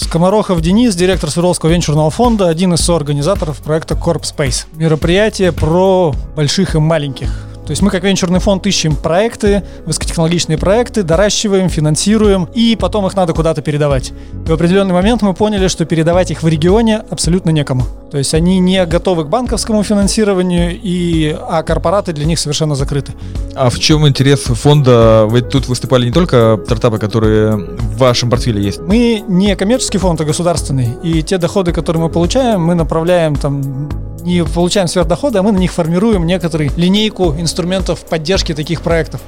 Скоморохов 0.06 0.60
Денис, 0.60 0.94
директор 0.94 1.28
Свердловского 1.28 1.70
венчурного 1.70 2.10
фонда, 2.10 2.48
один 2.48 2.72
из 2.72 2.80
соорганизаторов 2.80 3.58
проекта 3.58 3.96
Corp 3.96 4.22
Space. 4.22 4.66
Мероприятие 4.74 5.50
про 5.50 6.14
больших 6.36 6.76
и 6.76 6.78
маленьких. 6.78 7.45
То 7.66 7.72
есть 7.72 7.82
мы 7.82 7.90
как 7.90 8.04
венчурный 8.04 8.38
фонд 8.38 8.64
ищем 8.68 8.94
проекты, 8.94 9.64
высокотехнологичные 9.86 10.56
проекты, 10.56 11.02
доращиваем, 11.02 11.68
финансируем, 11.68 12.48
и 12.54 12.76
потом 12.76 13.06
их 13.06 13.16
надо 13.16 13.32
куда-то 13.32 13.60
передавать. 13.60 14.12
И 14.46 14.48
в 14.48 14.52
определенный 14.52 14.94
момент 14.94 15.22
мы 15.22 15.34
поняли, 15.34 15.66
что 15.66 15.84
передавать 15.84 16.30
их 16.30 16.44
в 16.44 16.48
регионе 16.48 17.02
абсолютно 17.10 17.50
некому. 17.50 17.82
То 18.12 18.18
есть 18.18 18.34
они 18.34 18.60
не 18.60 18.86
готовы 18.86 19.24
к 19.24 19.28
банковскому 19.28 19.82
финансированию, 19.82 20.78
и, 20.80 21.36
а 21.48 21.64
корпораты 21.64 22.12
для 22.12 22.24
них 22.24 22.38
совершенно 22.38 22.76
закрыты. 22.76 23.14
А 23.56 23.68
в 23.68 23.80
чем 23.80 24.06
интерес 24.06 24.44
фонда? 24.44 25.26
Вы 25.28 25.40
тут 25.40 25.66
выступали 25.66 26.06
не 26.06 26.12
только 26.12 26.60
стартапы, 26.66 26.98
которые 26.98 27.56
в 27.56 27.98
вашем 27.98 28.30
портфеле 28.30 28.62
есть. 28.62 28.78
Мы 28.80 29.24
не 29.26 29.56
коммерческий 29.56 29.98
фонд, 29.98 30.20
а 30.20 30.24
государственный. 30.24 30.90
И 31.02 31.20
те 31.24 31.36
доходы, 31.38 31.72
которые 31.72 32.04
мы 32.04 32.10
получаем, 32.10 32.62
мы 32.62 32.76
направляем 32.76 33.34
там 33.34 33.88
не 34.26 34.44
получаем 34.44 34.88
сверхдоходы, 34.88 35.38
а 35.38 35.42
мы 35.42 35.52
на 35.52 35.58
них 35.58 35.72
формируем 35.72 36.26
некоторую 36.26 36.70
линейку 36.76 37.34
инструментов 37.38 37.55
поддержки 38.04 38.54
таких 38.54 38.82
проектов. 38.82 39.20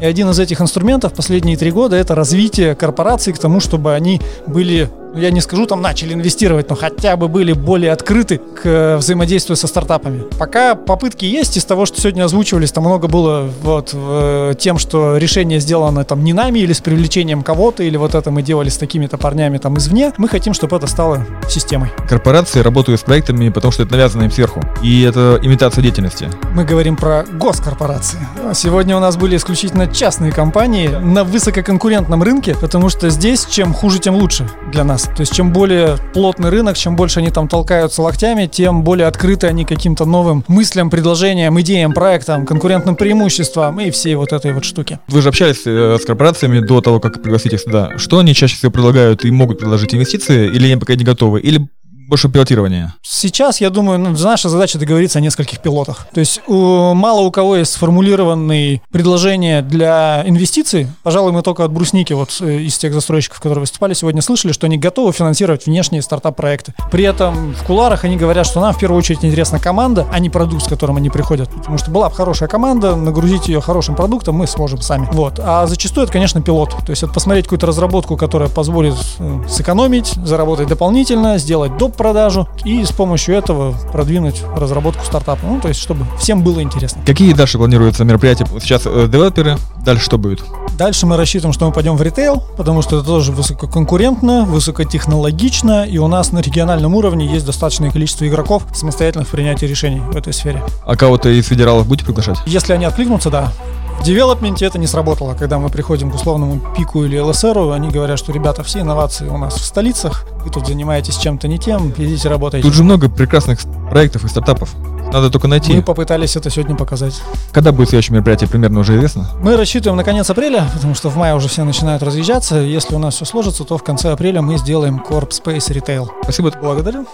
И 0.00 0.04
один 0.04 0.28
из 0.30 0.38
этих 0.38 0.60
инструментов 0.60 1.14
последние 1.14 1.56
три 1.56 1.70
года 1.70 1.96
это 1.96 2.14
развитие 2.14 2.74
корпораций 2.74 3.32
к 3.32 3.38
тому, 3.38 3.60
чтобы 3.60 3.94
они 3.94 4.20
были 4.46 4.90
ну, 5.16 5.22
я 5.22 5.30
не 5.30 5.40
скажу, 5.40 5.64
там 5.66 5.80
начали 5.80 6.12
инвестировать, 6.12 6.68
но 6.68 6.76
хотя 6.76 7.16
бы 7.16 7.28
были 7.28 7.54
более 7.54 7.92
открыты 7.92 8.36
к 8.36 8.66
э, 8.66 8.96
взаимодействию 8.98 9.56
со 9.56 9.66
стартапами. 9.66 10.24
Пока 10.38 10.74
попытки 10.74 11.24
есть, 11.24 11.56
из 11.56 11.64
того, 11.64 11.86
что 11.86 11.98
сегодня 11.98 12.24
озвучивались, 12.24 12.70
там 12.70 12.84
много 12.84 13.08
было 13.08 13.48
вот 13.62 13.94
в, 13.94 14.54
тем, 14.58 14.78
что 14.78 15.16
решение 15.16 15.58
сделано 15.58 16.04
там 16.04 16.22
не 16.22 16.34
нами 16.34 16.58
или 16.58 16.74
с 16.74 16.82
привлечением 16.82 17.42
кого-то, 17.42 17.82
или 17.82 17.96
вот 17.96 18.14
это 18.14 18.30
мы 18.30 18.42
делали 18.42 18.68
с 18.68 18.76
такими-то 18.76 19.16
парнями 19.16 19.56
там 19.56 19.78
извне. 19.78 20.12
Мы 20.18 20.28
хотим, 20.28 20.52
чтобы 20.52 20.76
это 20.76 20.86
стало 20.86 21.24
системой. 21.48 21.90
Корпорации 22.06 22.60
работают 22.60 23.00
с 23.00 23.04
проектами, 23.04 23.48
потому 23.48 23.72
что 23.72 23.84
это 23.84 23.92
навязано 23.92 24.24
им 24.24 24.30
сверху. 24.30 24.60
И 24.82 25.00
это 25.00 25.40
имитация 25.42 25.80
деятельности. 25.80 26.28
Мы 26.52 26.64
говорим 26.64 26.94
про 26.94 27.24
госкорпорации. 27.24 28.18
Сегодня 28.52 28.94
у 28.94 29.00
нас 29.00 29.16
были 29.16 29.36
исключительно 29.36 29.86
частные 29.86 30.30
компании 30.30 30.88
на 30.88 31.24
высококонкурентном 31.24 32.22
рынке, 32.22 32.54
потому 32.60 32.90
что 32.90 33.08
здесь 33.08 33.46
чем 33.46 33.72
хуже, 33.72 33.98
тем 33.98 34.14
лучше 34.14 34.46
для 34.70 34.84
нас. 34.84 35.05
То 35.14 35.20
есть 35.20 35.34
чем 35.34 35.52
более 35.52 35.96
плотный 36.12 36.50
рынок, 36.50 36.76
чем 36.76 36.96
больше 36.96 37.20
они 37.20 37.30
там 37.30 37.48
толкаются 37.48 38.02
локтями, 38.02 38.46
тем 38.46 38.82
более 38.82 39.06
открыты 39.06 39.46
они 39.46 39.64
каким-то 39.64 40.04
новым 40.04 40.44
мыслям, 40.48 40.90
предложениям, 40.90 41.60
идеям, 41.60 41.92
проектам, 41.92 42.46
конкурентным 42.46 42.96
преимуществам 42.96 43.80
и 43.80 43.90
всей 43.90 44.14
вот 44.14 44.32
этой 44.32 44.52
вот 44.52 44.64
штуки. 44.64 44.98
Вы 45.08 45.22
же 45.22 45.28
общались 45.28 45.62
э, 45.66 45.98
с 46.00 46.04
корпорациями 46.04 46.60
до 46.60 46.80
того, 46.80 47.00
как 47.00 47.22
пригласить 47.22 47.52
их 47.52 47.60
сюда. 47.60 47.92
Что 47.96 48.18
они 48.18 48.34
чаще 48.34 48.56
всего 48.56 48.70
предлагают 48.70 49.24
и 49.24 49.30
могут 49.30 49.58
предложить 49.58 49.94
инвестиции, 49.94 50.46
или 50.48 50.66
они 50.66 50.76
пока 50.76 50.94
не 50.94 51.04
готовы? 51.04 51.40
Или 51.40 51.68
больше 52.08 52.28
пилотирования? 52.28 52.94
Сейчас, 53.02 53.60
я 53.60 53.70
думаю, 53.70 53.98
ну, 53.98 54.10
наша 54.10 54.48
задача 54.48 54.78
договориться 54.78 55.18
о 55.18 55.22
нескольких 55.22 55.60
пилотах. 55.60 56.06
То 56.12 56.20
есть 56.20 56.40
у, 56.46 56.94
мало 56.94 57.20
у 57.20 57.30
кого 57.30 57.56
есть 57.56 57.72
сформулированные 57.72 58.80
предложения 58.90 59.62
для 59.62 60.22
инвестиций. 60.26 60.88
Пожалуй, 61.02 61.32
мы 61.32 61.42
только 61.42 61.64
от 61.64 61.72
Брусники, 61.72 62.12
вот 62.12 62.36
э, 62.40 62.60
из 62.60 62.78
тех 62.78 62.92
застройщиков, 62.92 63.38
которые 63.38 63.60
выступали 63.60 63.94
сегодня, 63.94 64.22
слышали, 64.22 64.52
что 64.52 64.66
они 64.66 64.78
готовы 64.78 65.12
финансировать 65.12 65.66
внешние 65.66 66.02
стартап-проекты. 66.02 66.74
При 66.90 67.04
этом 67.04 67.54
в 67.54 67.64
куларах 67.64 68.04
они 68.04 68.16
говорят, 68.16 68.46
что 68.46 68.60
нам 68.60 68.72
в 68.72 68.78
первую 68.78 68.98
очередь 68.98 69.24
интересна 69.24 69.58
команда, 69.58 70.06
а 70.12 70.18
не 70.20 70.30
продукт, 70.30 70.64
с 70.64 70.68
которым 70.68 70.96
они 70.96 71.10
приходят. 71.10 71.50
Потому 71.50 71.78
что 71.78 71.90
была 71.90 72.08
бы 72.08 72.14
хорошая 72.14 72.48
команда, 72.48 72.94
нагрузить 72.94 73.48
ее 73.48 73.60
хорошим 73.60 73.96
продуктом 73.96 74.36
мы 74.36 74.46
сможем 74.46 74.80
сами. 74.80 75.08
Вот. 75.12 75.40
А 75.42 75.66
зачастую 75.66 76.04
это, 76.04 76.12
конечно, 76.12 76.40
пилот. 76.40 76.70
То 76.84 76.90
есть 76.90 77.02
это 77.02 77.12
посмотреть 77.12 77.46
какую-то 77.46 77.66
разработку, 77.66 78.16
которая 78.16 78.48
позволит 78.48 78.94
э, 79.18 79.40
сэкономить, 79.48 80.12
заработать 80.24 80.68
дополнительно, 80.68 81.38
сделать 81.38 81.76
доп 81.76 81.95
продажу 81.96 82.48
и 82.64 82.84
с 82.84 82.92
помощью 82.92 83.34
этого 83.34 83.74
продвинуть 83.92 84.42
разработку 84.56 85.04
стартапа. 85.04 85.40
Ну, 85.44 85.60
то 85.60 85.68
есть, 85.68 85.80
чтобы 85.80 86.06
всем 86.18 86.42
было 86.42 86.62
интересно. 86.62 87.02
Какие 87.06 87.32
дальше 87.32 87.58
планируются 87.58 88.04
мероприятия? 88.04 88.46
Сейчас 88.60 88.82
э, 88.84 89.08
девелоперы, 89.08 89.56
дальше 89.84 90.04
что 90.04 90.18
будет? 90.18 90.44
Дальше 90.76 91.06
мы 91.06 91.16
рассчитываем, 91.16 91.54
что 91.54 91.66
мы 91.66 91.72
пойдем 91.72 91.96
в 91.96 92.02
ритейл, 92.02 92.42
потому 92.56 92.82
что 92.82 92.98
это 92.98 93.06
тоже 93.06 93.32
высококонкурентно, 93.32 94.44
высокотехнологично, 94.44 95.86
и 95.86 95.96
у 95.98 96.06
нас 96.06 96.32
на 96.32 96.40
региональном 96.40 96.94
уровне 96.94 97.26
есть 97.26 97.46
достаточное 97.46 97.90
количество 97.90 98.28
игроков 98.28 98.64
самостоятельных 98.74 99.28
в 99.28 99.30
принятии 99.30 99.64
решений 99.64 100.00
в 100.00 100.16
этой 100.16 100.34
сфере. 100.34 100.62
А 100.84 100.96
кого-то 100.96 101.30
из 101.30 101.46
федералов 101.46 101.86
будете 101.86 102.04
приглашать? 102.04 102.36
Если 102.46 102.72
они 102.74 102.84
откликнутся, 102.84 103.30
да. 103.30 103.52
В 104.00 104.04
девелопменте 104.04 104.64
это 104.66 104.78
не 104.78 104.86
сработало. 104.86 105.34
Когда 105.34 105.58
мы 105.58 105.68
приходим 105.68 106.10
к 106.10 106.14
условному 106.14 106.60
пику 106.76 107.04
или 107.04 107.18
ЛСРу, 107.18 107.70
они 107.72 107.88
говорят, 107.88 108.18
что 108.18 108.32
ребята, 108.32 108.62
все 108.62 108.80
инновации 108.80 109.28
у 109.28 109.36
нас 109.36 109.54
в 109.54 109.64
столицах, 109.64 110.26
вы 110.44 110.50
тут 110.50 110.66
занимаетесь 110.66 111.16
чем-то 111.16 111.48
не 111.48 111.58
тем, 111.58 111.90
идите 111.96 112.28
работайте. 112.28 112.66
Тут 112.66 112.74
же 112.74 112.84
много 112.84 113.08
прекрасных 113.08 113.58
проектов 113.90 114.24
и 114.24 114.28
стартапов. 114.28 114.74
Надо 115.12 115.30
только 115.30 115.48
найти. 115.48 115.72
Мы 115.72 115.82
попытались 115.82 116.36
это 116.36 116.50
сегодня 116.50 116.76
показать. 116.76 117.20
Когда 117.52 117.72
будет 117.72 117.88
следующее 117.90 118.14
мероприятие, 118.14 118.48
примерно 118.48 118.80
уже 118.80 118.96
известно? 118.96 119.28
Мы 119.40 119.56
рассчитываем 119.56 119.96
на 119.96 120.04
конец 120.04 120.28
апреля, 120.28 120.68
потому 120.74 120.94
что 120.94 121.08
в 121.10 121.16
мае 121.16 121.34
уже 121.34 121.48
все 121.48 121.64
начинают 121.64 122.02
разъезжаться. 122.02 122.56
Если 122.56 122.94
у 122.94 122.98
нас 122.98 123.14
все 123.14 123.24
сложится, 123.24 123.64
то 123.64 123.78
в 123.78 123.84
конце 123.84 124.10
апреля 124.10 124.42
мы 124.42 124.58
сделаем 124.58 125.02
Corp 125.08 125.30
Space 125.30 125.70
Retail. 125.70 126.08
Спасибо. 126.22 126.52
Благодарю. 126.60 127.06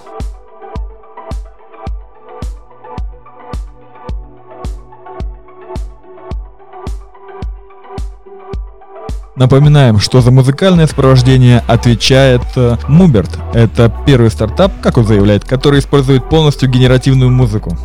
Напоминаем, 9.43 9.99
что 9.99 10.21
за 10.21 10.31
музыкальное 10.31 10.87
сопровождение 10.87 11.65
отвечает 11.67 12.43
э, 12.55 12.77
Муберт. 12.87 13.41
Это 13.53 13.93
первый 14.07 14.31
стартап, 14.31 14.71
как 14.81 14.99
он 14.99 15.05
заявляет, 15.05 15.45
который 15.45 15.81
использует 15.81 16.29
полностью 16.29 16.71
генеративную 16.71 17.29
музыку. 17.29 17.77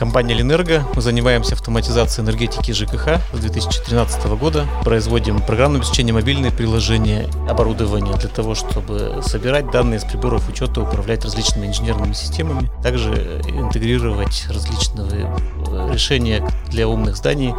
Компания 0.00 0.32
Ленерго. 0.32 0.82
Мы 0.94 1.02
занимаемся 1.02 1.54
автоматизацией 1.54 2.26
энергетики 2.26 2.72
ЖКХ 2.72 3.20
с 3.34 3.38
2013 3.38 4.28
года. 4.28 4.66
Производим 4.82 5.40
программное 5.42 5.80
обеспечение, 5.80 6.14
мобильные 6.14 6.50
приложения, 6.50 7.28
оборудование 7.46 8.16
для 8.16 8.30
того, 8.30 8.54
чтобы 8.54 9.20
собирать 9.22 9.70
данные 9.70 10.00
с 10.00 10.04
приборов 10.04 10.48
учета, 10.48 10.80
управлять 10.80 11.26
различными 11.26 11.66
инженерными 11.66 12.14
системами. 12.14 12.70
Также 12.82 13.42
интегрировать 13.46 14.46
различные 14.48 15.30
э, 15.66 15.90
решения 15.92 16.48
для 16.68 16.88
умных 16.88 17.18
зданий, 17.18 17.52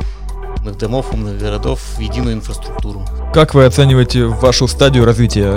умных 0.57 0.79
домов, 0.79 1.13
умных 1.13 1.37
городов 1.37 1.79
в 1.95 1.99
единую 1.99 2.33
инфраструктуру. 2.33 3.05
Как 3.35 3.53
вы 3.53 3.65
оцениваете 3.65 4.25
вашу 4.25 4.67
стадию 4.67 5.05
развития? 5.05 5.55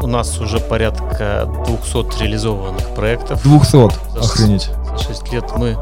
У 0.00 0.06
нас 0.06 0.38
уже 0.38 0.60
порядка 0.60 1.52
200 1.66 2.22
реализованных 2.22 2.94
проектов. 2.94 3.42
200? 3.42 4.16
Охренеть. 4.16 4.70
За 4.96 5.08
6 5.08 5.32
лет 5.32 5.44
мы 5.56 5.76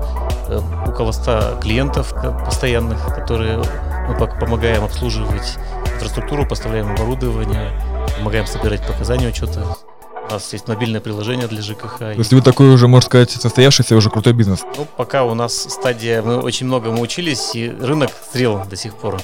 около 0.87 1.13
100 1.13 1.59
клиентов 1.63 2.15
постоянных, 2.45 3.15
которые 3.15 3.63
мы 4.09 4.17
помогаем 4.17 4.85
обслуживать 4.85 5.59
инфраструктуру, 5.95 6.47
поставляем 6.47 6.93
оборудование, 6.93 7.73
помогаем 8.17 8.47
собирать 8.47 8.87
показания 8.87 9.29
учета. 9.29 9.65
У 10.29 10.33
нас 10.33 10.53
есть 10.53 10.69
мобильное 10.69 11.01
приложение 11.01 11.47
для 11.47 11.63
ЖКХ. 11.63 11.99
То 11.99 12.13
есть 12.13 12.33
вы 12.35 12.43
такой 12.43 12.69
уже, 12.69 12.87
можно 12.87 13.07
сказать, 13.07 13.31
состоявшийся 13.31 13.97
уже 13.97 14.11
крутой 14.11 14.35
бизнес? 14.35 14.61
Ну, 14.77 14.87
пока 14.97 15.25
у 15.25 15.33
нас 15.33 15.55
стадия, 15.55 16.21
мы 16.23 16.39
очень 16.39 16.67
много 16.67 16.91
мы 16.91 17.01
учились, 17.01 17.55
и 17.55 17.71
рынок 17.71 18.11
зрел 18.35 18.63
до 18.69 18.77
сих 18.77 18.95
пор. 18.95 19.19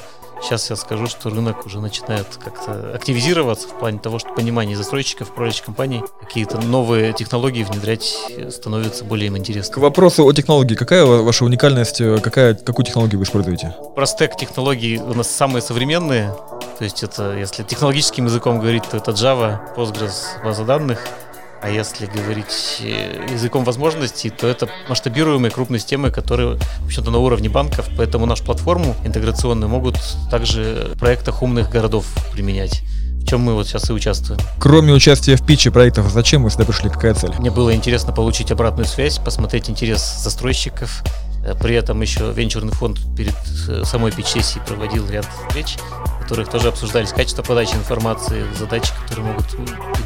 Сейчас 0.45 0.69
я 0.69 0.77
скажу, 0.77 1.07
что 1.07 1.31
рынок 1.31 1.65
уже 1.65 1.81
начинает 1.81 2.27
как-то 2.45 2.95
активизироваться 2.95 3.67
в 3.67 3.79
плане 3.79 3.99
того, 3.99 4.19
что 4.19 4.29
понимание 4.35 4.77
застройщиков, 4.77 5.35
прочих 5.35 5.65
компаний, 5.65 6.03
какие-то 6.21 6.61
новые 6.61 7.15
технологии 7.15 7.63
внедрять 7.63 8.15
становится 8.51 9.05
более 9.05 9.29
им 9.29 9.39
интересно. 9.39 9.73
К 9.73 9.79
вопросу 9.79 10.27
о 10.27 10.33
технологии. 10.35 10.75
Какая 10.75 11.07
ваша 11.07 11.47
уникальность? 11.47 12.03
Какая, 12.23 12.53
какую 12.55 12.85
технологию 12.85 13.21
вы 13.21 13.25
используете? 13.25 13.75
Простек 13.95 14.37
технологий 14.37 14.99
у 14.99 15.15
нас 15.15 15.31
самые 15.31 15.63
современные. 15.63 16.35
То 16.79 16.85
есть 16.85 17.03
это, 17.03 17.35
если 17.39 17.63
технологическим 17.63 18.27
языком 18.27 18.61
говорить, 18.61 18.83
то 18.83 18.99
это 18.99 19.13
Java, 19.13 19.75
Postgres, 19.75 20.45
база 20.45 20.65
данных– 20.65 21.09
а 21.65 21.71
если 21.71 22.05
говорить 22.05 22.83
э, 22.83 23.27
языком 23.33 23.65
возможностей, 23.65 24.29
то 24.29 24.47
это 24.47 24.69
масштабируемые 24.87 25.51
крупные 25.51 25.81
системы, 25.81 26.11
которые, 26.11 26.59
в 26.59 26.85
общем-то, 26.85 27.11
на 27.11 27.19
уровне 27.19 27.49
банков, 27.49 27.89
поэтому 27.97 28.27
нашу 28.27 28.45
платформу 28.45 28.95
интеграционную 29.03 29.71
могут 29.71 29.99
также 30.31 30.91
в 30.95 30.99
проектах 30.99 31.43
умных 31.43 31.71
городов 31.71 32.07
применять 32.33 32.83
в 33.25 33.27
чем 33.27 33.41
мы 33.41 33.55
вот 33.55 33.67
сейчас 33.67 33.89
и 33.89 33.95
участвуем. 33.95 34.39
Кроме 34.59 34.93
участия 34.93 35.37
в 35.37 35.47
питче 35.47 35.71
проектов, 35.71 36.11
зачем 36.11 36.43
вы 36.43 36.51
сюда 36.51 36.67
пришли? 36.67 36.91
Какая 36.91 37.15
цель? 37.15 37.33
Мне 37.39 37.51
было 37.51 37.75
интересно 37.75 38.13
получить 38.13 38.53
обратную 38.53 38.85
связь, 38.85 39.17
посмотреть 39.17 39.71
интерес 39.71 40.19
застройщиков. 40.23 41.03
Э, 41.43 41.55
при 41.55 41.75
этом 41.75 42.03
еще 42.03 42.31
венчурный 42.33 42.73
фонд 42.73 42.99
перед 43.17 43.35
э, 43.69 43.85
самой 43.85 44.13
питч-сессией 44.13 44.63
проводил 44.67 45.09
ряд 45.09 45.27
встреч 45.49 45.79
которых 46.25 46.49
тоже 46.49 46.69
обсуждались 46.69 47.13
качество 47.13 47.43
подачи 47.43 47.75
информации, 47.75 48.47
задачи, 48.59 48.93
которые 49.03 49.27
могут 49.27 49.47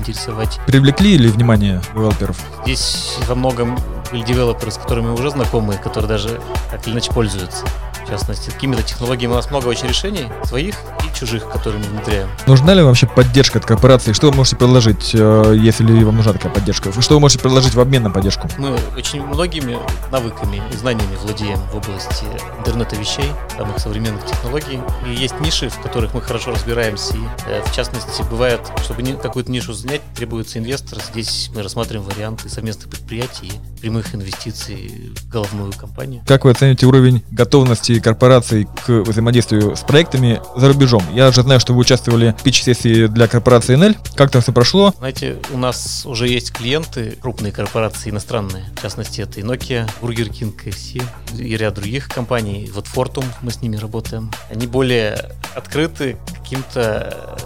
интересовать. 0.01 0.59
Привлекли 0.67 1.17
ли 1.17 1.29
внимание 1.29 1.81
девелоперов? 1.95 2.37
Здесь 2.65 3.17
во 3.29 3.37
многом 3.37 3.79
были 4.11 4.23
девелоперы, 4.23 4.71
с 4.71 4.77
которыми 4.77 5.07
мы 5.07 5.15
уже 5.15 5.31
знакомы, 5.31 5.75
которые 5.77 6.09
даже 6.09 6.41
так 6.71 6.87
или 6.87 6.95
иначе 6.95 7.13
пользуются. 7.13 7.65
В 8.05 8.11
частности, 8.11 8.49
какими-то 8.49 8.83
технологиями 8.83 9.33
у 9.33 9.37
нас 9.37 9.51
много 9.51 9.69
очень 9.69 9.87
решений, 9.87 10.29
своих 10.45 10.77
и 10.77 11.19
чужих, 11.19 11.47
которые 11.51 11.83
мы 11.85 11.91
внедряем. 11.91 12.29
Нужна 12.47 12.73
ли 12.73 12.83
вообще 12.83 13.07
поддержка 13.07 13.59
от 13.59 13.67
корпорации? 13.67 14.15
Что 14.15 14.31
вы 14.31 14.37
можете 14.37 14.57
предложить, 14.57 15.11
э, 15.15 15.55
если 15.59 15.85
вам 16.05 16.17
нужна 16.17 16.33
такая 16.33 16.51
поддержка? 16.51 16.91
Что 17.03 17.15
вы 17.15 17.21
можете 17.21 17.43
предложить 17.43 17.75
в 17.75 17.81
обмен 17.81 18.05
на 18.05 18.11
поддержку? 18.11 18.49
Мы 18.57 18.79
очень 18.97 19.23
многими 19.23 19.79
навыками 20.11 20.63
и 20.73 20.77
знаниями 20.77 21.17
владеем 21.23 21.59
в 21.71 21.77
области 21.77 22.25
интернета 22.59 22.97
вещей, 22.97 23.31
самых 23.59 23.79
современных 23.79 24.25
технологий. 24.25 24.81
И 25.07 25.11
есть 25.11 25.39
ниши, 25.41 25.69
в 25.69 25.79
которых 25.79 26.15
мы 26.15 26.23
хорошо 26.23 26.53
разбираемся. 26.53 27.15
И, 27.15 27.21
э, 27.47 27.63
в 27.63 27.75
частности, 27.75 28.23
бывает, 28.31 28.61
чтобы 28.85 29.03
какую-то 29.23 29.51
нишу 29.51 29.75
занять, 29.75 30.01
требуется 30.15 30.59
инвестор. 30.59 30.99
Здесь 31.13 31.51
мы 31.55 31.63
рассматриваем 31.63 32.09
варианты 32.09 32.49
совместных 32.49 32.89
предприятий 32.89 33.49
и 33.49 33.81
прямых 33.81 33.98
инвестиций 34.15 35.13
в 35.17 35.29
головную 35.29 35.73
компанию. 35.73 36.23
Как 36.27 36.45
вы 36.45 36.51
оцените 36.51 36.87
уровень 36.87 37.23
готовности 37.31 38.01
корпораций 38.01 38.67
к 38.87 38.89
взаимодействию 38.89 39.77
с 39.77 39.81
проектами 39.81 40.41
за 40.57 40.69
рубежом? 40.69 41.03
Я 41.13 41.31
же 41.33 41.43
знаю, 41.43 41.61
что 41.61 41.73
вы 41.73 41.81
участвовали 41.81 42.35
в 42.39 42.43
питч-сессии 42.43 43.07
для 43.07 43.29
корпорации 43.29 43.77
NL. 43.77 43.97
Как 44.17 44.31
там 44.31 44.43
все 44.43 44.53
прошло? 44.53 44.93
Знаете, 44.99 45.37
у 45.53 45.59
нас 45.59 46.05
уже 46.07 46.29
есть 46.29 46.53
клиенты, 46.53 47.17
крупные 47.21 47.53
корпорации 47.53 48.11
иностранные. 48.11 48.65
В 48.77 48.83
частности, 48.83 49.21
это 49.21 49.41
и 49.41 49.43
Nokia, 49.43 49.91
Burger 50.01 50.29
King, 50.29 50.55
KFC 50.55 51.03
и 51.37 51.57
ряд 51.57 51.75
других 51.75 52.09
компаний. 52.09 52.71
Вот 52.75 52.87
Fortum, 52.87 53.25
мы 53.43 53.51
с 53.51 53.61
ними 53.63 53.77
работаем. 53.77 54.31
Они 54.51 54.67
более 54.67 55.33
открыты 55.55 56.17
каким-то 56.35 57.37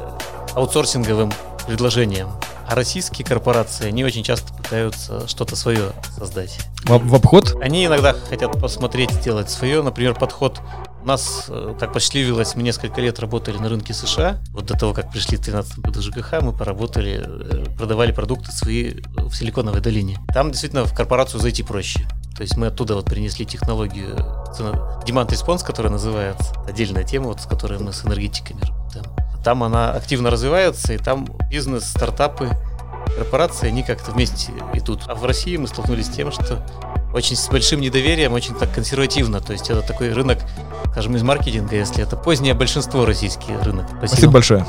аутсорсинговым 0.55 1.33
предложениям. 1.67 2.31
А 2.69 2.75
российские 2.75 3.27
корпорации, 3.27 3.87
они 3.87 4.05
очень 4.05 4.23
часто 4.23 4.53
пытаются 4.55 5.27
что-то 5.29 5.57
свое 5.57 5.93
создать. 6.17 6.59
В, 6.85 6.99
в 6.99 7.15
обход? 7.15 7.57
Они 7.61 7.87
иногда 7.87 8.15
хотят 8.29 8.59
посмотреть, 8.61 9.11
сделать 9.11 9.51
свое. 9.51 9.83
Например, 9.83 10.15
подход 10.15 10.61
у 11.03 11.07
нас, 11.07 11.47
э, 11.49 11.75
как 11.79 11.93
посчастливилось, 11.93 12.55
мы 12.55 12.63
несколько 12.63 13.01
лет 13.01 13.19
работали 13.19 13.59
на 13.59 13.69
рынке 13.69 13.93
США. 13.93 14.39
Вот 14.53 14.67
до 14.67 14.79
того, 14.79 14.95
как 14.95 15.11
пришли 15.11 15.37
в 15.37 15.41
2013 15.41 15.79
году 15.81 16.01
ЖКХ, 16.01 16.41
мы 16.41 16.53
поработали, 16.53 17.25
э, 17.27 17.65
продавали 17.77 18.13
продукты 18.13 18.53
свои 18.53 19.01
в 19.17 19.35
Силиконовой 19.35 19.81
долине. 19.81 20.19
Там 20.33 20.51
действительно 20.51 20.85
в 20.85 20.95
корпорацию 20.95 21.41
зайти 21.41 21.63
проще. 21.63 22.07
То 22.37 22.43
есть 22.43 22.57
мы 22.57 22.69
оттуда 22.69 22.95
вот 22.95 23.05
принесли 23.05 23.45
технологию 23.45 24.17
Demand 25.07 25.29
Response, 25.29 25.65
которая 25.65 25.93
называется, 25.93 26.55
отдельная 26.67 27.05
тема, 27.05 27.27
вот, 27.27 27.41
с 27.41 27.47
которой 27.47 27.79
мы 27.79 27.93
с 27.93 28.05
энергетиками 28.05 28.61
работаем. 28.61 29.22
Там 29.45 29.63
она 29.63 29.91
активно 29.91 30.31
развивается, 30.31 30.93
и 30.93 30.99
там 30.99 31.27
бизнес, 31.51 31.89
стартапы, 31.89 32.51
корпорации, 33.17 33.69
они 33.69 33.83
как-то 33.83 34.13
вместе 34.13 34.53
идут. 34.75 35.03
А 35.07 35.15
в 35.15 35.25
России 35.25 35.57
мы 35.57 35.67
столкнулись 35.67 36.07
с 36.07 36.11
тем, 36.11 36.31
что 36.33 36.65
очень 37.13 37.37
с 37.37 37.49
большим 37.49 37.81
недоверием, 37.81 38.33
очень 38.33 38.55
так 38.55 38.73
консервативно. 38.73 39.41
То 39.41 39.53
есть 39.53 39.69
это 39.71 39.83
такой 39.83 40.13
рынок, 40.13 40.39
скажем, 40.91 41.17
из 41.17 41.23
маркетинга, 41.23 41.77
если 41.77 42.03
это 42.03 42.17
позднее 42.17 42.55
большинство 42.55 43.05
российский 43.05 43.55
рынок. 43.63 43.87
Спасибо 43.99 44.33
большое. 44.33 44.67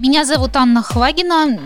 Меня 0.00 0.24
зовут 0.24 0.54
Анна 0.54 0.80
Хвагина. 0.80 1.58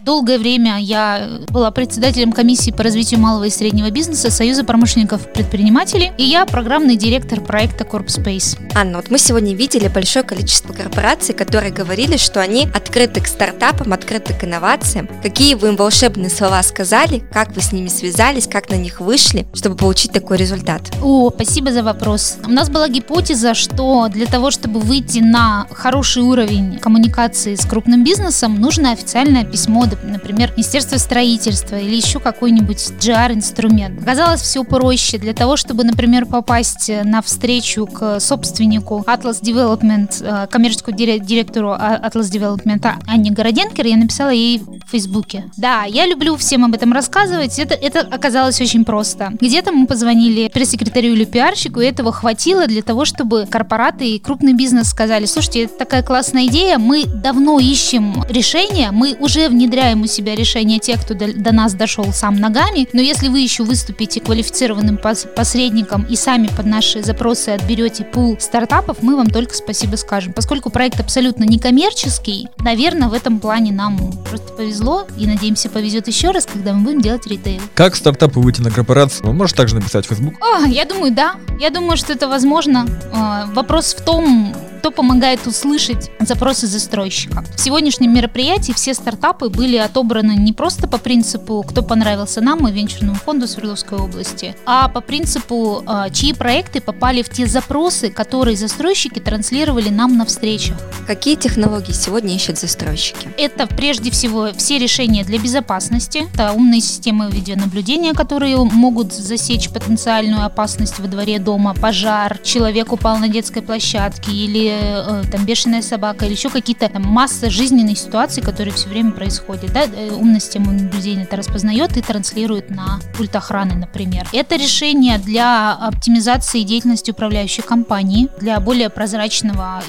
Долгое 0.00 0.38
время 0.38 0.78
я 0.80 1.28
была 1.50 1.70
председателем 1.70 2.32
комиссии 2.32 2.70
по 2.70 2.82
развитию 2.82 3.20
малого 3.20 3.44
и 3.44 3.50
среднего 3.50 3.90
бизнеса 3.90 4.30
Союза 4.30 4.64
промышленников 4.64 5.32
предпринимателей, 5.32 6.10
и 6.18 6.24
я 6.24 6.44
программный 6.44 6.96
директор 6.96 7.40
проекта 7.40 7.84
Corpspace. 7.84 8.58
Анна, 8.74 8.96
вот 8.96 9.10
мы 9.10 9.18
сегодня 9.18 9.54
видели 9.54 9.86
большое 9.86 10.24
количество 10.24 10.72
корпораций, 10.72 11.34
которые 11.34 11.72
говорили, 11.72 12.16
что 12.16 12.40
они 12.40 12.66
открыты 12.74 13.20
к 13.20 13.26
стартапам, 13.26 13.92
открыты 13.92 14.34
к 14.34 14.44
инновациям. 14.44 15.08
Какие 15.22 15.54
вы 15.54 15.68
им 15.68 15.76
волшебные 15.76 16.30
слова 16.30 16.62
сказали, 16.62 17.22
как 17.32 17.54
вы 17.54 17.60
с 17.60 17.72
ними 17.72 17.88
связались, 17.88 18.48
как 18.48 18.70
на 18.70 18.76
них 18.76 19.00
вышли, 19.00 19.46
чтобы 19.52 19.76
получить 19.76 20.12
такой 20.12 20.38
результат? 20.38 20.82
О, 21.02 21.30
спасибо 21.30 21.70
за 21.70 21.82
вопрос. 21.82 22.38
У 22.44 22.50
нас 22.50 22.70
была 22.70 22.88
гипотеза, 22.88 23.54
что 23.54 24.08
для 24.08 24.26
того, 24.26 24.50
чтобы 24.50 24.80
выйти 24.80 25.18
на 25.18 25.66
хороший 25.70 26.22
уровень 26.22 26.78
коммуникации 26.78 27.54
с 27.54 27.67
крупным 27.68 28.02
бизнесом, 28.04 28.60
нужно 28.60 28.92
официальное 28.92 29.44
письмо, 29.44 29.84
например, 30.02 30.52
Министерство 30.52 30.96
строительства 30.96 31.76
или 31.76 31.94
еще 31.94 32.18
какой-нибудь 32.18 32.78
GR-инструмент. 33.00 34.02
Оказалось 34.02 34.40
все 34.40 34.64
проще. 34.64 35.18
Для 35.18 35.34
того, 35.34 35.56
чтобы, 35.56 35.84
например, 35.84 36.26
попасть 36.26 36.90
на 37.04 37.22
встречу 37.22 37.86
к 37.86 38.20
собственнику 38.20 39.04
Atlas 39.06 39.40
Development, 39.42 40.08
э, 40.20 40.46
коммерческому 40.48 40.96
дире- 40.96 41.18
директору 41.18 41.70
А- 41.72 42.00
Atlas 42.08 42.30
Development 42.30 42.80
А- 42.84 42.98
Анне 43.06 43.30
Городенкер, 43.30 43.86
я 43.86 43.96
написала 43.96 44.30
ей 44.30 44.58
в 44.58 44.90
Фейсбуке. 44.90 45.44
Да, 45.56 45.84
я 45.84 46.06
люблю 46.06 46.36
всем 46.36 46.64
об 46.64 46.74
этом 46.74 46.92
рассказывать. 46.92 47.58
Это, 47.58 47.74
это 47.74 48.00
оказалось 48.00 48.60
очень 48.60 48.84
просто. 48.84 49.32
Где-то 49.40 49.72
мы 49.72 49.86
позвонили 49.86 50.48
пресс-секретарю 50.48 51.12
или 51.12 51.24
пиарщику, 51.24 51.80
и 51.80 51.86
этого 51.86 52.12
хватило 52.12 52.66
для 52.66 52.82
того, 52.82 53.04
чтобы 53.04 53.46
корпораты 53.46 54.08
и 54.10 54.18
крупный 54.18 54.54
бизнес 54.54 54.88
сказали, 54.88 55.26
слушайте, 55.26 55.64
это 55.64 55.78
такая 55.78 56.02
классная 56.02 56.46
идея, 56.46 56.78
мы 56.78 57.04
давно 57.04 57.57
ищем 57.58 58.24
решение, 58.28 58.90
мы 58.90 59.16
уже 59.18 59.48
внедряем 59.48 60.02
у 60.02 60.06
себя 60.06 60.34
решение 60.34 60.78
те, 60.78 60.96
кто 60.96 61.14
до, 61.14 61.32
до 61.32 61.52
нас 61.52 61.74
дошел 61.74 62.12
сам 62.12 62.36
ногами, 62.36 62.88
но 62.92 63.00
если 63.00 63.28
вы 63.28 63.40
еще 63.40 63.62
выступите 63.64 64.20
квалифицированным 64.20 64.96
пос- 64.96 65.26
посредником 65.26 66.04
и 66.04 66.16
сами 66.16 66.48
под 66.48 66.66
наши 66.66 67.02
запросы 67.02 67.50
отберете 67.50 68.04
пул 68.04 68.36
стартапов, 68.40 69.02
мы 69.02 69.16
вам 69.16 69.28
только 69.30 69.54
спасибо 69.54 69.96
скажем. 69.96 70.32
Поскольку 70.32 70.70
проект 70.70 71.00
абсолютно 71.00 71.44
некоммерческий, 71.44 72.48
наверное, 72.58 73.08
в 73.08 73.12
этом 73.12 73.38
плане 73.40 73.72
нам 73.72 74.12
просто 74.28 74.52
повезло 74.52 75.06
и 75.16 75.26
надеемся 75.26 75.68
повезет 75.68 76.08
еще 76.08 76.30
раз, 76.30 76.46
когда 76.46 76.72
мы 76.72 76.84
будем 76.84 77.00
делать 77.00 77.26
ритейл. 77.26 77.60
Как 77.74 77.96
стартапу 77.96 78.40
выйти 78.40 78.60
на 78.60 78.70
корпорацию? 78.70 79.26
Вы 79.26 79.32
можете 79.32 79.56
также 79.56 79.74
написать 79.76 80.06
в 80.06 80.08
Facebook. 80.08 80.34
О, 80.40 80.66
я 80.66 80.84
думаю, 80.84 81.12
да. 81.12 81.36
Я 81.60 81.70
думаю, 81.70 81.96
что 81.96 82.12
это 82.12 82.28
возможно. 82.28 82.86
Э, 83.12 83.46
Вопрос 83.54 83.94
в 83.94 84.02
том, 84.04 84.54
кто 84.78 84.92
помогает 84.92 85.44
услышать 85.46 86.10
запросы 86.20 86.68
застройщика. 86.68 87.44
В 87.56 87.60
сегодняшнем 87.60 88.14
мероприятии 88.14 88.72
все 88.72 88.94
стартапы 88.94 89.48
были 89.48 89.76
отобраны 89.76 90.36
не 90.36 90.52
просто 90.52 90.86
по 90.86 90.98
принципу, 90.98 91.64
кто 91.68 91.82
понравился 91.82 92.40
нам 92.40 92.66
и 92.68 92.72
венчурному 92.72 93.16
фонду 93.16 93.48
Свердловской 93.48 93.98
области, 93.98 94.54
а 94.66 94.88
по 94.88 95.00
принципу, 95.00 95.82
э, 95.84 96.10
чьи 96.12 96.32
проекты 96.32 96.80
попали 96.80 97.22
в 97.22 97.28
те 97.28 97.46
запросы, 97.46 98.10
которые 98.10 98.56
застройщики 98.56 99.18
транслировали 99.18 99.88
нам 99.88 100.16
на 100.16 100.24
встречах. 100.24 100.76
Какие 101.08 101.34
технологии 101.34 101.92
сегодня 101.92 102.36
ищут 102.36 102.58
застройщики? 102.58 103.30
Это 103.36 103.66
прежде 103.66 104.12
всего 104.12 104.50
все 104.56 104.78
решения 104.78 105.24
для 105.24 105.40
безопасности, 105.40 106.28
это 106.32 106.52
умные 106.52 106.80
системы 106.80 107.28
видеонаблюдения, 107.30 108.12
которые 108.12 108.56
могут 108.56 109.12
засечь 109.12 109.70
потенциальную 109.70 110.44
опасность 110.44 111.00
во 111.00 111.08
дворе 111.08 111.40
дома, 111.40 111.74
пожар, 111.74 112.38
человек 112.44 112.92
упал 112.92 113.18
на 113.18 113.28
детской 113.28 113.60
площадке 113.60 114.30
или 114.30 114.67
э, 114.68 115.22
там 115.30 115.44
бешеная 115.44 115.82
собака, 115.82 116.24
или 116.24 116.32
еще 116.32 116.50
какие-то 116.50 116.90
масса 116.98 117.50
жизненных 117.50 117.98
ситуаций, 117.98 118.42
которые 118.42 118.74
все 118.74 118.88
время 118.88 119.12
происходят. 119.12 119.72
Да? 119.72 119.84
Э, 119.84 120.10
Умная 120.10 120.40
система 120.40 120.72
наблюдения 120.72 121.24
это 121.24 121.36
распознает 121.36 121.96
и 121.96 122.02
транслирует 122.02 122.70
на 122.70 123.00
пульт 123.16 123.34
охраны, 123.36 123.74
например. 123.74 124.26
Это 124.32 124.56
решение 124.56 125.18
для 125.18 125.72
оптимизации 125.72 126.62
деятельности 126.62 127.10
управляющей 127.10 127.62
компании, 127.62 128.28
для 128.40 128.58
более 128.60 128.90
прозрачного 128.90 129.82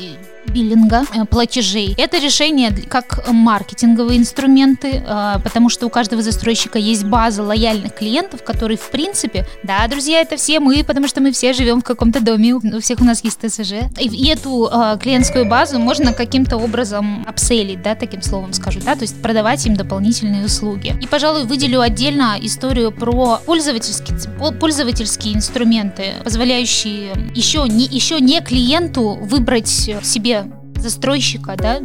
биллинга, 0.48 1.04
э, 1.14 1.26
платежей. 1.26 1.94
Это 1.98 2.18
решение 2.18 2.72
как 2.72 3.28
маркетинговые 3.28 4.20
инструменты, 4.20 5.04
э, 5.06 5.36
потому 5.44 5.70
что 5.70 5.86
у 5.86 5.90
каждого 5.90 6.22
застройщика 6.22 6.80
есть 6.80 7.04
база 7.04 7.44
лояльных 7.44 7.96
клиентов, 7.96 8.44
которые 8.44 8.78
в 8.78 8.90
принципе, 8.90 9.46
да, 9.64 9.88
друзья, 9.88 10.22
это 10.22 10.38
все 10.38 10.60
мы, 10.60 10.84
потому 10.84 11.08
что 11.08 11.22
мы 11.22 11.32
все 11.32 11.54
живем 11.54 11.82
в 11.82 11.84
каком-то 11.84 12.22
доме, 12.22 12.56
у 12.56 12.80
всех 12.80 13.00
у 13.02 13.04
нас 13.04 13.24
есть 13.24 13.40
ТСЖ. 13.40 13.74
И, 14.00 14.30
эту 14.30 14.70
э, 14.72 14.98
клиентскую 15.02 15.46
базу 15.46 15.80
можно 15.80 16.14
каким-то 16.14 16.58
образом 16.58 17.26
апселить, 17.28 17.82
да, 17.82 17.96
таким 17.96 18.22
словом 18.22 18.54
скажу, 18.54 18.80
да, 18.84 18.96
то 18.96 19.02
есть 19.02 19.22
продавать 19.22 19.66
им 19.66 19.76
дополнительные 19.76 20.46
услуги. 20.46 20.96
И, 21.02 21.08
пожалуй, 21.08 21.46
выделю 21.46 21.82
отдельно 21.82 22.38
историю 22.42 22.92
про 22.92 23.40
пользовательские, 23.46 24.18
пол- 24.38 24.54
пользовательские 24.54 25.36
инструменты, 25.36 26.14
позволяющие 26.24 27.12
еще 27.36 27.66
не, 27.68 27.86
еще 27.86 28.20
не 28.20 28.42
клиенту 28.42 29.18
выбрать 29.22 29.68
себе 29.68 30.39
застройщика, 30.82 31.56
да, 31.58 31.80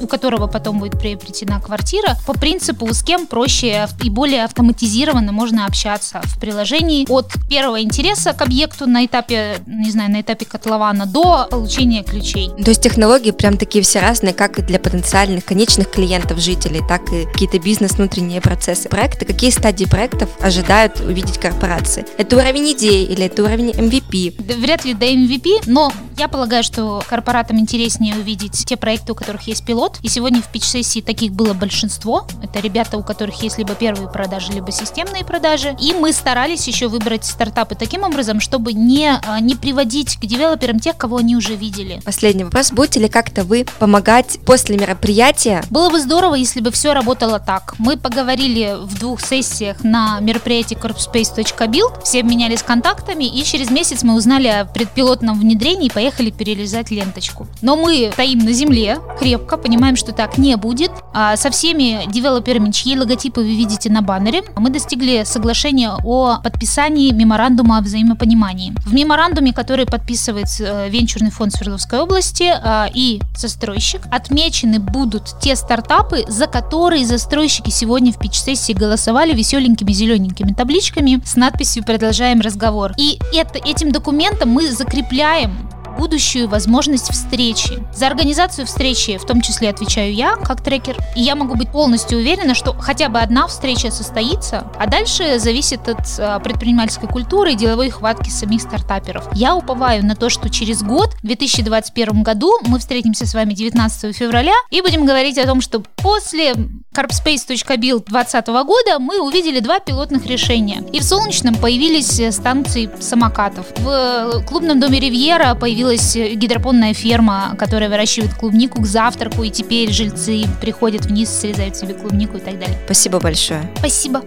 у 0.00 0.06
которого 0.06 0.46
потом 0.46 0.78
будет 0.78 0.98
приобретена 0.98 1.60
квартира, 1.60 2.16
по 2.26 2.32
принципу, 2.32 2.92
с 2.92 3.02
кем 3.02 3.26
проще 3.26 3.88
и 4.02 4.10
более 4.10 4.44
автоматизированно 4.44 5.32
можно 5.32 5.66
общаться 5.66 6.20
в 6.24 6.38
приложении 6.38 7.10
от 7.10 7.32
первого 7.48 7.82
интереса 7.82 8.32
к 8.32 8.42
объекту 8.42 8.86
на 8.86 9.04
этапе, 9.04 9.56
не 9.66 9.90
знаю, 9.90 10.10
на 10.10 10.20
этапе 10.20 10.44
котлована 10.44 11.06
до 11.06 11.46
получения 11.50 12.02
ключей. 12.02 12.50
То 12.50 12.70
есть 12.70 12.82
технологии 12.82 13.30
прям 13.30 13.56
такие 13.56 13.82
все 13.82 14.00
разные, 14.00 14.34
как 14.34 14.58
и 14.58 14.62
для 14.62 14.78
потенциальных 14.78 15.44
конечных 15.44 15.90
клиентов 15.90 16.38
жителей, 16.38 16.82
так 16.86 17.12
и 17.12 17.24
какие-то 17.24 17.58
бизнес-внутренние 17.58 18.40
процессы 18.40 18.88
проекта. 18.88 19.24
Какие 19.24 19.50
стадии 19.50 19.84
проектов 19.84 20.30
ожидают 20.40 21.00
увидеть 21.00 21.38
корпорации? 21.38 22.04
Это 22.18 22.36
уровень 22.36 22.72
идеи 22.72 23.04
или 23.04 23.24
это 23.26 23.42
уровень 23.42 23.70
MVP? 23.70 24.34
Да, 24.38 24.54
Вряд 24.54 24.84
ли 24.84 24.94
до 24.94 25.06
MVP, 25.06 25.64
но 25.66 25.92
Я 26.18 26.28
полагаю, 26.28 26.62
что 26.62 27.02
корпоратам 27.06 27.58
интереснее 27.58 28.14
увидеть 28.14 28.35
те 28.36 28.76
проекты, 28.76 29.12
у 29.12 29.14
которых 29.14 29.42
есть 29.42 29.64
пилот. 29.64 29.98
И 30.02 30.08
сегодня 30.08 30.42
в 30.42 30.48
пич-сессии 30.48 31.00
таких 31.00 31.32
было 31.32 31.54
большинство. 31.54 32.26
Это 32.42 32.60
ребята, 32.60 32.96
у 32.98 33.02
которых 33.02 33.42
есть 33.42 33.58
либо 33.58 33.74
первые 33.74 34.08
продажи, 34.08 34.52
либо 34.52 34.70
системные 34.72 35.24
продажи. 35.24 35.76
И 35.80 35.92
мы 35.92 36.12
старались 36.12 36.66
еще 36.66 36.88
выбрать 36.88 37.24
стартапы 37.24 37.74
таким 37.74 38.02
образом, 38.02 38.40
чтобы 38.40 38.72
не, 38.72 39.18
а, 39.26 39.40
не 39.40 39.54
приводить 39.54 40.16
к 40.16 40.26
девелоперам 40.26 40.80
тех, 40.80 40.96
кого 40.96 41.18
они 41.18 41.36
уже 41.36 41.54
видели. 41.54 42.00
Последний 42.04 42.44
вопрос. 42.44 42.72
Будете 42.72 43.00
ли 43.00 43.08
как-то 43.08 43.44
вы 43.44 43.66
помогать 43.78 44.38
после 44.44 44.76
мероприятия? 44.76 45.64
Было 45.70 45.90
бы 45.90 46.00
здорово, 46.00 46.34
если 46.34 46.60
бы 46.60 46.70
все 46.70 46.92
работало 46.92 47.38
так. 47.38 47.74
Мы 47.78 47.96
поговорили 47.96 48.74
в 48.78 48.98
двух 48.98 49.20
сессиях 49.20 49.82
на 49.84 50.20
мероприятии 50.20 50.76
corpspace.build, 50.76 52.04
все 52.04 52.20
обменялись 52.20 52.62
контактами, 52.62 53.24
и 53.24 53.44
через 53.44 53.70
месяц 53.70 54.02
мы 54.02 54.14
узнали 54.14 54.48
о 54.48 54.64
предпилотном 54.64 55.38
внедрении 55.40 55.86
и 55.86 55.90
поехали 55.90 56.30
перерезать 56.30 56.90
ленточку. 56.90 57.46
Но 57.62 57.76
мы 57.76 58.12
стоим 58.26 58.40
на 58.40 58.52
земле 58.52 58.98
крепко, 59.20 59.56
понимаем, 59.56 59.94
что 59.94 60.12
так 60.12 60.36
не 60.36 60.56
будет. 60.56 60.90
А 61.14 61.36
со 61.36 61.48
всеми 61.50 62.10
девелоперами, 62.10 62.72
чьи 62.72 62.98
логотипы 62.98 63.40
вы 63.40 63.54
видите 63.54 63.88
на 63.88 64.02
баннере, 64.02 64.42
мы 64.56 64.70
достигли 64.70 65.22
соглашения 65.24 65.92
о 66.04 66.40
подписании 66.42 67.12
меморандума 67.12 67.78
о 67.78 67.80
взаимопонимании. 67.82 68.74
В 68.84 68.92
меморандуме, 68.92 69.52
который 69.52 69.86
подписывает 69.86 70.48
э, 70.58 70.88
венчурный 70.88 71.30
фонд 71.30 71.52
Свердловской 71.52 72.00
области 72.00 72.52
э, 72.52 72.86
и 72.94 73.22
застройщик, 73.36 74.00
отмечены 74.10 74.80
будут 74.80 75.38
те 75.40 75.54
стартапы, 75.54 76.24
за 76.26 76.48
которые 76.48 77.06
застройщики 77.06 77.70
сегодня 77.70 78.12
в 78.12 78.18
пич-сессии 78.18 78.72
голосовали 78.72 79.34
веселенькими 79.34 79.92
зелененькими 79.92 80.52
табличками 80.52 81.22
с 81.24 81.36
надписью 81.36 81.84
«Продолжаем 81.84 82.40
разговор». 82.40 82.92
И 82.98 83.20
это, 83.32 83.58
этим 83.58 83.92
документом 83.92 84.50
мы 84.50 84.72
закрепляем 84.72 85.70
будущую 85.96 86.48
возможность 86.48 87.10
встречи. 87.10 87.82
За 87.94 88.06
организацию 88.06 88.66
встречи 88.66 89.16
в 89.16 89.24
том 89.24 89.40
числе 89.40 89.70
отвечаю 89.70 90.14
я, 90.14 90.36
как 90.36 90.62
трекер, 90.62 90.96
и 91.14 91.22
я 91.22 91.34
могу 91.34 91.54
быть 91.54 91.70
полностью 91.70 92.18
уверена, 92.18 92.54
что 92.54 92.74
хотя 92.74 93.08
бы 93.08 93.18
одна 93.20 93.46
встреча 93.46 93.90
состоится, 93.90 94.70
а 94.78 94.86
дальше 94.86 95.38
зависит 95.38 95.88
от 95.88 96.00
а, 96.18 96.38
предпринимательской 96.38 97.08
культуры 97.08 97.52
и 97.52 97.56
деловой 97.56 97.90
хватки 97.90 98.30
самих 98.30 98.62
стартаперов. 98.62 99.28
Я 99.34 99.54
уповаю 99.54 100.04
на 100.04 100.14
то, 100.14 100.28
что 100.28 100.48
через 100.48 100.82
год, 100.82 101.14
в 101.22 101.26
2021 101.26 102.22
году, 102.22 102.52
мы 102.66 102.78
встретимся 102.78 103.26
с 103.26 103.34
вами 103.34 103.54
19 103.54 104.14
февраля 104.14 104.54
и 104.70 104.80
будем 104.80 105.06
говорить 105.06 105.38
о 105.38 105.46
том, 105.46 105.60
что 105.60 105.80
после 105.96 106.52
carpspace.build 106.94 108.04
2020 108.06 108.46
года 108.46 108.98
мы 108.98 109.20
увидели 109.20 109.60
два 109.60 109.80
пилотных 109.80 110.26
решения. 110.26 110.82
И 110.92 111.00
в 111.00 111.04
Солнечном 111.04 111.54
появились 111.56 112.20
станции 112.34 112.90
самокатов. 113.00 113.66
В 113.78 114.44
клубном 114.46 114.80
доме 114.80 115.00
Ривьера 115.00 115.54
появилась 115.54 115.85
появилась 115.86 116.36
гидропонная 116.36 116.94
ферма, 116.94 117.54
которая 117.58 117.88
выращивает 117.88 118.34
клубнику 118.34 118.82
к 118.82 118.86
завтраку, 118.86 119.44
и 119.44 119.50
теперь 119.50 119.92
жильцы 119.92 120.46
приходят 120.60 121.06
вниз, 121.06 121.28
срезают 121.30 121.76
себе 121.76 121.94
клубнику 121.94 122.38
и 122.38 122.40
так 122.40 122.58
далее. 122.58 122.76
Спасибо 122.84 123.20
большое. 123.20 123.70
Спасибо. 123.78 124.22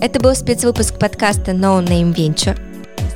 Это 0.00 0.18
был 0.18 0.34
спецвыпуск 0.34 0.98
подкаста 0.98 1.52
No 1.52 1.84
Name 1.84 2.14
Venture. 2.14 2.58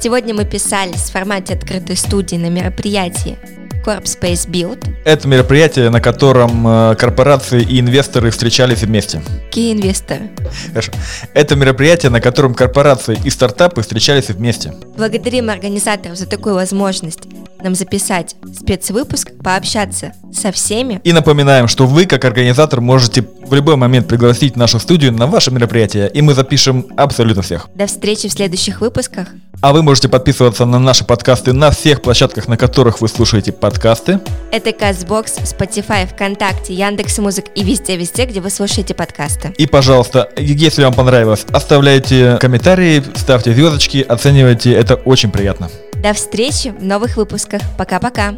Сегодня 0.00 0.34
мы 0.34 0.44
писались 0.44 1.02
в 1.02 1.12
формате 1.12 1.54
открытой 1.54 1.96
студии 1.96 2.36
на 2.36 2.50
мероприятии 2.50 3.38
Corp 3.84 4.04
Space 4.04 4.48
Build. 4.48 4.86
Это 5.04 5.28
мероприятие, 5.28 5.90
на 5.90 6.00
котором 6.00 6.66
э, 6.66 6.96
корпорации 6.96 7.62
и 7.62 7.80
инвесторы 7.80 8.30
встречались 8.30 8.82
вместе. 8.82 9.22
Какие 9.46 9.74
инвесторы? 9.74 10.30
Хорошо. 10.68 10.92
Это 11.34 11.54
мероприятие, 11.56 12.10
на 12.10 12.20
котором 12.20 12.54
корпорации 12.54 13.18
и 13.24 13.30
стартапы 13.30 13.82
встречались 13.82 14.28
вместе. 14.28 14.72
Благодарим 14.96 15.50
организаторов 15.50 16.16
за 16.16 16.26
такую 16.26 16.54
возможность 16.54 17.24
нам 17.64 17.74
записать 17.74 18.36
спецвыпуск, 18.56 19.32
пообщаться 19.42 20.12
со 20.32 20.52
всеми. 20.52 21.00
И 21.02 21.12
напоминаем, 21.12 21.66
что 21.66 21.86
вы, 21.86 22.06
как 22.06 22.24
организатор, 22.24 22.80
можете 22.80 23.26
в 23.44 23.52
любой 23.54 23.76
момент 23.76 24.06
пригласить 24.06 24.56
нашу 24.56 24.78
студию 24.78 25.12
на 25.12 25.26
ваше 25.26 25.50
мероприятие, 25.50 26.08
и 26.08 26.22
мы 26.22 26.34
запишем 26.34 26.86
абсолютно 26.96 27.42
всех. 27.42 27.68
До 27.74 27.86
встречи 27.86 28.28
в 28.28 28.32
следующих 28.32 28.80
выпусках. 28.80 29.28
А 29.60 29.72
вы 29.72 29.82
можете 29.82 30.08
подписываться 30.08 30.66
на 30.66 30.78
наши 30.78 31.04
подкасты 31.04 31.52
на 31.52 31.70
всех 31.70 32.02
площадках, 32.02 32.48
на 32.48 32.56
которых 32.56 33.00
вы 33.00 33.08
слушаете 33.08 33.52
подкасты. 33.52 34.20
Это 34.52 34.70
CastBox, 34.70 35.42
Spotify, 35.44 36.06
ВКонтакте, 36.06 36.74
Яндекс.Музык 36.74 37.46
и 37.54 37.64
везде-везде, 37.64 38.26
где 38.26 38.40
вы 38.40 38.50
слушаете 38.50 38.94
подкасты. 38.94 39.54
И, 39.56 39.66
пожалуйста, 39.66 40.28
если 40.36 40.84
вам 40.84 40.94
понравилось, 40.94 41.46
оставляйте 41.50 42.36
комментарии, 42.40 43.02
ставьте 43.14 43.54
звездочки, 43.54 44.04
оценивайте, 44.06 44.72
это 44.72 44.96
очень 44.96 45.30
приятно. 45.30 45.70
До 46.02 46.12
встречи 46.12 46.68
в 46.68 46.82
новых 46.82 47.16
выпусках. 47.16 47.62
Пока-пока. 47.78 48.34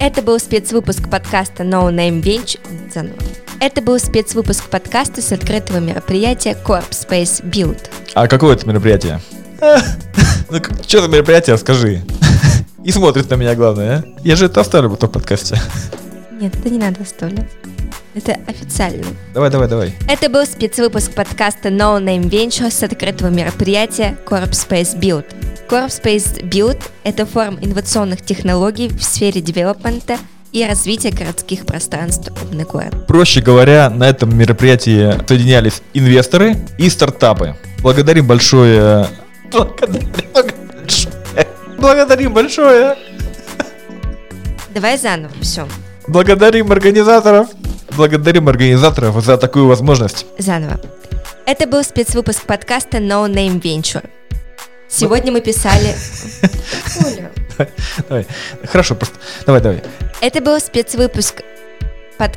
Это 0.00 0.22
был 0.22 0.38
спецвыпуск 0.38 1.08
подкаста 1.08 1.62
No 1.62 1.90
Name 1.92 2.22
Venture. 2.22 2.60
Это 3.60 3.80
был 3.80 3.98
спецвыпуск 3.98 4.64
подкаста 4.64 5.22
с 5.22 5.30
открытого 5.32 5.78
мероприятия 5.78 6.56
Corp 6.64 6.90
Space 6.90 7.44
Build. 7.44 7.88
А 8.14 8.26
какое 8.26 8.56
это 8.56 8.66
мероприятие? 8.66 9.20
Ну, 10.50 10.58
что 10.86 11.00
за 11.00 11.08
мероприятие, 11.08 11.56
скажи. 11.56 12.02
И 12.84 12.92
смотрит 12.92 13.30
на 13.30 13.36
меня, 13.36 13.54
главное, 13.54 14.00
а? 14.00 14.04
Я 14.22 14.36
же 14.36 14.46
это 14.46 14.60
оставлю 14.60 14.90
в 14.90 14.94
этом 14.94 15.08
подкасте. 15.08 15.58
Нет, 16.42 16.56
это 16.56 16.70
не 16.70 16.78
надо 16.78 17.02
оставлять. 17.02 17.46
Это 18.16 18.36
официально. 18.48 19.04
Давай, 19.32 19.48
давай, 19.48 19.68
давай. 19.68 19.94
Это 20.08 20.28
был 20.28 20.44
спецвыпуск 20.44 21.12
подкаста 21.12 21.68
No 21.68 22.02
Name 22.02 22.28
Venture 22.28 22.68
с 22.68 22.82
открытого 22.82 23.28
мероприятия 23.28 24.18
Corp 24.26 24.50
Space 24.50 24.98
Build. 24.98 25.24
Corp 25.68 25.90
Space 25.90 26.42
Build– 26.42 26.82
это 27.04 27.26
форум 27.26 27.60
инновационных 27.62 28.22
технологий 28.22 28.88
в 28.88 29.04
сфере 29.04 29.40
девелопмента 29.40 30.18
и 30.50 30.66
развития 30.66 31.10
городских 31.12 31.64
пространств 31.64 32.32
умный 32.42 32.64
город. 32.64 33.06
Проще 33.06 33.40
говоря, 33.40 33.88
на 33.88 34.08
этом 34.08 34.36
мероприятии 34.36 35.14
соединялись 35.28 35.80
инвесторы 35.94 36.56
и 36.76 36.90
стартапы. 36.90 37.54
Благодарим 37.82 38.26
большое... 38.26 39.06
Благодарим 41.78 42.32
большое. 42.32 42.96
Давай 44.74 44.98
заново, 44.98 45.32
все. 45.40 45.68
Благодарим 46.12 46.70
организаторов. 46.70 47.48
Благодарим 47.96 48.46
организаторов 48.46 49.24
за 49.24 49.38
такую 49.38 49.66
возможность. 49.66 50.26
Заново. 50.36 50.78
Это 51.46 51.66
был 51.66 51.82
спецвыпуск 51.82 52.44
подкаста 52.44 52.98
No 52.98 53.26
Name 53.26 53.62
Venture. 53.62 54.06
Сегодня 54.88 55.32
мы 55.32 55.40
писали... 55.40 55.94
Давай, 58.08 58.26
Хорошо, 58.66 58.94
просто... 58.94 59.16
Давай, 59.46 59.62
давай. 59.62 59.82
Это 60.20 60.42
был 60.42 60.60
спецвыпуск 60.60 61.40
под... 62.18 62.32